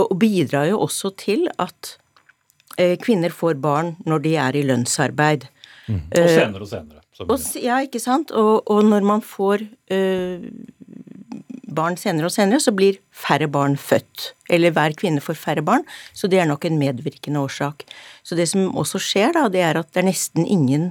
Og 0.00 0.16
bidrar 0.18 0.68
jo 0.70 0.80
også 0.82 1.12
til 1.20 1.46
at 1.62 1.96
eh, 2.78 2.96
kvinner 2.98 3.30
får 3.30 3.60
barn 3.62 3.94
når 4.06 4.24
de 4.24 4.36
er 4.40 4.58
i 4.58 4.64
lønnsarbeid. 4.66 5.46
Mm. 5.86 6.00
Og 6.10 6.30
senere 6.30 6.64
og 6.64 6.70
senere. 6.70 7.00
Og, 7.22 7.38
ja, 7.62 7.78
ikke 7.84 8.02
sant. 8.02 8.32
Og, 8.34 8.64
og 8.70 8.82
når 8.88 9.04
man 9.06 9.22
får 9.22 9.62
øh, 9.94 10.48
barn 11.74 11.98
senere 12.00 12.26
og 12.30 12.34
senere, 12.34 12.62
så 12.62 12.74
blir 12.74 12.98
færre 13.14 13.48
barn 13.50 13.76
født. 13.78 14.32
Eller 14.50 14.74
hver 14.74 14.96
kvinne 14.98 15.22
får 15.22 15.38
færre 15.38 15.62
barn, 15.62 15.86
så 16.12 16.30
det 16.30 16.40
er 16.42 16.48
nok 16.50 16.66
en 16.66 16.78
medvirkende 16.80 17.40
årsak. 17.40 17.86
Så 18.26 18.38
det 18.38 18.48
som 18.50 18.74
også 18.74 18.98
skjer, 19.02 19.34
da, 19.36 19.46
det 19.52 19.62
er 19.62 19.78
at 19.80 19.92
det 19.94 20.02
er 20.02 20.10
nesten 20.10 20.46
ingen 20.46 20.90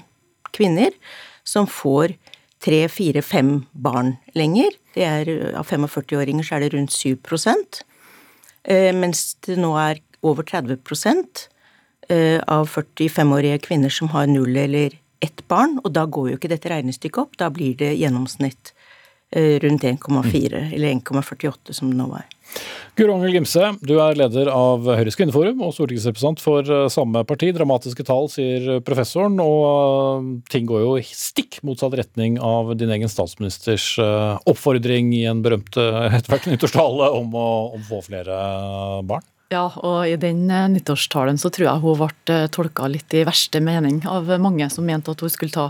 kvinner 0.56 0.96
som 1.44 1.68
får 1.68 2.16
tre, 2.64 2.86
fire, 2.88 3.24
fem 3.26 3.66
barn 3.74 4.16
lenger. 4.38 4.72
Det 4.96 5.04
er, 5.04 5.32
av 5.60 5.68
45-åringer 5.68 6.48
så 6.48 6.56
er 6.56 6.66
det 6.66 6.76
rundt 6.78 6.96
7 6.96 7.18
Eh, 7.18 7.93
mens 8.96 9.34
det 9.44 9.58
nå 9.60 9.74
er 9.76 10.00
over 10.24 10.46
30 10.48 10.78
eh, 12.10 12.40
av 12.48 12.70
45-årige 12.70 13.60
kvinner 13.68 13.92
som 13.92 14.12
har 14.16 14.28
null 14.28 14.56
eller 14.58 14.96
ett 15.24 15.48
barn, 15.48 15.80
og 15.84 15.94
da 15.96 16.06
går 16.06 16.32
jo 16.32 16.38
ikke 16.40 16.52
dette 16.52 16.72
regnestykket 16.72 17.22
opp, 17.22 17.38
da 17.40 17.50
blir 17.54 17.76
det 17.80 17.94
gjennomsnitt 17.96 18.74
eh, 19.32 19.60
rundt 19.64 19.86
1,4 19.88 20.64
eller 20.74 20.90
1,48 20.92 21.76
som 21.76 21.92
det 21.92 22.00
nå 22.00 22.10
var. 22.12 22.28
Guro 22.98 23.16
Angel 23.16 23.34
Gimse, 23.34 23.72
du 23.82 23.96
er 23.98 24.18
leder 24.20 24.52
av 24.54 24.86
Høyres 24.86 25.18
kvinneforum 25.18 25.64
og 25.66 25.74
stortingsrepresentant 25.74 26.44
for 26.44 26.70
samme 26.94 27.24
parti. 27.26 27.50
Dramatiske 27.56 28.06
tall, 28.06 28.30
sier 28.30 28.84
professoren, 28.86 29.40
og 29.42 30.46
ting 30.54 30.70
går 30.70 30.84
jo 30.84 30.94
i 31.02 31.06
stikk 31.08 31.58
motsatt 31.66 31.98
retning 31.98 32.38
av 32.38 32.76
din 32.78 32.94
egen 32.94 33.10
statsministers 33.10 33.96
oppfordring 33.98 35.10
i 35.18 35.26
en 35.32 35.42
berømt 35.46 35.74
etter 35.80 36.30
hvert 36.30 36.50
nyttårstale 36.52 37.10
om 37.18 37.34
å 37.34 37.50
få 37.90 38.04
flere 38.06 38.38
barn? 39.10 39.26
Ja, 39.54 39.68
og 39.86 40.08
i 40.10 40.16
den 40.18 40.48
eh, 40.50 40.66
nyttårstalen 40.74 41.38
så 41.42 41.52
tror 41.54 41.68
jeg 41.68 41.82
hun 41.84 41.98
ble 42.00 42.08
eh, 42.34 42.46
tolka 42.54 42.88
litt 42.90 43.14
i 43.14 43.24
verste 43.28 43.60
mening 43.62 44.00
av 44.10 44.32
mange 44.42 44.66
som 44.74 44.86
mente 44.88 45.14
at 45.14 45.22
hun 45.22 45.32
skulle 45.32 45.54
ta 45.54 45.68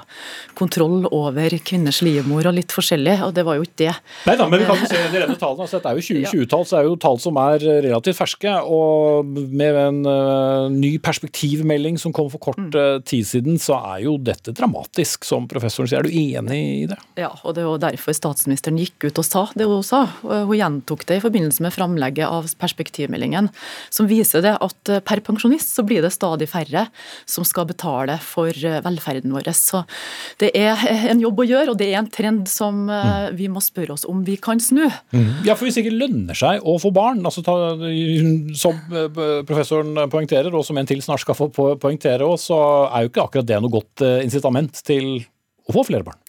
kontroll 0.56 1.08
over 1.10 1.52
kvinners 1.66 2.00
livmor 2.06 2.48
og 2.48 2.56
litt 2.56 2.72
forskjellig, 2.74 3.18
og 3.26 3.34
det 3.36 3.44
var 3.44 3.60
jo 3.60 3.66
ikke 3.68 3.82
det. 3.84 3.96
Nei 4.30 4.36
da, 4.40 4.48
men 4.48 4.62
vi 4.62 4.70
kan 4.70 4.80
jo 4.80 4.88
se 4.92 5.02
de 5.02 5.24
rene 5.24 5.36
tallene. 5.40 5.66
Altså, 5.66 5.80
dette 5.80 5.92
er 5.92 6.00
jo 6.00 6.06
2020-tall, 6.08 6.68
så 6.68 6.78
det 6.78 6.82
er 6.82 6.90
jo 6.90 7.00
tall 7.04 7.20
som 7.24 7.40
er 7.42 7.66
relativt 7.88 8.20
ferske. 8.20 8.54
Og 8.78 9.34
med 9.34 9.80
en 9.82 10.00
uh, 10.08 10.72
ny 10.72 10.94
perspektivmelding 11.04 12.00
som 12.00 12.16
kom 12.16 12.30
for 12.32 12.44
kort 12.44 12.78
uh, 12.78 13.02
tid 13.04 13.28
siden, 13.28 13.60
så 13.62 13.80
er 13.96 14.06
jo 14.06 14.16
dette 14.22 14.54
dramatisk, 14.56 15.28
som 15.28 15.50
professoren 15.52 15.90
sier. 15.90 16.04
Er 16.04 16.08
du 16.08 16.14
enig 16.14 16.62
i 16.84 16.88
det? 16.92 17.00
Ja, 17.20 17.34
og 17.42 17.58
det 17.58 17.66
er 17.66 17.70
jo 17.72 17.76
derfor 17.82 18.16
statsministeren 18.16 18.80
gikk 18.80 19.10
ut 19.10 19.20
og 19.20 19.28
sa 19.28 19.46
det 19.58 19.68
hun 19.68 19.84
sa. 19.86 20.06
Hun 20.24 20.56
gjentok 20.56 21.08
det 21.10 21.20
i 21.20 21.26
forbindelse 21.26 21.66
med 21.66 21.76
framlegget 21.76 22.30
av 22.30 22.48
perspektivmeldingen 22.62 23.50
som 23.94 24.08
viser 24.10 24.44
det 24.46 24.54
at 24.64 24.92
eh, 24.92 25.02
per 25.06 25.22
pensjonist 25.26 25.76
så 25.78 25.86
blir 25.88 26.04
det 26.04 26.14
stadig 26.14 26.50
færre 26.52 26.88
som 27.30 27.46
skal 27.48 27.68
betale 27.70 28.18
for 28.24 28.52
eh, 28.52 28.80
velferden 28.86 29.34
vår. 29.34 29.50
Så 29.58 29.84
det 30.42 30.52
er 30.58 30.80
eh, 30.90 31.08
en 31.12 31.22
jobb 31.24 31.44
å 31.44 31.48
gjøre, 31.48 31.74
og 31.74 31.80
det 31.82 31.90
er 31.92 32.02
en 32.02 32.12
trend 32.14 32.48
som 32.52 32.86
mm. 32.88 33.36
vi 33.38 33.50
må 33.52 33.64
spørre 33.64 33.96
oss 33.96 34.08
om 34.10 34.24
vi 34.26 34.38
kan 34.42 34.62
snu. 34.64 34.86
Mm. 35.14 35.46
Ja, 35.48 35.56
for 35.56 35.68
hvis 35.68 35.78
det 35.80 35.86
ikke 35.86 36.00
lønner 36.04 36.38
seg 36.38 36.64
å 36.64 36.78
få 36.82 36.94
barn, 36.96 37.22
altså 37.26 37.44
ta, 37.46 37.56
som 38.58 38.80
professoren 39.48 40.06
poengterer, 40.12 40.54
og 40.54 40.66
som 40.68 40.78
en 40.80 40.90
til 40.90 41.04
snart 41.04 41.24
skal 41.24 41.38
få 41.38 41.50
poengtere, 41.52 42.28
så 42.40 42.60
er 42.90 43.06
jo 43.06 43.12
ikke 43.12 43.28
akkurat 43.28 43.50
det 43.50 43.62
noe 43.62 43.74
godt 43.74 44.04
incitament 44.24 44.80
til 44.86 45.16
å 45.68 45.76
få 45.76 45.86
flere 45.88 46.06
barn. 46.08 46.23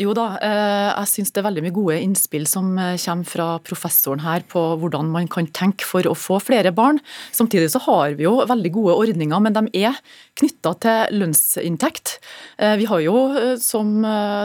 Jo 0.00 0.14
da, 0.16 0.38
eh, 0.40 0.88
jeg 0.88 1.08
syns 1.10 1.34
det 1.34 1.42
er 1.42 1.44
veldig 1.50 1.62
mye 1.66 1.74
gode 1.76 1.98
innspill 2.00 2.46
som 2.48 2.70
eh, 2.80 2.94
kommer 2.96 3.28
fra 3.28 3.48
professoren 3.60 4.22
her 4.24 4.40
på 4.48 4.60
hvordan 4.80 5.10
man 5.12 5.28
kan 5.28 5.50
tenke 5.52 5.84
for 5.84 6.06
å 6.08 6.14
få 6.16 6.38
flere 6.40 6.72
barn. 6.72 7.00
Samtidig 7.36 7.68
så 7.74 7.82
har 7.84 8.16
vi 8.16 8.24
jo 8.24 8.38
veldig 8.48 8.72
gode 8.72 8.96
ordninger, 9.04 9.42
men 9.44 9.52
de 9.52 9.66
er 9.82 9.98
knytta 10.40 10.72
til 10.80 11.20
lønnsinntekt. 11.20 12.16
Eh, 12.56 12.78
vi 12.80 12.88
har 12.88 13.04
jo 13.04 13.16
som, 13.60 13.92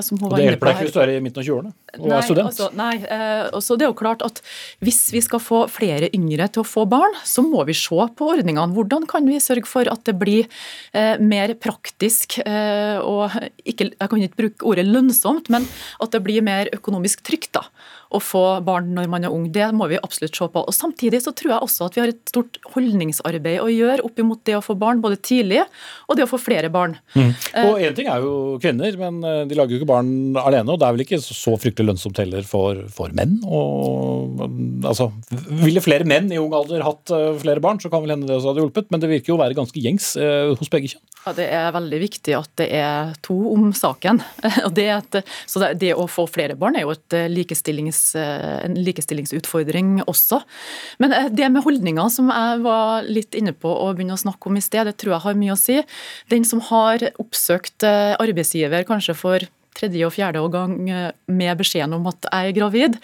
som 0.03 0.19
hun 0.19 0.27
var 0.33 0.43
inne 0.43 0.43
på 0.43 0.43
her 0.43 0.43
Det 0.43 0.49
hjelper 0.51 0.67
deg 0.67 0.75
ikke 0.75 0.89
hvis 0.89 0.97
du 0.97 1.01
er 1.05 1.13
i 1.15 1.23
midten 1.23 1.45
av 1.45 1.47
20-årene? 1.47 1.75
Og 1.95 2.11
er 2.11 2.25
student. 2.25 2.49
Altså, 2.51 2.67
nei, 2.77 2.93
eh, 3.03 3.47
også 3.55 3.77
det 3.77 3.88
er 3.88 3.91
jo 3.91 3.97
klart 3.97 4.23
at 4.25 4.41
Hvis 4.83 4.99
vi 5.13 5.21
skal 5.23 5.41
få 5.41 5.63
flere 5.71 6.09
yngre 6.15 6.47
til 6.51 6.63
å 6.63 6.67
få 6.67 6.85
barn, 6.89 7.15
så 7.25 7.43
må 7.45 7.63
vi 7.67 7.75
se 7.77 7.95
på 7.95 8.29
ordningene. 8.33 8.73
Hvordan 8.75 9.07
kan 9.09 9.27
vi 9.27 9.39
sørge 9.43 9.67
for 9.69 9.88
at 9.89 10.03
det 10.07 10.17
blir 10.19 10.47
eh, 10.93 11.15
mer 11.19 11.53
praktisk 11.55 12.39
eh, 12.43 12.97
og 12.99 13.31
ikke, 13.63 13.91
Jeg 13.95 14.09
kan 14.09 14.21
ikke 14.21 14.41
bruke 14.41 14.67
ordet 14.73 14.88
lønnsomt, 14.88 15.51
men 15.53 15.67
at 16.01 16.11
det 16.11 16.23
blir 16.25 16.45
mer 16.45 16.69
økonomisk 16.75 17.23
trygt 17.27 17.53
da, 17.57 17.65
å 18.14 18.22
få 18.24 18.43
barn 18.66 18.93
når 18.95 19.10
man 19.12 19.28
er 19.28 19.34
ung. 19.34 19.47
Det 19.53 19.68
må 19.76 19.89
vi 19.91 19.99
absolutt 19.99 20.36
se 20.38 20.47
på. 20.51 20.64
Og 20.64 20.76
Samtidig 20.76 21.22
så 21.26 21.34
tror 21.36 21.55
jeg 21.55 21.66
også 21.66 21.88
at 21.88 21.97
vi 21.97 22.03
har 22.03 22.14
et 22.14 22.32
stort 22.32 22.60
holdningsarbeid 22.74 23.60
å 23.64 23.70
gjøre 23.72 24.05
opp 24.08 24.22
imot 24.22 24.43
det 24.47 24.58
å 24.58 24.64
få 24.64 24.78
barn 24.80 25.01
både 25.03 25.20
tidlig 25.20 25.64
og 26.08 26.18
det 26.18 26.26
å 26.26 26.30
få 26.30 26.39
flere 26.41 26.70
barn. 26.74 26.95
Mm. 27.16 27.32
Og 27.66 27.82
Én 27.84 27.95
ting 27.97 28.10
er 28.12 28.24
jo 28.24 28.58
kvinner, 28.64 28.95
men 28.99 29.20
eh, 29.26 29.43
de 29.49 29.58
lager 29.58 29.76
jo 29.76 29.82
ikke 29.82 29.89
barn 29.89 30.12
alene. 30.39 30.72
og 30.72 30.80
Det 30.80 30.88
er 30.88 30.95
vel 30.95 31.05
ikke 31.05 31.22
så 31.24 31.55
fryktelig 31.60 31.91
lønnsomt 31.91 32.22
heller 32.22 32.47
for, 32.47 32.84
for 32.93 33.14
menn? 33.18 33.38
Og, 33.43 34.39
altså, 34.88 35.10
ville 35.64 35.84
flere 35.84 36.08
menn 36.08 36.32
i 36.32 36.39
ung 36.41 36.55
alder 36.58 36.86
hatt 36.86 37.14
eh, 37.14 37.34
flere 37.41 37.64
barn, 37.64 37.82
så 37.84 37.91
kan 37.93 38.05
vel 38.05 38.16
hende 38.16 38.30
det 38.30 38.38
også 38.38 38.53
hadde 38.53 38.64
hjulpet. 38.66 38.91
Men 38.93 39.03
det 39.03 39.12
virker 39.12 39.34
jo 39.34 39.39
å 39.39 39.43
være 39.43 39.58
ganske 39.58 39.84
gjengs 39.84 40.14
eh, 40.22 40.53
hos 40.58 40.72
begge 40.74 40.93
kjønn. 40.93 41.03
Ja, 41.26 41.36
Det 41.36 41.49
er 41.60 41.76
veldig 41.76 42.01
viktig 42.05 42.38
at 42.38 42.53
det 42.62 42.70
er 42.80 43.14
to 43.26 43.38
om 43.51 43.70
saken. 43.76 44.22
Og 44.68 44.72
det, 44.78 44.88
at, 44.95 45.20
så 45.49 45.64
det, 45.64 45.74
det, 45.84 45.93
å 45.97 46.08
få 46.12 46.28
flere 46.32 46.55
barn 46.60 46.80
er 46.80 46.88
jo 46.88 46.95
et 46.95 47.20
likestillings, 47.34 47.96
en 48.17 48.77
likestillingsutfordring 48.77 50.01
også. 50.05 50.41
Men 51.01 51.15
det 51.35 51.51
med 51.53 51.65
holdninger 51.65 52.11
som 52.13 52.31
jeg 52.33 52.63
var 52.65 53.07
litt 53.07 53.37
inne 53.37 53.55
på 53.55 53.71
å 53.71 53.91
begynne 53.93 54.17
å 54.17 54.23
snakke 54.23 54.49
om 54.49 54.59
i 54.59 54.63
sted, 54.63 54.87
det 54.87 54.97
tror 55.01 55.17
jeg 55.17 55.25
har 55.27 55.39
mye 55.39 55.55
å 55.55 55.59
si. 55.59 55.81
Den 56.31 56.47
som 56.47 56.63
har 56.69 57.09
oppsøkt 57.21 57.85
arbeidsgiver 57.87 58.87
kanskje 58.87 59.17
for 59.17 59.47
tredje 59.78 60.07
og 60.07 60.13
fjerde 60.15 60.41
gang 60.51 60.75
eh, 60.89 61.11
med 61.28 61.59
beskjeden 61.59 61.95
om 61.97 62.07
at 62.09 62.28
jeg 62.28 62.51
er 62.51 62.55
gravid, 62.57 62.97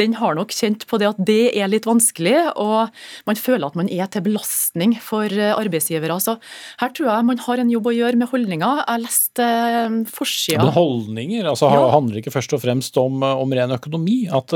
den 0.00 0.16
har 0.18 0.36
nok 0.38 0.54
kjent 0.54 0.86
på 0.90 1.00
det 1.00 1.10
at 1.10 1.20
det 1.26 1.52
er 1.58 1.70
litt 1.70 1.88
vanskelig, 1.88 2.36
og 2.60 2.90
man 3.28 3.38
føler 3.38 3.68
at 3.68 3.78
man 3.78 3.90
er 3.90 4.10
til 4.12 4.24
belastning 4.26 4.96
for 5.02 5.26
eh, 5.30 5.54
arbeidsgivere. 5.54 6.18
Så 6.22 6.36
her 6.82 6.94
tror 6.96 7.10
jeg 7.10 7.28
man 7.30 7.42
har 7.46 7.62
en 7.62 7.72
jobb 7.72 7.90
å 7.90 7.96
gjøre 7.96 8.20
med 8.20 8.30
holdninger. 8.32 8.82
Jeg 8.84 9.04
leste 9.04 9.46
eh, 9.46 9.98
forsida 10.10 10.64
Men 10.64 10.74
holdninger 10.74 11.50
altså, 11.50 11.70
ja. 11.72 11.86
handler 11.94 12.20
ikke 12.20 12.34
først 12.34 12.56
og 12.56 12.62
fremst 12.64 13.00
om, 13.00 13.22
om 13.24 13.56
ren 13.56 13.74
økonomi? 13.76 14.22
At 14.30 14.52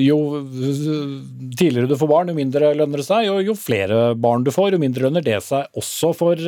jo 0.00 0.18
tidligere 1.54 1.88
du 1.90 1.96
får 1.98 2.10
barn, 2.10 2.30
jo 2.30 2.36
mindre 2.36 2.72
lønner 2.76 3.00
det 3.00 3.06
seg, 3.06 3.28
og 3.32 3.42
jo 3.44 3.56
flere 3.58 4.00
barn 4.18 4.44
du 4.46 4.50
får, 4.54 4.74
jo 4.74 4.82
mindre 4.82 5.06
lønner 5.06 5.24
det 5.24 5.40
seg. 5.44 5.68
Også 5.78 6.12
for 6.16 6.40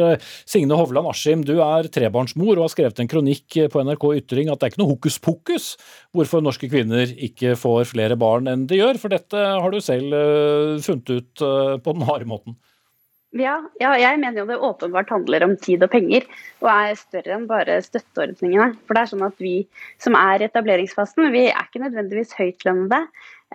Signe 0.48 0.78
Hovland 0.78 1.10
Askim, 1.10 1.44
du 1.46 1.56
er 1.64 1.88
trebarnsmor 1.92 2.56
og 2.56 2.66
har 2.66 2.74
skrevet 2.74 3.02
en 3.02 3.10
kronikk 3.10 3.58
på 3.72 3.84
NRK 3.86 4.06
ytring 4.26 4.50
at 4.50 4.60
det 4.60 4.68
er 4.68 4.74
ikke 4.74 4.82
noe 4.82 4.92
hokus 4.92 5.18
pokus 5.22 5.72
hvorfor 6.16 6.44
norske 6.44 6.68
kvinner 6.72 7.08
ikke 7.14 7.54
får 7.58 7.86
flere 7.94 8.18
barn 8.20 8.50
enn 8.50 8.66
de 8.68 8.82
gjør, 8.82 9.00
for 9.00 9.14
dette 9.14 9.38
har 9.38 9.72
du 9.72 9.80
selv 9.80 10.12
uh, 10.12 10.76
funnet 10.82 11.14
ut 11.14 11.46
uh, 11.46 11.76
på 11.80 11.96
den 11.96 12.08
harde 12.10 12.28
måten. 12.28 12.58
Ja, 13.36 13.56
ja, 13.82 13.90
jeg 13.98 14.20
mener 14.22 14.38
jo 14.40 14.46
det 14.48 14.56
åpenbart 14.64 15.10
handler 15.12 15.44
om 15.44 15.56
tid 15.60 15.82
og 15.84 15.90
penger, 15.92 16.24
og 16.62 16.68
er 16.72 16.94
større 16.96 17.34
enn 17.36 17.48
bare 17.50 17.80
støtteordningene. 17.84 18.70
For 18.86 18.96
det 18.96 19.02
er 19.02 19.10
sånn 19.10 19.24
at 19.26 19.42
vi 19.42 19.56
som 20.02 20.16
er 20.16 20.40
i 20.40 20.46
etableringsfasen, 20.46 21.26
vi 21.34 21.48
er 21.50 21.66
ikke 21.66 21.82
nødvendigvis 21.82 22.36
høytlønnede. 22.38 23.02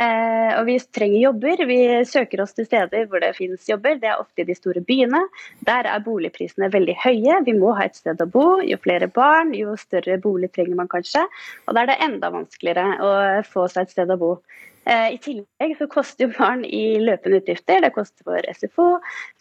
Eh, 0.01 0.51
og 0.57 0.65
vi 0.65 0.77
trenger 0.95 1.19
jobber. 1.27 1.61
Vi 1.69 1.79
søker 2.09 2.41
oss 2.41 2.55
til 2.57 2.65
steder 2.65 3.05
hvor 3.09 3.21
det 3.21 3.35
finnes 3.37 3.67
jobber. 3.69 3.99
Det 4.01 4.09
er 4.09 4.21
ofte 4.21 4.41
i 4.41 4.47
de 4.47 4.55
store 4.57 4.81
byene. 4.85 5.21
Der 5.67 5.89
er 5.89 6.05
boligprisene 6.05 6.71
veldig 6.73 6.95
høye. 7.03 7.37
Vi 7.45 7.55
må 7.57 7.75
ha 7.77 7.85
et 7.85 7.99
sted 7.99 8.21
å 8.23 8.29
bo. 8.29 8.47
Jo 8.65 8.79
flere 8.81 9.11
barn, 9.11 9.53
jo 9.57 9.75
større 9.79 10.17
bolig 10.23 10.51
trenger 10.55 10.79
man 10.79 10.89
kanskje. 10.91 11.27
Og 11.67 11.77
da 11.77 11.83
er 11.83 11.93
det 11.93 12.01
enda 12.07 12.31
vanskeligere 12.33 12.97
å 12.97 13.13
få 13.45 13.67
seg 13.69 13.85
et 13.85 13.95
sted 13.97 14.15
å 14.15 14.19
bo. 14.21 14.33
Eh, 14.85 15.13
I 15.13 15.17
tillegg 15.21 15.75
så 15.77 15.85
koster 15.91 16.25
jo 16.25 16.31
barn 16.33 16.63
i 16.65 16.97
løpende 17.01 17.41
utgifter. 17.41 17.83
Det 17.83 17.91
koster 17.93 18.25
for 18.25 18.47
SFO, 18.57 18.87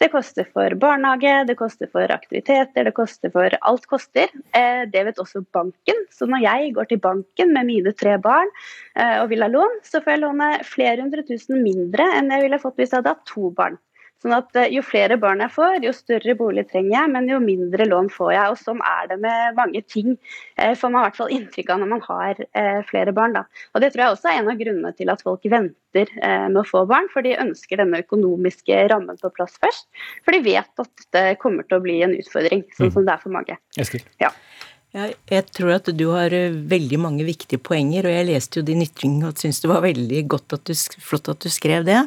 det 0.02 0.10
koster 0.12 0.48
for 0.52 0.76
barnehage, 0.82 1.32
det 1.48 1.56
koster 1.60 1.88
for 1.92 2.12
aktiviteter, 2.12 2.84
det 2.84 2.94
koster 2.96 3.32
for 3.32 3.56
Alt 3.60 3.86
koster. 3.90 4.28
Eh, 4.56 4.84
det 4.92 5.04
vet 5.08 5.22
også 5.22 5.44
banken. 5.56 6.04
Så 6.12 6.28
når 6.28 6.44
jeg 6.44 6.74
går 6.76 6.90
til 6.90 7.00
banken 7.02 7.54
med 7.56 7.70
mine 7.70 7.94
tre 7.96 8.18
barn 8.20 8.50
eh, 8.96 9.20
og 9.22 9.30
vil 9.32 9.44
ha 9.46 9.50
lån, 9.50 9.80
så 9.86 10.02
får 10.04 10.16
jeg 10.16 10.24
låne 10.26 10.50
flere 10.66 11.00
hundre 11.00 11.24
tusen 11.26 11.62
mindre 11.64 12.10
enn 12.18 12.32
jeg 12.34 12.44
ville 12.46 12.60
fått 12.60 12.76
hvis 12.76 12.92
jeg 12.92 13.00
hadde 13.00 13.16
hatt 13.16 13.28
to 13.28 13.52
barn. 13.56 13.80
Sånn 14.20 14.34
at 14.36 14.56
eh, 14.58 14.68
Jo 14.74 14.82
flere 14.84 15.16
barn 15.20 15.40
jeg 15.40 15.52
får, 15.54 15.78
jo 15.86 15.92
større 15.96 16.34
bolig 16.36 16.66
trenger 16.68 16.92
jeg, 16.92 17.12
men 17.14 17.28
jo 17.30 17.40
mindre 17.42 17.86
lån 17.88 18.10
får 18.12 18.32
jeg. 18.34 18.52
Og 18.52 18.60
Sånn 18.60 18.82
er 18.84 19.08
det 19.12 19.16
med 19.22 19.56
mange 19.56 19.80
ting, 19.88 20.16
eh, 20.60 20.74
får 20.76 20.92
man 20.92 21.00
i 21.00 21.06
hvert 21.08 21.20
fall 21.20 21.32
inntrykk 21.36 21.72
av 21.72 21.80
når 21.80 21.92
man 21.94 22.04
har 22.04 22.42
eh, 22.44 22.80
flere 22.90 23.14
barn. 23.16 23.38
Da. 23.38 23.46
Og 23.72 23.84
Det 23.84 23.92
tror 23.94 24.04
jeg 24.04 24.16
også 24.16 24.30
er 24.32 24.42
en 24.42 24.52
av 24.52 24.60
grunnene 24.60 24.92
til 24.98 25.12
at 25.12 25.24
folk 25.24 25.48
venter 25.48 26.12
med 26.20 26.60
å 26.60 26.66
få 26.68 26.84
barn. 26.86 27.08
For 27.10 27.26
de 27.26 27.38
ønsker 27.40 27.80
denne 27.80 28.02
økonomiske 28.04 28.76
rammen 28.92 29.16
på 29.18 29.32
plass 29.34 29.56
først. 29.62 29.88
For 30.26 30.36
de 30.36 30.44
vet 30.44 30.84
at 30.84 31.08
det 31.16 31.24
kommer 31.42 31.66
til 31.66 31.80
å 31.80 31.82
bli 31.82 31.96
en 32.04 32.14
utfordring, 32.14 32.62
sånn 32.76 32.92
mm. 32.92 32.94
som 32.94 33.08
det 33.08 33.16
er 33.16 33.24
for 33.24 33.34
mange. 33.34 33.56
Ja. 34.22 34.30
Jeg 34.94 35.44
tror 35.54 35.76
at 35.76 35.90
du 35.94 36.06
har 36.12 36.34
veldig 36.70 36.98
mange 36.98 37.26
viktige 37.26 37.62
poenger, 37.62 38.06
og 38.06 38.14
jeg 38.14 38.28
leste 38.30 38.60
jo 38.60 38.66
din 38.66 38.82
ytring 38.82 39.20
og 39.22 39.38
syntes 39.38 39.62
det 39.62 39.70
var 39.70 39.84
veldig 39.84 40.22
godt 40.30 40.56
at 40.58 40.70
du, 40.70 40.74
flott 41.02 41.30
at 41.30 41.42
du 41.42 41.50
skrev 41.50 41.86
det. 41.86 42.00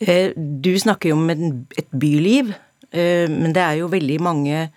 Eh, 0.00 0.32
du 0.36 0.72
snakker 0.80 1.12
jo 1.12 1.18
om 1.18 1.30
et 1.30 1.90
byliv, 1.92 2.54
eh, 2.90 3.28
men 3.28 3.52
det 3.52 3.62
er 3.62 3.80
jo 3.80 3.90
veldig 3.92 4.20
mange 4.24 4.70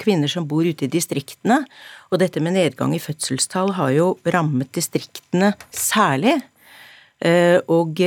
kvinner 0.00 0.28
som 0.28 0.46
bor 0.48 0.64
ute 0.64 0.86
i 0.86 0.92
distriktene. 0.92 1.62
Og 2.10 2.20
dette 2.20 2.40
med 2.40 2.56
nedgang 2.56 2.94
i 2.94 3.02
fødselstall 3.02 3.74
har 3.76 3.92
jo 3.92 4.08
rammet 4.24 4.72
distriktene 4.72 5.54
særlig. 5.72 6.40
Eh, 7.20 7.60
og 7.68 8.00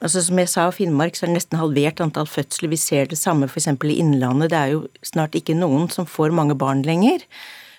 altså 0.00 0.22
som 0.22 0.38
jeg 0.38 0.48
sa, 0.48 0.70
Finnmark 0.70 1.16
så 1.16 1.26
er 1.26 1.32
det 1.32 1.40
nesten 1.40 1.58
halvert 1.58 2.00
antall 2.00 2.26
fødsler. 2.26 2.70
Vi 2.70 2.78
ser 2.80 3.10
det 3.10 3.18
samme 3.18 3.50
f.eks. 3.50 3.66
i 3.66 3.98
Innlandet. 3.98 4.50
Det 4.50 4.58
er 4.58 4.74
jo 4.74 4.86
snart 5.02 5.34
ikke 5.34 5.58
noen 5.58 5.90
som 5.90 6.06
får 6.06 6.34
mange 6.34 6.54
barn 6.58 6.82
lenger. 6.86 7.26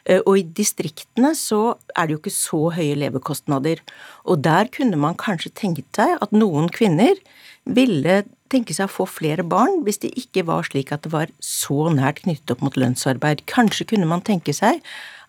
Eh, 0.05 0.21
og 0.25 0.39
i 0.39 0.45
distriktene 0.61 1.33
så 1.37 1.77
er 1.95 2.07
det 2.07 2.15
jo 2.15 2.21
ikke 2.21 2.35
så 2.35 2.61
høye 2.75 2.97
levekostnader. 3.03 3.81
Og 4.25 4.43
der 4.45 4.71
kunne 4.73 4.99
man 4.99 5.19
kanskje 5.19 5.53
tenkt 5.57 5.87
seg 5.97 6.17
at 6.21 6.35
noen 6.35 6.69
kvinner 6.73 7.17
ville 7.65 8.23
tenke 8.51 8.75
seg 8.75 8.89
å 8.89 8.91
få 8.91 9.07
flere 9.07 9.45
barn 9.47 9.81
hvis 9.85 10.01
det 10.03 10.11
ikke 10.19 10.43
var 10.49 10.65
slik 10.67 10.91
at 10.91 11.05
det 11.05 11.13
var 11.13 11.31
så 11.45 11.87
nært 11.93 12.23
knyttet 12.25 12.55
opp 12.55 12.63
mot 12.65 12.77
lønnsarbeid. 12.79 13.45
Kanskje 13.49 13.87
kunne 13.93 14.09
man 14.09 14.23
tenke 14.27 14.55
seg 14.55 14.81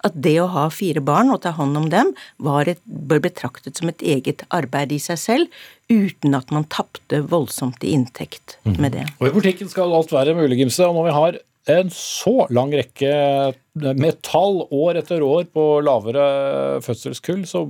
at 0.03 0.16
det 0.18 0.35
å 0.43 0.49
ha 0.51 0.66
fire 0.75 1.03
barn 1.05 1.31
og 1.31 1.45
ta 1.45 1.53
hånd 1.55 1.79
om 1.79 1.87
dem 1.93 2.11
et, 2.66 2.81
bør 2.85 3.23
betraktet 3.23 3.79
som 3.79 3.91
et 3.93 4.03
eget 4.03 4.43
arbeid 4.51 4.91
i 4.95 4.99
seg 5.03 5.20
selv, 5.20 5.61
uten 5.93 6.35
at 6.35 6.51
man 6.55 6.66
tapte 6.73 7.23
voldsomt 7.31 7.85
i 7.87 7.95
inntekt 7.95 8.59
mhm. 8.66 8.81
med 8.83 8.97
det. 8.99 9.07
Og 9.20 9.29
I 9.29 9.35
politikken 9.37 9.70
skal 9.70 9.95
alt 9.95 10.11
være 10.14 10.35
mulig, 10.35 10.59
Gimse. 10.59 10.89
Og 10.89 10.99
når 10.99 11.09
vi 11.09 11.16
har 11.20 11.41
en 11.79 11.93
så 11.95 12.49
lang 12.51 12.73
rekke 12.75 13.12
med 13.73 14.18
tall 14.20 14.59
år 14.68 14.99
etter 15.01 15.23
år 15.25 15.47
på 15.49 15.62
lavere 15.85 16.25
fødselskull, 16.85 17.47
så 17.49 17.62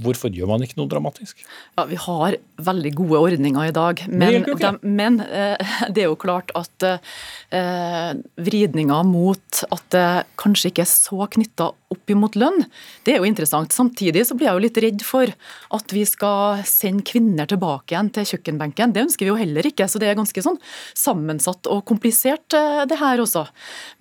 hvorfor 0.00 0.32
gjør 0.32 0.48
man 0.48 0.64
ikke 0.64 0.78
noe 0.80 0.88
dramatisk? 0.88 1.42
Ja, 1.76 1.84
Vi 1.90 1.98
har 2.00 2.38
veldig 2.56 2.92
gode 2.96 3.20
ordninger 3.20 3.68
i 3.68 3.74
dag, 3.76 4.00
men, 4.08 4.46
de, 4.48 4.70
men 4.80 5.20
eh, 5.20 5.74
det 5.92 6.06
er 6.06 6.08
jo 6.08 6.16
klart 6.16 6.54
at 6.56 6.86
eh, 6.88 8.12
vridninga 8.40 9.02
mot 9.04 9.62
at 9.68 9.84
det 9.92 10.08
kanskje 10.40 10.72
ikke 10.72 10.86
er 10.86 10.92
så 10.92 11.28
knytta 11.36 11.68
opp 11.92 12.12
imot 12.12 12.38
lønn, 12.40 12.64
det 13.04 13.14
er 13.14 13.20
jo 13.20 13.28
interessant. 13.28 13.74
Samtidig 13.76 14.24
så 14.24 14.36
blir 14.38 14.48
jeg 14.48 14.56
jo 14.56 14.64
litt 14.64 14.80
redd 14.80 15.04
for 15.04 15.28
at 15.76 15.92
vi 15.92 16.06
skal 16.08 16.62
sende 16.68 17.04
kvinner 17.04 17.48
tilbake 17.50 17.92
igjen 17.92 18.08
til 18.14 18.28
kjøkkenbenken. 18.32 18.94
Det 18.94 19.04
ønsker 19.04 19.26
vi 19.26 19.32
jo 19.32 19.38
heller 19.38 19.68
ikke, 19.68 19.88
så 19.90 20.00
det 20.00 20.08
er 20.08 20.18
ganske 20.18 20.44
sånn 20.44 20.56
sammensatt 20.96 21.68
og 21.68 21.84
komplisert 21.88 22.56
eh, 22.56 22.84
det 22.88 22.96
her 23.02 23.20
også. 23.20 23.44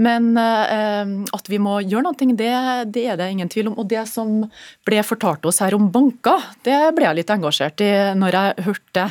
Men 0.08 0.32
eh, 0.40 1.16
at 1.36 1.41
vi 1.50 1.60
må 1.62 1.80
gjøre 1.82 2.06
noe, 2.06 2.36
det, 2.38 2.52
det, 2.94 3.06
er 3.10 3.20
det 3.20 3.30
ingen 3.34 3.50
tvil 3.52 3.72
om. 3.72 3.80
Og 3.82 3.90
det 3.90 4.04
som 4.12 4.44
ble 4.88 5.02
fortalt 5.06 5.46
oss 5.50 5.62
her 5.64 5.76
om 5.78 5.90
banker, 5.94 6.46
det 6.68 6.80
ble 6.98 7.08
jeg 7.08 7.22
litt 7.22 7.34
engasjert 7.34 7.84
i 7.86 7.92
når 8.18 8.38
jeg 8.38 8.66
hørte 8.68 8.96
det. 9.00 9.10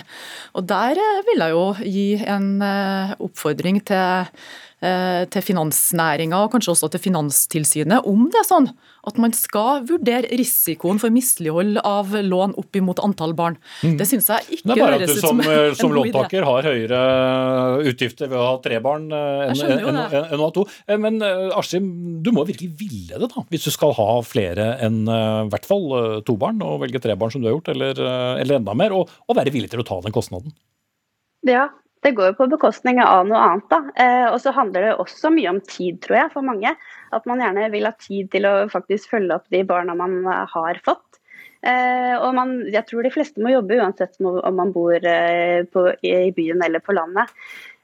Og 0.58 0.66
der 0.70 1.00
eh, 1.00 1.22
vil 1.28 1.44
jeg 1.44 1.56
jo 1.56 1.66
gi 1.84 2.08
en 2.36 2.50
eh, 2.66 3.14
oppfordring 3.26 3.80
til 3.90 4.34
til 4.80 5.44
finansnæringa 5.44 6.38
og 6.40 6.54
kanskje 6.54 6.72
også 6.72 6.88
til 6.94 7.02
Finanstilsynet 7.04 8.06
om 8.08 8.22
det 8.32 8.38
er 8.40 8.46
sånn 8.48 8.68
at 9.08 9.18
man 9.20 9.32
skal 9.36 9.82
vurdere 9.88 10.28
risikoen 10.36 11.00
for 11.00 11.12
mislighold 11.12 11.78
av 11.84 12.12
lån 12.12 12.54
opp 12.60 12.76
imot 12.76 13.00
antall 13.04 13.32
barn. 13.36 13.56
Mm. 13.84 13.98
Det 14.00 14.06
syns 14.08 14.28
jeg 14.32 14.60
ikke 14.60 14.76
høres 14.76 15.14
ut 15.14 15.22
som, 15.22 15.40
som, 15.40 15.44
du 15.44 15.78
som 15.78 15.94
låntaker 15.96 16.44
har 16.48 16.68
høyere 16.68 17.00
utgifter 17.90 18.30
ved 18.30 18.40
å 18.40 18.46
ha 18.46 18.54
tre 18.64 18.80
barn 18.84 19.08
eh, 19.12 19.44
enn 19.50 19.62
en, 19.66 19.84
en, 19.92 20.00
en 20.20 20.36
å 20.38 20.48
ha 20.48 20.50
to. 20.56 20.66
Men 21.00 21.20
Askim, 21.56 21.90
du 22.24 22.32
må 22.36 22.44
virkelig 22.48 22.72
ville 22.80 23.20
det, 23.20 23.30
da, 23.32 23.44
hvis 23.52 23.68
du 23.68 23.72
skal 23.74 23.94
ha 23.96 24.08
flere 24.26 24.72
enn 24.84 25.02
i 25.04 25.50
hvert 25.52 25.68
fall 25.68 25.86
to 26.26 26.36
barn, 26.40 26.60
og 26.64 26.80
velge 26.84 27.00
tre 27.02 27.16
barn 27.20 27.32
som 27.32 27.44
du 27.44 27.48
har 27.48 27.56
gjort, 27.56 27.72
eller, 27.72 28.00
eller 28.40 28.60
enda 28.60 28.76
mer, 28.76 28.96
og, 28.96 29.12
og 29.28 29.36
være 29.38 29.52
villig 29.54 29.72
til 29.72 29.84
å 29.84 29.86
ta 29.86 30.00
den 30.04 30.14
kostnaden. 30.14 30.52
Ja, 31.48 31.70
det 32.04 32.14
går 32.16 32.30
jo 32.30 32.36
på 32.38 32.48
bekostning 32.54 33.00
av 33.04 33.26
noe 33.28 33.40
annet. 33.44 33.66
da. 33.68 33.80
Eh, 33.92 34.26
og 34.30 34.38
så 34.40 34.54
handler 34.56 34.86
det 34.86 34.96
også 35.02 35.32
mye 35.34 35.52
om 35.52 35.60
tid, 35.60 36.00
tror 36.04 36.16
jeg, 36.16 36.32
for 36.32 36.46
mange. 36.46 36.72
At 37.12 37.26
man 37.28 37.42
gjerne 37.42 37.68
vil 37.74 37.88
ha 37.88 37.92
tid 38.00 38.30
til 38.32 38.48
å 38.48 38.54
faktisk 38.72 39.12
følge 39.12 39.36
opp 39.36 39.48
de 39.52 39.62
barna 39.68 39.96
man 39.98 40.22
eh, 40.24 40.46
har 40.54 40.80
fått. 40.86 41.20
Eh, 41.60 42.14
og 42.16 42.32
man, 42.38 42.54
jeg 42.72 42.86
tror 42.88 43.04
de 43.04 43.12
fleste 43.12 43.42
må 43.44 43.52
jobbe 43.52 43.76
uansett 43.82 44.16
om 44.24 44.54
man 44.56 44.70
bor 44.72 44.96
eh, 44.96 45.60
på, 45.68 45.82
i 46.00 46.30
byen 46.36 46.64
eller 46.64 46.80
på 46.80 46.96
landet. 46.96 47.28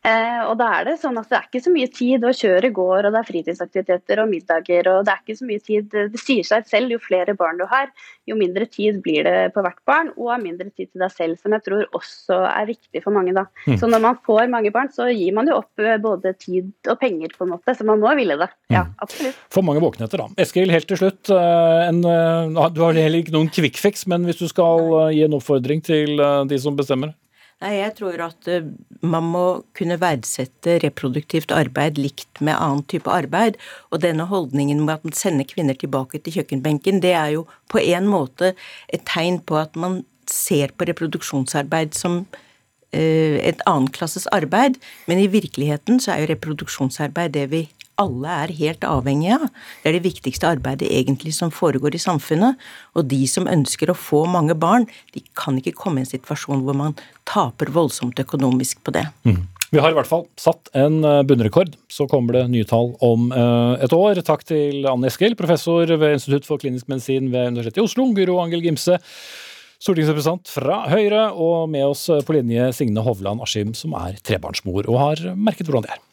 Eh, 0.07 0.43
og 0.47 0.55
da 0.61 0.69
er 0.77 0.87
det 0.87 1.01
sånn 1.03 1.17
at 1.19 1.27
det 1.31 1.39
er 1.39 1.47
ikke 1.49 1.63
så 1.65 1.73
mye 1.75 1.89
tid, 1.91 2.25
og 2.27 2.37
kjøret 2.39 2.75
går, 2.77 3.09
og 3.09 3.15
det 3.15 3.21
er 3.21 3.27
fritidsaktiviteter 3.27 4.21
og 4.23 4.29
middager, 4.31 4.91
og 4.93 5.07
det 5.07 5.15
er 5.15 5.23
ikke 5.25 5.39
så 5.41 5.49
mye 5.49 5.63
tid. 5.67 5.89
Det 6.15 6.21
sier 6.23 6.47
seg 6.47 6.69
selv, 6.71 6.95
jo 6.95 7.03
flere 7.03 7.35
barn 7.39 7.59
du 7.59 7.65
har, 7.71 7.91
jo 8.31 8.37
mindre 8.39 8.69
tid 8.71 9.01
blir 9.03 9.27
det 9.27 9.51
på 9.57 9.65
hvert 9.67 9.81
barn, 9.89 10.13
og 10.15 10.31
mindre 10.45 10.69
tid 10.71 10.93
til 10.93 11.03
deg 11.03 11.15
selv, 11.15 11.41
som 11.43 11.57
jeg 11.57 11.67
tror 11.67 11.99
også 11.99 12.39
er 12.53 12.71
viktig 12.71 13.03
for 13.03 13.17
mange, 13.17 13.35
da. 13.35 13.47
Mm. 13.67 13.81
Så 13.83 13.91
når 13.91 14.05
man 14.07 14.23
får 14.31 14.47
mange 14.55 14.75
barn, 14.75 14.93
så 14.95 15.09
gir 15.11 15.35
man 15.35 15.51
jo 15.51 15.59
opp 15.59 15.83
eh, 15.83 15.99
både 16.03 16.37
tid 16.39 16.71
og 16.87 17.03
penger, 17.03 17.35
på 17.35 17.49
en 17.49 17.55
måte, 17.57 17.75
så 17.75 17.89
man 17.89 18.03
må 18.03 18.15
ville 18.19 18.39
det. 18.39 18.51
Ja, 18.71 18.87
mm. 18.87 18.97
absolutt. 19.03 19.45
For 19.59 19.67
mange 19.67 19.83
våkenetter, 19.83 20.23
da. 20.23 20.31
Eskil, 20.47 20.71
helt 20.71 20.91
til 20.93 21.03
slutt. 21.03 21.35
Eh, 21.35 21.83
en, 21.91 22.03
du 22.07 22.83
har 22.85 22.95
heller 22.95 23.25
ikke 23.25 23.35
noen 23.35 23.51
quick 23.51 23.83
fix, 23.83 24.07
men 24.07 24.29
hvis 24.29 24.39
du 24.39 24.47
skal 24.53 25.11
gi 25.11 25.27
en 25.27 25.41
oppfordring 25.41 25.83
til 25.83 26.21
de 26.47 26.63
som 26.63 26.79
bestemmer? 26.79 27.17
Nei, 27.65 27.79
jeg 27.79 27.95
tror 27.97 28.21
at 28.21 28.49
eh, 28.53 28.67
man 29.01 29.31
må 29.33 29.45
kunne 29.77 29.97
verdsette 30.01 30.75
reproduktivt 30.83 31.55
arbeid 31.57 31.97
likt 31.97 32.43
med 32.45 32.53
annen 32.53 32.83
type 32.93 33.09
arbeid. 33.09 33.57
Og 33.89 34.03
denne 34.05 34.27
holdningen 34.29 34.83
med 34.85 34.99
at 34.99 35.07
man 35.09 35.17
sender 35.17 35.49
kvinner 35.49 35.79
tilbake 35.79 36.21
til 36.21 36.37
kjøkkenbenken, 36.37 37.01
det 37.01 37.15
er 37.17 37.33
jo 37.39 37.47
på 37.73 37.81
en 37.81 38.11
måte 38.13 38.53
et 38.93 39.07
tegn 39.09 39.41
på 39.41 39.57
at 39.63 39.79
man 39.79 40.03
ser 40.29 40.75
på 40.77 40.85
reproduksjonsarbeid 40.91 41.97
som 41.97 42.27
eh, 42.93 43.41
et 43.41 43.65
annenklasses 43.65 44.29
arbeid, 44.37 44.77
men 45.09 45.23
i 45.23 45.31
virkeligheten 45.33 46.03
så 46.03 46.13
er 46.13 46.25
jo 46.25 46.33
reproduksjonsarbeid 46.35 47.39
det 47.39 47.49
vi 47.55 47.65
alle 48.01 48.37
er 48.45 48.55
helt 48.59 48.85
avhengige 48.87 49.39
av. 49.39 49.49
Det 49.83 49.91
er 49.91 49.97
det 49.97 50.07
viktigste 50.07 50.49
arbeidet 50.51 50.91
egentlig 50.93 51.35
som 51.37 51.53
foregår 51.55 51.97
i 51.97 52.03
samfunnet. 52.03 52.61
Og 52.97 53.09
de 53.11 53.23
som 53.31 53.49
ønsker 53.51 53.91
å 53.91 53.99
få 53.99 54.25
mange 54.31 54.57
barn, 54.59 54.87
de 55.17 55.25
kan 55.39 55.59
ikke 55.59 55.77
komme 55.77 56.03
i 56.03 56.07
en 56.07 56.11
situasjon 56.11 56.65
hvor 56.67 56.77
man 56.77 56.97
taper 57.29 57.73
voldsomt 57.75 58.21
økonomisk 58.23 58.83
på 58.87 58.95
det. 58.97 59.07
Mm. 59.29 59.45
Vi 59.73 59.81
har 59.83 59.91
i 59.91 59.97
hvert 59.97 60.09
fall 60.09 60.27
satt 60.39 60.71
en 60.79 61.01
eh, 61.05 61.23
bunnrekord. 61.27 61.75
Så 61.91 62.07
kommer 62.11 62.37
det 62.37 62.47
nye 62.53 62.69
tall 62.69 62.93
om 63.05 63.31
eh, 63.35 63.83
et 63.85 63.97
år. 63.97 64.21
Takk 64.27 64.47
til 64.47 64.87
Anne 64.89 65.11
Eskil, 65.11 65.35
professor 65.39 65.91
ved 65.91 66.21
Institutt 66.21 66.47
for 66.49 66.63
klinisk 66.63 66.91
medisin 66.93 67.33
ved 67.33 67.51
Universitetet 67.51 67.83
i 67.83 67.87
Oslo, 67.87 68.07
Guro 68.17 68.39
Angel 68.45 68.63
Gimse, 68.65 69.01
stortingsrepresentant 69.83 70.49
fra 70.49 70.85
Høyre, 70.93 71.29
og 71.35 71.67
med 71.73 71.89
oss 71.91 72.07
på 72.09 72.39
linje 72.39 72.71
Signe 72.79 73.05
Hovland 73.05 73.43
Askim, 73.45 73.75
som 73.77 73.97
er 73.99 74.21
trebarnsmor 74.25 74.87
og 74.87 75.01
har 75.03 75.25
merket 75.35 75.69
hvordan 75.69 75.89
det 75.89 75.97
er. 75.97 76.05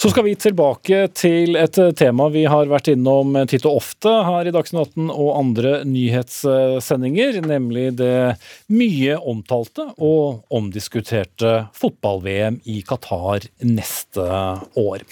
Så 0.00 0.08
skal 0.08 0.24
vi 0.24 0.30
tilbake 0.32 1.02
til 1.12 1.58
et 1.60 1.76
tema 2.00 2.30
vi 2.32 2.46
har 2.48 2.70
vært 2.70 2.88
innom 2.88 3.34
titt 3.50 3.66
og 3.68 3.82
ofte 3.82 4.08
her 4.24 4.48
i 4.48 4.52
Dagsnytt 4.54 4.94
18 4.94 5.10
og 5.12 5.28
andre 5.36 5.72
nyhetssendinger, 5.84 7.42
nemlig 7.44 7.90
det 7.98 8.38
mye 8.72 9.18
omtalte 9.20 9.90
og 10.00 10.40
omdiskuterte 10.56 11.52
fotball-VM 11.76 12.62
i 12.64 12.78
Qatar 12.88 13.44
neste 13.60 14.24
år. 14.80 15.04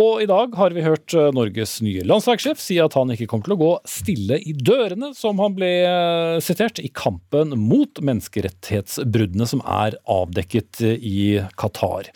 Og 0.00 0.22
i 0.24 0.30
dag 0.30 0.56
har 0.56 0.72
vi 0.72 0.86
hørt 0.86 1.12
Norges 1.36 1.76
nye 1.84 2.00
landslagssjef 2.08 2.56
si 2.64 2.78
at 2.80 2.96
han 2.96 3.12
ikke 3.12 3.28
kommer 3.28 3.50
til 3.50 3.58
å 3.58 3.60
gå 3.60 3.70
stille 3.84 4.40
i 4.40 4.56
dørene, 4.56 5.12
som 5.12 5.44
han 5.44 5.52
ble 5.58 5.68
sitert, 6.40 6.80
i 6.80 6.88
kampen 6.88 7.52
mot 7.60 8.00
menneskerettighetsbruddene 8.00 9.52
som 9.52 9.60
er 9.68 10.00
avdekket 10.08 10.80
i 10.96 11.42
Qatar. 11.60 12.08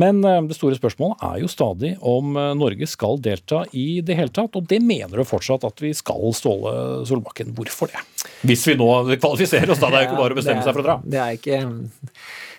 Men 0.00 0.22
eh, 0.24 0.40
det 0.48 0.56
store 0.56 0.78
spørsmålet 0.78 1.24
er 1.26 1.40
jo 1.42 1.50
stadig 1.50 1.94
om 2.06 2.36
eh, 2.38 2.52
Norge 2.58 2.88
skal 2.90 3.20
delta 3.22 3.64
i 3.76 4.00
det 4.04 4.16
hele 4.18 4.32
tatt. 4.34 4.56
Og 4.56 4.68
det 4.70 4.80
mener 4.84 5.20
du 5.20 5.26
fortsatt 5.28 5.66
at 5.68 5.82
vi 5.82 5.92
skal, 5.96 6.30
Ståle 6.36 6.74
Solbakken. 7.08 7.52
Hvorfor 7.56 7.90
det? 7.92 8.04
Hvis 8.46 8.66
vi 8.68 8.76
nå 8.80 8.90
kvalifiserer 9.16 9.72
oss, 9.72 9.82
da. 9.82 9.90
Det 9.90 9.98
er 9.98 10.06
jo 10.06 10.10
ikke 10.10 10.22
bare 10.22 10.36
å 10.36 10.40
bestemme 10.40 10.64
seg 10.64 10.76
for 10.76 10.84
å 10.84 10.88
dra. 10.88 11.00
Det 11.04 11.20
er 11.24 11.40
ikke... 11.40 11.64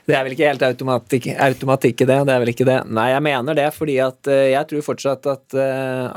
Det 0.02 0.16
er 0.18 0.26
vel 0.26 0.34
ikke 0.34 0.48
helt 0.50 0.64
automatikk, 0.66 1.28
automatikk, 1.46 2.02
i 2.02 2.06
det. 2.10 2.16
Det 2.26 2.34
er 2.34 2.40
vel 2.42 2.50
ikke 2.52 2.66
det. 2.68 2.78
Nei, 2.90 3.12
jeg 3.14 3.24
mener 3.24 3.56
det 3.56 3.68
fordi 3.76 4.00
at 4.02 4.30
eh, 4.34 4.48
jeg 4.56 4.68
tror 4.72 4.88
fortsatt 4.88 5.30
at, 5.30 5.58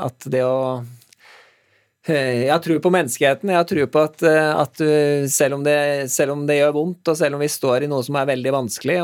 at 0.09 0.25
det 0.33 0.41
å 0.43 0.55
jeg 2.13 2.51
har 2.51 2.61
tro 2.61 2.75
på 2.77 2.91
menneskeheten. 2.93 3.49
Jeg 3.49 3.57
har 3.57 3.65
tro 3.69 3.85
på 3.89 4.01
at, 4.05 4.21
eh, 4.29 4.49
at 4.61 4.81
eh, 4.85 5.25
selv, 5.31 5.57
om 5.57 5.63
det, 5.65 5.77
selv, 6.13 6.35
om 6.35 6.43
det, 6.45 6.59
gjør 6.59 6.75
vondt, 6.75 7.09
og 7.09 7.17
selv 7.17 7.37
om 7.37 7.41
vi 7.41 7.49
står 7.49 7.85
i 7.85 7.89
noe 7.89 8.05
som 8.05 8.19
er 8.19 8.29
veldig 8.29 8.53
vanskelig, 8.53 8.99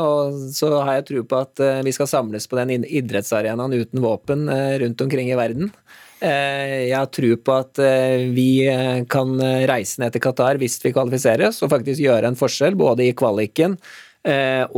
så 0.54 0.70
har 0.76 1.00
jeg 1.00 1.08
tro 1.08 1.24
på 1.26 1.40
at 1.42 1.64
vi 1.82 1.94
skal 1.96 2.10
samles 2.10 2.46
på 2.46 2.60
den 2.60 2.86
idrettsarenaen 2.86 3.74
uten 3.74 4.04
våpen 4.04 4.46
rundt 4.82 5.04
omkring 5.04 5.32
i 5.32 5.38
verden. 5.38 5.72
Jeg 6.22 6.94
har 6.94 7.08
tro 7.10 7.32
på 7.34 7.54
at 7.58 7.80
vi 8.30 8.62
kan 9.10 9.34
reise 9.66 9.98
ned 9.98 10.14
til 10.14 10.22
Qatar 10.22 10.60
hvis 10.62 10.78
vi 10.84 10.94
kvalifiseres, 10.94 11.58
og 11.64 11.72
faktisk 11.72 12.04
gjøre 12.04 12.30
en 12.30 12.38
forskjell 12.38 12.78
både 12.78 13.08
i 13.08 13.16
kvaliken 13.18 13.74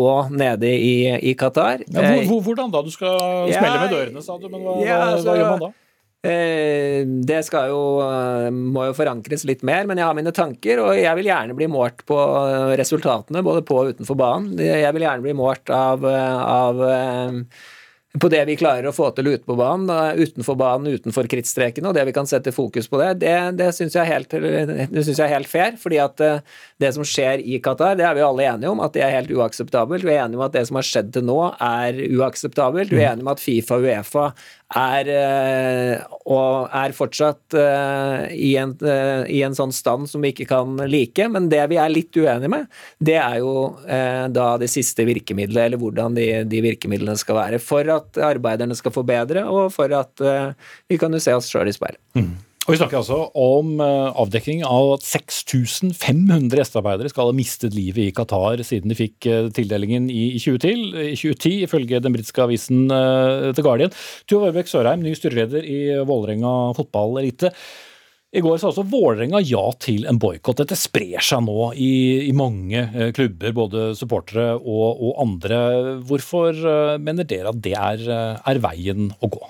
og 0.01 0.33
nede 0.33 0.73
i, 0.73 0.97
i 1.21 1.37
Qatar. 1.37 1.85
Ja, 1.93 2.17
hvordan 2.25 2.73
da? 2.73 2.81
Du 2.81 2.93
skal 2.95 3.53
smelle 3.53 3.85
med 3.85 3.93
dørene, 3.93 4.25
sa 4.25 4.41
du, 4.41 4.49
men 4.49 4.65
hva, 4.65 4.81
ja, 4.81 5.01
altså, 5.13 5.29
hva 5.29 5.41
gjør 5.43 5.51
man 5.53 5.67
da? 5.67 5.75
Eh, 6.25 7.05
det 7.05 7.43
skal 7.45 7.69
jo, 7.69 7.83
eh, 8.01 8.49
må 8.49 8.87
jo 8.89 8.97
forankres 8.97 9.45
litt 9.45 9.63
mer, 9.67 9.85
men 9.85 10.01
jeg 10.01 10.09
har 10.09 10.17
mine 10.17 10.33
tanker, 10.33 10.81
og 10.81 10.97
jeg 10.97 11.19
vil 11.19 11.29
gjerne 11.29 11.57
bli 11.59 11.69
målt 11.69 12.01
på 12.09 12.19
resultatene, 12.81 13.45
både 13.45 13.65
på 13.69 13.83
og 13.83 13.93
utenfor 13.93 14.17
banen. 14.17 14.57
Jeg 14.57 14.97
vil 14.97 15.05
gjerne 15.05 15.27
bli 15.27 15.37
målt 15.37 15.69
av, 15.75 16.05
av 16.09 16.85
på 18.21 18.29
det 18.31 18.45
vi 18.47 18.55
klarer 18.55 18.87
å 18.87 18.95
få 18.95 19.09
til 19.15 19.27
ute 19.33 19.43
på 19.43 19.57
banen, 19.59 19.91
utenfor 20.15 20.55
banen, 20.59 20.95
utenfor 20.95 21.27
krittstrekene, 21.31 21.91
og 21.91 21.97
det 21.97 22.05
vi 22.07 22.15
kan 22.15 22.29
sette 22.31 22.53
fokus 22.55 22.87
på 22.91 23.01
det, 23.01 23.09
det, 23.25 23.35
det 23.59 23.73
syns 23.75 23.97
jeg, 23.97 24.07
jeg, 24.07 25.17
er 25.25 25.33
helt 25.33 25.51
fair. 25.51 25.75
fordi 25.81 25.99
at 26.03 26.23
eh, 26.23 26.61
det 26.83 26.93
som 26.95 27.07
skjer 27.07 27.43
i 27.43 27.59
Qatar, 27.65 27.99
det 27.99 28.07
er 28.07 28.15
vi 28.15 28.23
alle 28.23 28.47
enige 28.53 28.71
om 28.71 28.83
at 28.85 28.95
det 28.95 29.03
er 29.03 29.17
helt 29.17 29.33
uakseptabelt. 29.35 30.07
Vi 30.07 30.15
er 30.15 30.23
enige 30.29 30.39
om 30.39 30.47
at 30.47 30.55
det 30.55 30.63
som 30.69 30.79
har 30.79 30.87
skjedd 30.87 31.11
til 31.17 31.27
nå, 31.27 31.41
er 31.59 31.99
uakseptabelt. 32.15 32.95
Vi 32.95 33.03
er 33.03 33.13
enige 33.13 33.27
om 33.27 33.35
at 33.35 33.43
Fifa 33.43 33.81
og 33.81 33.89
Uefa 33.89 34.29
er, 34.75 35.11
eh, 35.11 36.05
og 36.31 36.71
er 36.75 36.95
fortsatt 36.97 37.57
eh, 37.59 38.25
i 38.35 38.55
en, 38.61 38.75
i 39.31 39.43
en, 39.47 39.57
sånn 39.57 39.75
stand 39.75 40.11
som 40.11 40.25
vi 40.25 40.33
ikke 40.35 40.49
kan 40.51 40.79
like. 40.91 41.29
Men 41.31 41.49
det 41.53 41.63
vi 41.71 41.79
er 41.81 41.93
litt 41.93 42.17
uenige 42.17 42.53
med, 42.53 42.67
det 42.99 43.19
er 43.21 43.39
jo 43.43 43.55
da 43.85 44.49
det 44.61 44.71
siste 44.73 45.07
virkemidlet, 45.07 45.69
eller 45.69 45.81
hvordan 45.81 46.17
de, 46.17 46.29
de 46.49 46.63
virkemidlene 46.65 47.17
skal 47.21 47.39
være. 47.39 47.61
For 47.63 47.89
at 47.93 48.19
arbeiderne 48.19 48.77
skal 48.79 48.95
få 48.95 49.05
bedre, 49.07 49.47
og 49.49 49.71
for 49.75 49.93
at 49.95 50.25
vi 50.91 50.99
kan 51.01 51.15
jo 51.15 51.23
se 51.23 51.35
oss 51.37 51.51
sjøl 51.53 51.71
i 51.71 51.77
speilet. 51.77 52.01
Mm. 52.19 52.35
Og 52.65 52.73
Vi 52.73 52.79
snakker 52.81 52.97
altså 53.03 53.19
om 53.37 53.75
uh, 53.77 54.15
avdekking 54.23 54.63
av 54.65 54.95
at 54.95 55.05
6500 55.05 56.57
gjestearbeidere 56.57 57.13
skal 57.13 57.29
ha 57.29 57.37
mistet 57.37 57.77
livet 57.77 58.07
i 58.07 58.15
Qatar 58.17 58.63
siden 58.65 58.89
de 58.89 58.97
fikk 58.97 59.29
uh, 59.29 59.51
tildelingen 59.53 60.07
i, 60.09 60.31
i, 60.39 60.41
2010, 60.41 61.17
2010, 61.21 61.57
ifølge 61.69 62.01
den 62.01 62.17
britiske 62.17 62.47
avisen 62.47 62.87
The 62.89 63.65
Guardian. 63.65 63.93
Tuva 64.25 64.49
Wørbekk 64.49 64.73
Sørheim, 64.73 65.05
ny 65.05 65.13
styreleder 65.19 65.67
i 65.69 65.81
Vålerenga 66.09 66.55
fotballelite. 66.79 67.53
I 68.35 68.43
går 68.43 68.59
sa 68.59 68.71
også 68.73 68.83
Vålerenga 68.91 69.39
ja 69.47 69.63
til 69.79 70.09
en 70.11 70.19
boikott. 70.19 70.59
Dette 70.59 70.79
sprer 70.79 71.23
seg 71.23 71.45
nå 71.47 71.69
i, 71.79 72.27
i 72.27 72.33
mange 72.35 72.81
eh, 72.83 73.13
klubber, 73.15 73.55
både 73.55 73.85
supportere 73.99 74.57
og, 74.59 74.89
og, 74.99 75.13
andre. 75.23 75.59
Hvorfor 76.09 76.51
eh, 76.51 76.97
mener 76.99 77.29
dere 77.31 77.53
at 77.53 77.61
det 77.63 77.77
er, 77.79 78.03
eh, 78.03 78.41
er 78.51 78.63
veien 78.65 79.13
å 79.23 79.31
gå? 79.31 79.45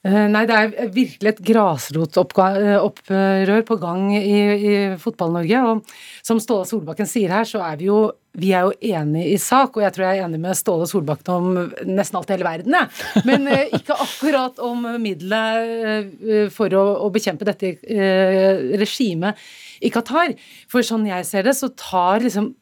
Nei, 0.00 0.46
det 0.48 0.56
er 0.56 0.92
virkelig 0.94 1.28
et 1.28 1.42
grasrotopprør 1.44 3.50
på 3.68 3.76
gang 3.82 4.06
i, 4.16 4.38
i 4.56 4.70
Fotball-Norge. 5.02 5.60
Og 5.68 5.82
som 6.24 6.40
Ståle 6.40 6.64
Solbakken 6.68 7.10
sier 7.10 7.34
her, 7.34 7.44
så 7.44 7.60
er 7.66 7.76
vi 7.76 7.90
jo 7.90 7.98
vi 8.38 8.52
er 8.54 8.68
jo 8.68 8.94
enige 8.94 9.32
i 9.32 9.38
sak, 9.42 9.74
og 9.74 9.82
jeg 9.82 9.94
tror 9.94 10.06
jeg 10.06 10.20
er 10.20 10.28
enig 10.28 10.38
med 10.42 10.58
Ståle 10.58 10.86
Solbakken 10.86 11.32
om 11.34 11.72
nesten 11.88 12.18
alt 12.18 12.30
i 12.30 12.36
hele 12.36 12.46
verden, 12.46 12.76
jeg. 12.78 13.24
Men 13.26 13.48
eh, 13.50 13.72
ikke 13.74 13.96
akkurat 14.04 14.60
om 14.62 14.86
middelet 15.02 16.12
eh, 16.22 16.46
for 16.54 16.70
å, 16.78 16.84
å, 17.02 17.10
bekjempe 17.10 17.48
dette 17.48 17.74
eh, 17.90 18.76
regimet 18.78 19.40
i 19.82 19.90
Qatar. 19.90 20.36
For 20.70 20.86
sånn 20.86 21.08
jeg 21.10 21.26
ser 21.26 21.48
det, 21.48 21.56
så 21.58 21.72
tar 21.74 22.22
liksom 22.22 22.52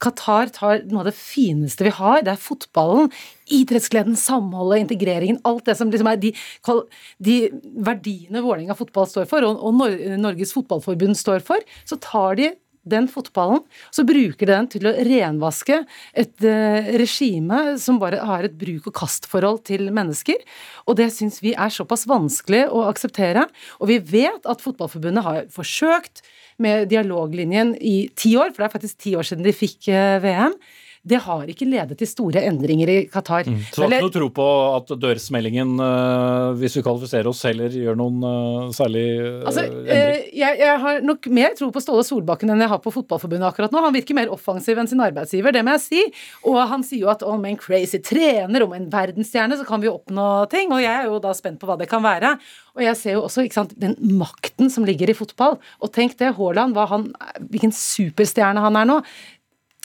Qatar 0.00 0.52
tar 0.54 0.84
noe 0.88 1.02
av 1.02 1.10
det 1.10 1.16
fineste 1.16 1.84
vi 1.86 1.92
har. 1.96 2.22
Det 2.24 2.32
er 2.32 2.40
fotballen, 2.40 3.10
idrettsgleden, 3.52 4.16
samholdet, 4.18 4.86
integreringen. 4.86 5.42
Alt 5.48 5.68
det 5.68 5.76
som 5.78 5.92
liksom 5.92 6.10
er 6.10 6.22
de, 6.22 6.32
de 7.20 7.36
verdiene 7.90 8.44
Vålerenga 8.44 8.78
fotball 8.78 9.08
står 9.10 9.28
for, 9.30 9.46
og, 9.46 9.60
og 9.60 10.18
Norges 10.20 10.54
Fotballforbund 10.56 11.18
står 11.20 11.44
for. 11.44 11.64
Så 11.88 12.00
tar 12.00 12.40
de 12.40 12.52
den 12.88 13.06
fotballen, 13.12 13.60
så 13.92 14.04
bruker 14.08 14.48
de 14.48 14.54
den 14.54 14.68
til 14.72 14.88
å 14.88 14.94
renvaske 15.04 15.82
et 16.16 16.46
uh, 16.46 16.90
regime 17.00 17.76
som 17.80 18.00
bare 18.00 18.22
har 18.24 18.46
et 18.46 18.56
bruk-og-kast-forhold 18.60 19.62
til 19.68 19.90
mennesker. 19.94 20.40
Og 20.88 20.96
det 21.00 21.10
syns 21.14 21.40
vi 21.44 21.52
er 21.52 21.72
såpass 21.74 22.06
vanskelig 22.10 22.66
å 22.72 22.86
akseptere. 22.88 23.46
Og 23.80 23.92
vi 23.92 24.00
vet 24.00 24.48
at 24.48 24.64
Fotballforbundet 24.64 25.26
har 25.26 25.42
forsøkt 25.52 26.24
med 26.62 26.90
dialoglinjen 26.90 27.74
i 27.76 28.10
ti 28.16 28.34
år, 28.38 28.52
for 28.52 28.62
det 28.62 28.68
er 28.68 28.76
faktisk 28.76 29.00
ti 29.06 29.14
år 29.18 29.26
siden 29.26 29.46
de 29.46 29.56
fikk 29.56 29.90
uh, 29.90 30.20
VM 30.24 30.56
det 31.00 31.16
har 31.24 31.48
ikke 31.48 31.64
ledet 31.64 31.96
til 31.96 32.08
store 32.08 32.42
endringer 32.44 32.90
i 32.92 32.96
Qatar. 33.08 33.46
Mm. 33.48 33.60
Så 33.72 33.80
du 33.80 33.84
har 33.86 33.94
ikke 33.96 34.04
noe 34.04 34.12
tro 34.12 34.26
på 34.36 34.48
at 34.76 34.90
dørsmellingen, 35.00 35.72
uh, 35.80 36.52
hvis 36.60 36.76
vi 36.76 36.82
kvalifiserer 36.84 37.30
oss, 37.30 37.40
heller 37.48 37.72
gjør 37.72 37.96
noen 37.96 38.18
uh, 38.20 38.66
særlig 38.76 39.06
uh, 39.16 39.46
altså, 39.48 39.64
jeg, 39.88 40.26
jeg, 40.36 40.74
har 40.84 41.00
nok 41.06 41.30
mer 41.32 41.56
tro 41.56 41.70
på 41.72 41.80
Ståle 41.80 42.04
Solbakken 42.04 42.52
enn 42.52 42.60
jeg 42.66 42.72
har 42.74 42.82
på 42.84 42.92
Fotballforbundet 42.92 43.48
akkurat 43.48 43.72
nå. 43.72 43.80
Han 43.86 43.96
virker 43.96 44.18
mer 44.20 44.34
offensiv 44.34 44.82
enn 44.82 44.92
sin 44.92 45.00
arbeidsgiver, 45.00 45.56
det 45.56 45.64
må 45.64 45.78
jeg 45.78 45.84
si. 45.86 46.04
Og 46.52 46.60
han 46.68 46.84
sier 46.84 47.06
jo 47.06 47.12
at 47.14 47.24
om 47.24 47.48
en 47.48 47.58
crazy 47.60 48.02
trener, 48.04 48.68
om 48.68 48.76
en 48.76 48.90
verdensstjerne, 48.92 49.56
så 49.56 49.64
kan 49.68 49.80
vi 49.80 49.88
oppnå 49.88 50.28
ting. 50.52 50.68
Og 50.76 50.84
jeg 50.84 50.92
er 50.92 51.08
jo 51.08 51.16
da 51.24 51.32
spent 51.38 51.62
på 51.62 51.70
hva 51.70 51.80
det 51.80 51.88
kan 51.88 52.04
være. 52.04 52.36
Og 52.76 52.84
jeg 52.84 53.00
ser 53.00 53.16
jo 53.16 53.24
også 53.24 53.48
sant, 53.56 53.72
den 53.80 53.96
makten 54.20 54.68
som 54.72 54.84
ligger 54.84 55.08
i 55.08 55.16
fotball. 55.16 55.56
Og 55.80 55.96
tenk 55.96 56.20
det, 56.20 56.34
Haaland, 56.36 56.76
hvilken 57.48 57.72
superstjerne 57.72 58.68
han 58.68 58.76
er 58.76 58.92
nå 58.92 59.02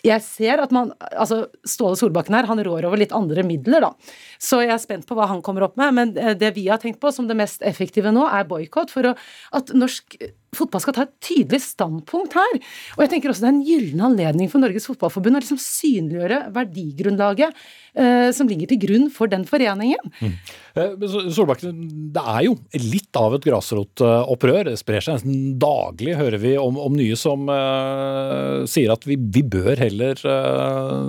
jeg 0.06 0.24
ser 0.26 0.62
at 0.64 0.74
man 0.76 0.92
altså 1.12 1.46
Ståle 1.68 1.98
Solbakken 2.00 2.38
her, 2.38 2.48
han 2.50 2.62
rår 2.66 2.88
over 2.88 3.02
litt 3.02 3.16
andre 3.16 3.46
midler, 3.48 3.88
da. 3.88 4.14
Så 4.42 4.62
jeg 4.64 4.74
er 4.76 4.82
spent 4.82 5.08
på 5.10 5.18
hva 5.18 5.28
han 5.32 5.44
kommer 5.46 5.68
opp 5.68 5.78
med. 5.82 5.96
Men 5.98 6.16
eh, 6.20 6.36
det 6.38 6.54
vi 6.58 6.68
har 6.70 6.82
tenkt 6.82 7.02
på 7.04 7.12
som 7.16 7.30
det 7.30 7.38
mest 7.40 7.66
effektive 7.66 8.14
nå, 8.16 8.28
er 8.30 8.48
boikott. 8.50 8.94
For 8.94 9.14
at 9.16 9.76
norsk 9.76 10.18
fotball 10.58 10.84
skal 10.84 10.96
ta 10.96 11.06
et 11.06 11.16
tydelig 11.24 11.62
standpunkt 11.64 12.36
her. 12.38 12.60
Og 12.96 13.06
jeg 13.06 13.14
tenker 13.14 13.32
også 13.32 13.46
det 13.46 13.50
er 13.50 13.56
en 13.56 13.66
gyllen 13.68 14.06
anledning 14.10 14.52
for 14.52 14.64
Norges 14.64 14.88
Fotballforbund 14.90 15.40
å 15.40 15.42
liksom 15.44 15.62
synliggjøre 15.62 16.40
verdigrunnlaget 16.56 17.60
eh, 17.96 18.30
som 18.36 18.50
ligger 18.50 18.72
til 18.72 18.82
grunn 18.86 19.10
for 19.14 19.32
den 19.32 19.46
foreningen. 19.50 20.14
Mm. 20.22 20.34
Eh, 20.76 21.06
Solbakken, 21.36 21.86
det 22.16 22.26
er 22.36 22.48
jo 22.48 22.58
litt 22.82 23.20
av 23.20 23.38
et 23.38 23.46
grasrotopprør. 23.48 24.72
Det 24.72 24.80
sprer 24.82 25.06
seg 25.06 25.20
nesten 25.20 25.56
daglig, 25.62 26.18
hører 26.20 26.42
vi 26.42 26.56
om, 26.62 26.80
om 26.82 26.98
nye 26.98 27.20
som 27.20 27.48
eh, 27.52 28.66
sier 28.70 28.96
at 28.96 29.08
vi, 29.08 29.20
vi 29.20 29.46
bør 29.56 29.80
heller 29.86 30.20
eh, 30.20 31.00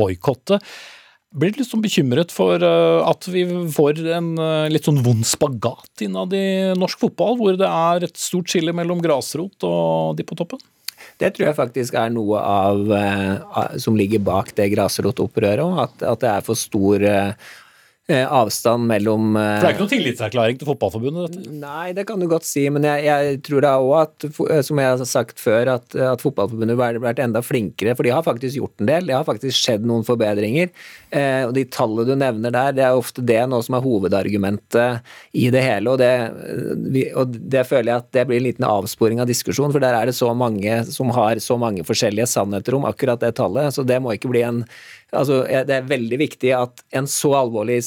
boikotte. 0.00 0.60
Blir 1.30 1.54
litt 1.54 1.68
sånn 1.68 1.82
bekymret 1.84 2.32
for 2.34 2.58
uh, 2.58 3.06
at 3.06 3.28
vi 3.30 3.44
får 3.70 4.00
en 4.16 4.32
uh, 4.40 4.66
litt 4.70 4.88
sånn 4.88 4.98
vond 5.04 5.22
spagat 5.26 6.02
innad 6.02 6.34
i 6.34 6.74
norsk 6.74 7.04
fotball, 7.04 7.38
hvor 7.38 7.58
det 7.60 7.68
er 7.70 8.08
et 8.08 8.18
stort 8.18 8.50
skille 8.50 8.74
mellom 8.74 8.98
grasrot 9.04 9.66
og 9.68 10.18
de 10.18 10.26
på 10.26 10.38
toppen? 10.38 10.58
Det 11.20 11.30
tror 11.36 11.46
jeg 11.46 11.56
faktisk 11.56 11.94
er 11.96 12.10
noe 12.12 12.40
av, 12.42 12.82
uh, 12.90 13.76
som 13.78 13.94
ligger 13.96 14.24
bak 14.26 14.50
det 14.58 14.72
grasrotopprøret. 14.74 15.78
At, 15.86 16.02
at 16.02 16.24
det 16.24 16.32
er 16.34 16.44
for 16.50 16.58
stor 16.58 17.06
Eh, 17.10 17.32
avstand 18.26 18.88
mellom 18.90 19.34
For 19.34 19.62
Det 19.62 19.68
er 19.68 19.74
ikke 19.74 19.84
noen 19.84 19.92
tillitserklæring 19.94 20.60
til 20.60 20.68
Fotballforbundet? 20.68 21.36
dette? 21.36 21.54
Nei, 21.60 21.92
det 21.96 22.06
kan 22.08 22.20
du 22.20 22.26
godt 22.30 22.46
si, 22.48 22.64
men 22.72 22.86
jeg, 22.86 23.04
jeg 23.06 23.40
tror 23.46 23.64
da 23.64 23.74
òg 23.80 23.94
at, 24.00 24.28
eh, 24.28 24.62
som 24.66 24.80
jeg 24.80 24.92
har 24.92 25.04
sagt 25.08 25.42
før, 25.42 25.74
at, 25.76 25.94
at 25.94 26.24
Fotballforbundet 26.24 26.78
har 26.80 27.00
vært 27.02 27.22
enda 27.22 27.42
flinkere. 27.44 27.94
For 27.98 28.06
de 28.06 28.14
har 28.14 28.26
faktisk 28.26 28.58
gjort 28.58 28.82
en 28.82 28.90
del. 28.90 29.08
Det 29.08 29.16
har 29.16 29.26
faktisk 29.28 29.56
skjedd 29.56 29.86
noen 29.88 30.06
forbedringer. 30.06 30.70
Eh, 31.10 31.42
og 31.46 31.54
de 31.56 31.66
tallene 31.70 32.06
du 32.08 32.14
nevner 32.18 32.54
der, 32.54 32.76
det 32.76 32.86
er 32.86 32.98
ofte 32.98 33.24
det 33.26 33.40
nå 33.50 33.60
som 33.66 33.76
er 33.78 33.84
hovedargumentet 33.84 35.12
i 35.36 35.48
det 35.52 35.64
hele. 35.64 35.94
Og 35.94 36.00
det, 36.00 37.10
og 37.18 37.36
det 37.52 37.66
føler 37.68 37.92
jeg 37.92 38.04
at 38.04 38.12
det 38.16 38.26
blir 38.28 38.40
en 38.40 38.48
liten 38.48 38.68
avsporing 38.68 39.22
av 39.22 39.30
diskusjon, 39.30 39.72
for 39.74 39.82
der 39.82 39.96
er 39.96 40.10
det 40.10 40.16
så 40.18 40.32
mange 40.36 40.82
som 40.90 41.12
har 41.16 41.40
så 41.42 41.58
mange 41.60 41.84
forskjellige 41.86 42.28
sannheter 42.30 42.76
om 42.78 42.88
akkurat 42.88 43.20
det 43.22 43.34
tallet. 43.38 43.74
Så 43.74 43.86
det 43.86 44.00
må 44.02 44.14
ikke 44.14 44.32
bli 44.32 44.44
en 44.46 44.64
Altså, 45.10 45.42
det 45.66 45.74
er 45.74 45.88
veldig 45.90 46.18
viktig 46.20 46.52
at 46.54 46.84
en 46.96 47.08
så 47.10 47.32
alvorlig 47.40 47.80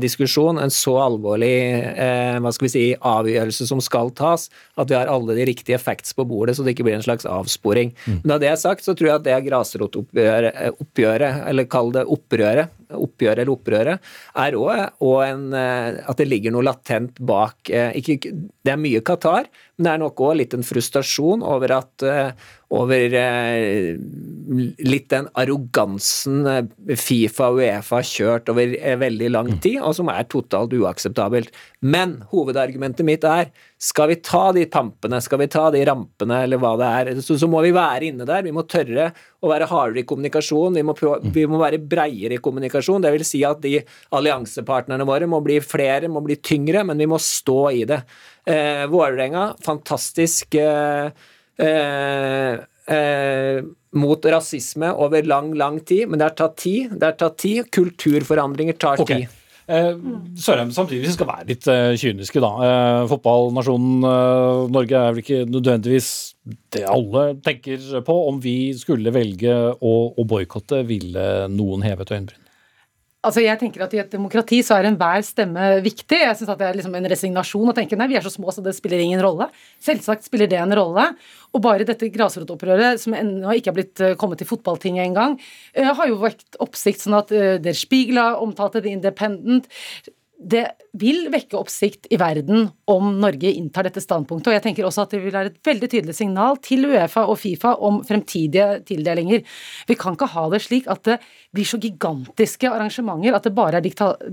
diskusjon, 0.00 0.58
en 0.60 0.72
så 0.72 0.96
alvorlig 1.00 1.52
eh, 1.96 2.38
hva 2.42 2.52
skal 2.54 2.66
vi 2.66 2.72
si, 2.72 2.84
avgjørelse 2.96 3.66
som 3.68 3.82
skal 3.84 4.10
tas, 4.16 4.48
at 4.76 4.90
vi 4.90 4.96
har 4.98 5.10
alle 5.10 5.36
de 5.38 5.46
riktige 5.48 5.78
facts 5.80 6.16
på 6.16 6.26
bordet, 6.28 6.56
så 6.56 6.64
det 6.66 6.74
ikke 6.74 6.86
blir 6.88 6.98
en 6.98 7.04
slags 7.04 7.28
avsporing. 7.28 7.92
Mm. 8.06 8.18
Men 8.24 8.36
av 8.36 8.42
det 8.42 8.50
er 8.52 8.60
sagt, 8.60 8.86
så 8.86 8.96
tror 8.96 9.10
jeg 9.10 9.20
at 9.20 9.26
det 9.28 9.36
grasrotoppgjøret, 9.48 11.28
eh, 11.28 11.40
eller 11.50 11.70
kall 11.70 11.92
det 11.94 12.06
opprøret, 12.06 12.74
oppgjøret 12.96 13.42
eller 13.42 13.54
opprøret, 13.54 14.10
er 14.38 14.56
òg 14.56 15.22
en 15.26 15.46
eh, 15.58 15.96
At 16.06 16.20
det 16.20 16.28
ligger 16.28 16.52
noe 16.54 16.62
latent 16.62 17.16
bak 17.18 17.66
ikke, 17.66 18.30
Det 18.30 18.70
er 18.70 18.78
mye 18.78 19.02
Qatar, 19.02 19.48
men 19.76 19.86
det 19.86 19.90
er 19.92 20.02
nok 20.04 20.22
òg 20.22 20.36
litt 20.38 20.54
en 20.54 20.66
frustrasjon 20.66 21.42
over 21.42 21.74
at 21.74 22.04
over 22.74 23.16
litt 24.90 25.08
den 25.12 25.28
arrogansen 25.38 26.40
Fifa 26.98 27.50
og 27.52 27.60
Uefa 27.60 28.00
har 28.00 28.08
kjørt 28.08 28.50
over 28.50 28.74
veldig 29.02 29.30
lang 29.34 29.52
mm. 29.54 29.60
Og 29.82 29.94
som 29.96 30.10
er 30.12 30.26
totalt 30.30 30.74
uakseptabelt. 30.76 31.52
Men 31.84 32.18
hovedargumentet 32.30 33.06
mitt 33.06 33.24
er 33.28 33.50
skal 33.82 34.10
vi 34.10 34.18
ta 34.24 34.50
de 34.56 34.64
pampene, 34.72 35.20
skal 35.24 35.40
vi 35.42 35.48
ta 35.52 35.66
de 35.74 35.82
rampene, 35.86 36.42
eller 36.46 36.60
hva 36.62 36.72
det 36.80 36.90
er, 36.98 37.10
så, 37.24 37.36
så 37.40 37.48
må 37.50 37.60
vi 37.64 37.74
være 37.76 38.08
inne 38.10 38.26
der. 38.28 38.44
Vi 38.46 38.54
må 38.56 38.64
tørre 38.70 39.10
å 39.44 39.50
være 39.52 39.68
hardere 39.70 40.02
i 40.02 40.06
kommunikasjon, 40.08 40.78
vi 40.78 40.84
må, 40.86 40.96
prøve, 40.96 41.20
mm. 41.24 41.32
vi 41.34 41.46
må 41.50 41.60
være 41.60 41.82
breiere 41.82 42.38
i 42.38 42.42
kommunikasjon. 42.42 43.04
Det 43.04 43.12
vil 43.14 43.26
si 43.28 43.42
at 43.46 43.60
de 43.64 43.78
alliansepartnerne 44.16 45.08
våre 45.08 45.28
må 45.30 45.42
bli 45.44 45.60
flere, 45.64 46.10
må 46.12 46.24
bli 46.24 46.38
tyngre, 46.40 46.86
men 46.88 47.00
vi 47.00 47.10
må 47.10 47.20
stå 47.22 47.60
i 47.76 47.84
det. 47.88 48.02
Eh, 48.48 48.86
Vålerenga, 48.90 49.50
fantastisk 49.64 50.56
eh, 50.60 51.10
eh, 51.58 52.54
eh, 52.96 53.64
mot 53.96 54.24
rasisme 54.24 54.92
over 54.92 55.22
lang, 55.22 55.54
lang 55.54 55.80
tid, 55.80 56.08
men 56.08 56.20
det 56.20 56.30
har 56.30 56.36
tatt 56.36 56.56
tid. 56.56 56.94
Det 56.96 57.06
har 57.06 57.18
tatt 57.18 57.38
tid. 57.42 57.70
Kulturforandringer 57.72 58.78
tar 58.80 59.02
okay. 59.02 59.24
tid. 59.24 59.42
Eh, 59.66 59.96
Sørheim, 60.38 60.70
samtidig 60.70 61.10
skal 61.10 61.26
være 61.26 61.48
litt 61.48 61.66
eh, 61.70 61.96
kyniske, 61.98 62.38
da. 62.42 62.50
Eh, 62.62 63.02
fotballnasjonen 63.10 64.06
Norge 64.70 65.00
er 65.00 65.14
vel 65.16 65.22
ikke 65.24 65.40
nødvendigvis 65.50 66.10
det 66.76 66.84
alle 66.86 67.28
tenker 67.42 67.82
på. 68.06 68.18
Om 68.30 68.38
vi 68.44 68.56
skulle 68.78 69.14
velge 69.14 69.56
å, 69.74 69.94
å 70.14 70.26
boikotte, 70.28 70.84
ville 70.86 71.26
noen 71.50 71.82
hevet 71.86 72.14
øyenbryn? 72.14 72.45
Altså 73.26 73.42
jeg 73.42 73.58
tenker 73.58 73.82
at 73.82 73.94
I 73.96 74.00
et 74.04 74.12
demokrati 74.12 74.60
så 74.62 74.76
er 74.76 74.86
enhver 74.86 75.24
stemme 75.26 75.70
viktig. 75.82 76.20
Jeg 76.20 76.36
synes 76.38 76.52
at 76.52 76.60
Det 76.60 76.68
er 76.68 76.76
liksom 76.78 76.94
en 76.94 77.08
resignasjon 77.10 77.72
å 77.72 77.74
tenke 77.74 77.98
nei, 77.98 78.06
vi 78.12 78.18
er 78.18 78.22
så 78.22 78.30
små 78.30 78.54
så 78.54 78.62
det 78.62 78.76
spiller 78.76 79.02
ingen 79.02 79.22
rolle. 79.24 79.48
Selvsagt 79.82 80.28
spiller 80.28 80.50
det 80.50 80.60
en 80.62 80.74
rolle. 80.78 81.08
Og 81.56 81.62
bare 81.64 81.86
dette 81.88 82.10
grasrotopprøret, 82.12 83.00
som 83.02 83.16
ennå 83.16 83.56
ikke 83.56 83.72
er 83.72 83.76
blitt 83.78 84.02
eh, 84.04 84.14
kommet 84.20 84.38
til 84.38 84.48
fotballtinget 84.50 85.06
engang, 85.06 85.38
uh, 85.78 85.92
har 85.96 86.10
jo 86.10 86.18
vekt 86.20 86.58
oppsikt. 86.62 87.00
sånn 87.02 87.16
at 87.18 87.32
uh, 87.32 87.56
Der 87.62 87.76
Spiegel 87.76 88.20
omtalte 88.20 88.82
The 88.84 88.92
Independent 88.92 89.70
det 90.36 90.64
vil 91.00 91.30
vekke 91.32 91.56
oppsikt 91.56 92.08
i 92.12 92.18
verden 92.20 92.66
om 92.92 93.08
Norge 93.22 93.48
inntar 93.56 93.86
dette 93.88 94.02
standpunktet. 94.04 94.50
Og 94.50 94.56
jeg 94.56 94.64
tenker 94.66 94.86
også 94.86 95.06
at 95.06 95.14
det 95.14 95.20
vil 95.22 95.32
være 95.32 95.52
et 95.52 95.60
veldig 95.64 95.88
tydelig 95.92 96.16
signal 96.18 96.58
til 96.64 96.84
Uefa 96.90 97.24
og 97.24 97.38
Fifa 97.40 97.72
om 97.86 98.02
fremtidige 98.06 98.82
tildelinger. 98.88 99.42
Vi 99.88 99.96
kan 99.98 100.16
ikke 100.16 100.28
ha 100.34 100.44
det 100.52 100.60
slik 100.66 100.90
at 100.92 101.02
det 101.08 101.16
blir 101.56 101.68
så 101.68 101.80
gigantiske 101.80 102.68
arrangementer 102.68 103.38
at 103.38 103.48
det 103.48 103.54
bare 103.56 103.80
er 103.80 103.88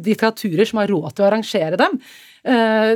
diktaturer 0.09 0.67
som 0.67 0.83
har 0.83 0.91
råd 0.91 1.09
til 1.13 1.25
å 1.25 1.29
arrangere 1.31 1.79
dem. 1.79 1.97
Eh, 2.43 2.93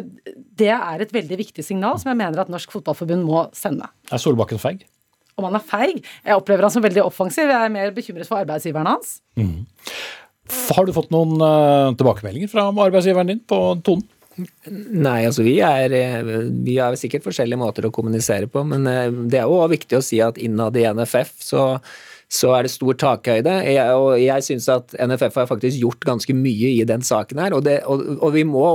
det 0.60 0.74
er 0.76 1.04
et 1.04 1.16
veldig 1.16 1.42
viktig 1.46 1.64
signal 1.64 2.00
som 2.02 2.12
jeg 2.12 2.20
mener 2.20 2.44
at 2.44 2.52
Norsk 2.52 2.76
Fotballforbund 2.76 3.24
må 3.28 3.48
sende. 3.56 3.88
Er 4.12 4.22
Solbakken 4.22 4.60
feig? 4.60 4.84
Om 5.38 5.48
han 5.48 5.60
er 5.60 5.64
feig? 5.64 6.00
Jeg 6.26 6.36
opplever 6.36 6.66
han 6.66 6.74
som 6.74 6.84
veldig 6.84 7.04
offensiv. 7.06 7.48
Jeg 7.48 7.70
er 7.70 7.74
mer 7.74 7.92
bekymret 7.96 8.28
for 8.28 8.42
arbeidsgiveren 8.42 8.90
hans. 8.90 9.20
Mm. 9.38 9.68
Har 10.76 10.88
du 10.88 10.94
fått 10.96 11.12
noen 11.14 11.36
uh, 11.42 11.96
tilbakemeldinger 11.98 12.52
fra 12.52 12.70
arbeidsgiveren 12.72 13.34
din 13.34 13.42
på 13.48 13.60
tonen? 13.86 14.06
Nei, 14.38 15.24
altså 15.26 15.42
vi 15.42 15.56
er 15.66 15.94
eh, 15.98 16.28
Vi 16.62 16.76
har 16.78 16.94
sikkert 17.00 17.26
forskjellige 17.26 17.58
måter 17.58 17.88
å 17.88 17.94
kommunisere 17.94 18.46
på, 18.52 18.62
men 18.70 18.86
eh, 18.90 19.10
det 19.32 19.40
er 19.42 19.50
jo 19.50 19.64
viktig 19.72 19.98
å 19.98 20.04
si 20.06 20.20
at 20.22 20.38
innad 20.38 20.78
i 20.78 20.86
NFF 20.94 21.32
så, 21.42 21.64
så 22.30 22.54
er 22.54 22.68
det 22.68 22.74
stor 22.76 23.00
takhøyde. 23.02 23.56
Jeg, 23.66 23.98
og 23.98 24.12
jeg 24.22 24.46
syns 24.46 24.70
at 24.74 24.94
NFF 24.94 25.42
har 25.42 25.50
faktisk 25.50 25.82
gjort 25.82 26.06
ganske 26.06 26.38
mye 26.38 26.76
i 26.76 26.86
den 26.88 27.06
saken 27.06 27.42
her, 27.42 27.58
og, 27.58 27.66
det, 27.66 27.80
og, 27.90 28.06
og 28.20 28.36
vi 28.38 28.46
må 28.48 28.68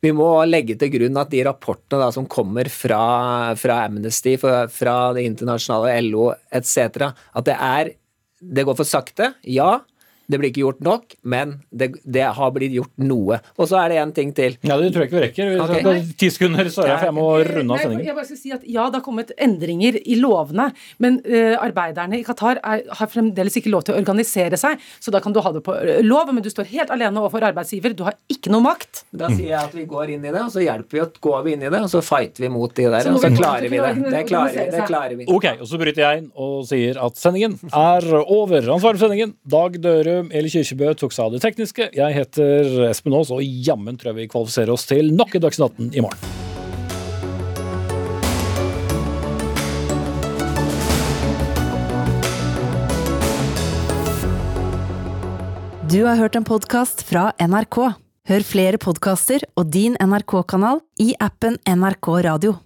vi 0.00 0.14
må 0.16 0.30
legge 0.48 0.78
til 0.80 0.88
grunn 0.94 1.18
at 1.20 1.28
de 1.28 1.42
rapportene 1.44 2.00
da, 2.00 2.08
som 2.14 2.24
kommer 2.24 2.70
fra, 2.72 3.52
fra 3.60 3.82
Amnesty, 3.84 4.38
fra, 4.40 4.62
fra 4.72 4.94
det 5.12 5.26
internasjonale 5.28 5.98
LO 6.06 6.30
etc., 6.56 7.10
at 7.36 7.48
det 7.48 7.56
er 7.56 7.96
Det 8.40 8.62
går 8.64 8.72
for 8.72 8.88
sakte, 8.88 9.34
ja, 9.44 9.82
Det 10.30 10.38
blir 10.38 10.52
ikke 10.52 10.62
gjort 10.62 10.80
nok, 10.86 11.16
men 11.26 11.56
det, 11.74 11.90
det 12.06 12.26
har 12.36 12.52
blitt 12.54 12.74
gjort 12.76 12.92
noe. 13.02 13.40
Og 13.58 13.66
så 13.70 13.80
er 13.82 13.90
det 13.94 13.98
en 14.04 14.12
ting 14.16 14.30
til. 14.36 14.56
Ja, 14.62 14.76
Det 14.78 14.92
tror 14.94 15.04
jeg 15.04 15.10
ikke 15.10 15.18
vi 15.18 15.24
rekker. 15.26 15.50
Vi 15.50 15.60
Ok. 15.60 15.72
har 15.86 16.00
Ti 16.20 16.28
sekunder, 16.30 16.68
Sara, 16.70 16.98
for 17.00 17.08
jeg 17.10 17.16
må 17.16 17.26
runde 17.48 17.74
av 17.74 17.82
sendingen. 17.82 18.06
jeg 18.06 18.14
bare 18.14 18.28
skal 18.28 18.38
si 18.40 18.52
at 18.54 18.62
Ja, 18.70 18.84
det 18.90 19.00
har 19.00 19.04
kommet 19.06 19.32
endringer 19.40 19.98
i 20.06 20.16
lovene, 20.20 20.68
men 21.02 21.18
uh, 21.26 21.56
arbeiderne 21.64 22.20
i 22.20 22.24
Qatar 22.26 22.60
er, 22.62 22.82
har 23.00 23.10
fremdeles 23.10 23.56
ikke 23.58 23.70
lov 23.72 23.84
til 23.88 23.94
å 23.94 23.98
organisere 24.00 24.56
seg. 24.60 24.78
Så 25.00 25.10
da 25.14 25.20
kan 25.20 25.32
du 25.34 25.40
ha 25.42 25.52
det 25.52 25.62
på 25.66 25.74
eh, 25.76 26.00
lov, 26.06 26.30
men 26.32 26.42
du 26.44 26.50
står 26.52 26.68
helt 26.70 26.90
alene 26.94 27.18
overfor 27.20 27.42
arbeidsgiver. 27.50 27.94
Du 27.96 28.04
har 28.06 28.14
ikke 28.30 28.52
noe 28.52 28.62
makt. 28.64 29.04
Da 29.12 29.28
sier 29.32 29.50
jeg 29.54 29.58
at 29.60 29.74
vi 29.74 29.84
går 29.90 30.14
inn 30.14 30.24
i 30.24 30.30
det, 30.30 30.42
og 30.44 30.52
så 30.54 30.62
hjelper 30.62 30.98
vi, 30.98 31.02
å 31.04 31.08
går 31.26 31.42
vi 31.46 31.54
inn 31.56 31.64
i 31.66 31.70
det, 31.72 31.80
og 31.82 31.90
så 31.92 32.02
fighter 32.04 32.44
vi 32.46 32.50
mot 32.52 32.74
de 32.76 32.86
der, 32.86 33.06
Så 33.08 33.14
og 33.16 33.22
så 33.24 33.30
klarer 33.34 33.68
vi 33.72 33.80
det. 33.80 33.92
Det 34.14 34.24
klarer 34.28 34.54
vi. 34.54 34.66
Det 34.76 34.86
klarer 34.90 35.16
vi. 35.18 35.26
Ok, 35.30 35.46
og 35.60 35.66
så 35.70 35.80
bryter 35.80 36.04
jeg 36.04 36.22
inn 36.22 36.28
og 36.36 36.66
sier 36.68 37.00
at 37.02 37.16
sendingen 37.20 37.56
er 37.72 38.06
over. 38.20 38.60
Ansvarlig 38.76 39.00
for 39.00 39.06
sendingen, 39.08 39.34
Dag 39.56 39.78
Dørum, 39.82 40.19
Eli 40.28 40.52
Kyrkjebø 40.52 40.92
tok 41.00 41.16
seg 41.16 41.24
av 41.24 41.34
det 41.34 41.40
tekniske. 41.46 41.88
Jeg 41.96 42.16
heter 42.18 42.84
Espen 42.90 43.16
Aas, 43.16 43.32
og 43.32 43.40
jammen 43.40 43.96
tror 43.96 44.12
jeg 44.12 44.20
vi 44.20 44.30
kvalifiserer 44.36 44.76
oss 44.76 44.84
til 44.90 45.08
nok 45.16 45.34
en 45.34 45.48
Dagsnytt 45.48 45.80
18 45.80 45.96
i 45.96 46.04
morgen. 46.04 46.38
Du 55.90 56.04
har 56.04 56.20
hørt 56.20 56.36
en 56.38 56.46
podkast 56.46 57.00
fra 57.08 57.32
NRK. 57.42 57.80
Hør 58.30 58.44
flere 58.46 58.78
podkaster 58.78 59.42
og 59.58 59.72
din 59.74 59.96
NRK-kanal 59.98 60.84
i 61.02 61.16
appen 61.18 61.58
NRK 61.66 62.12
Radio. 62.28 62.60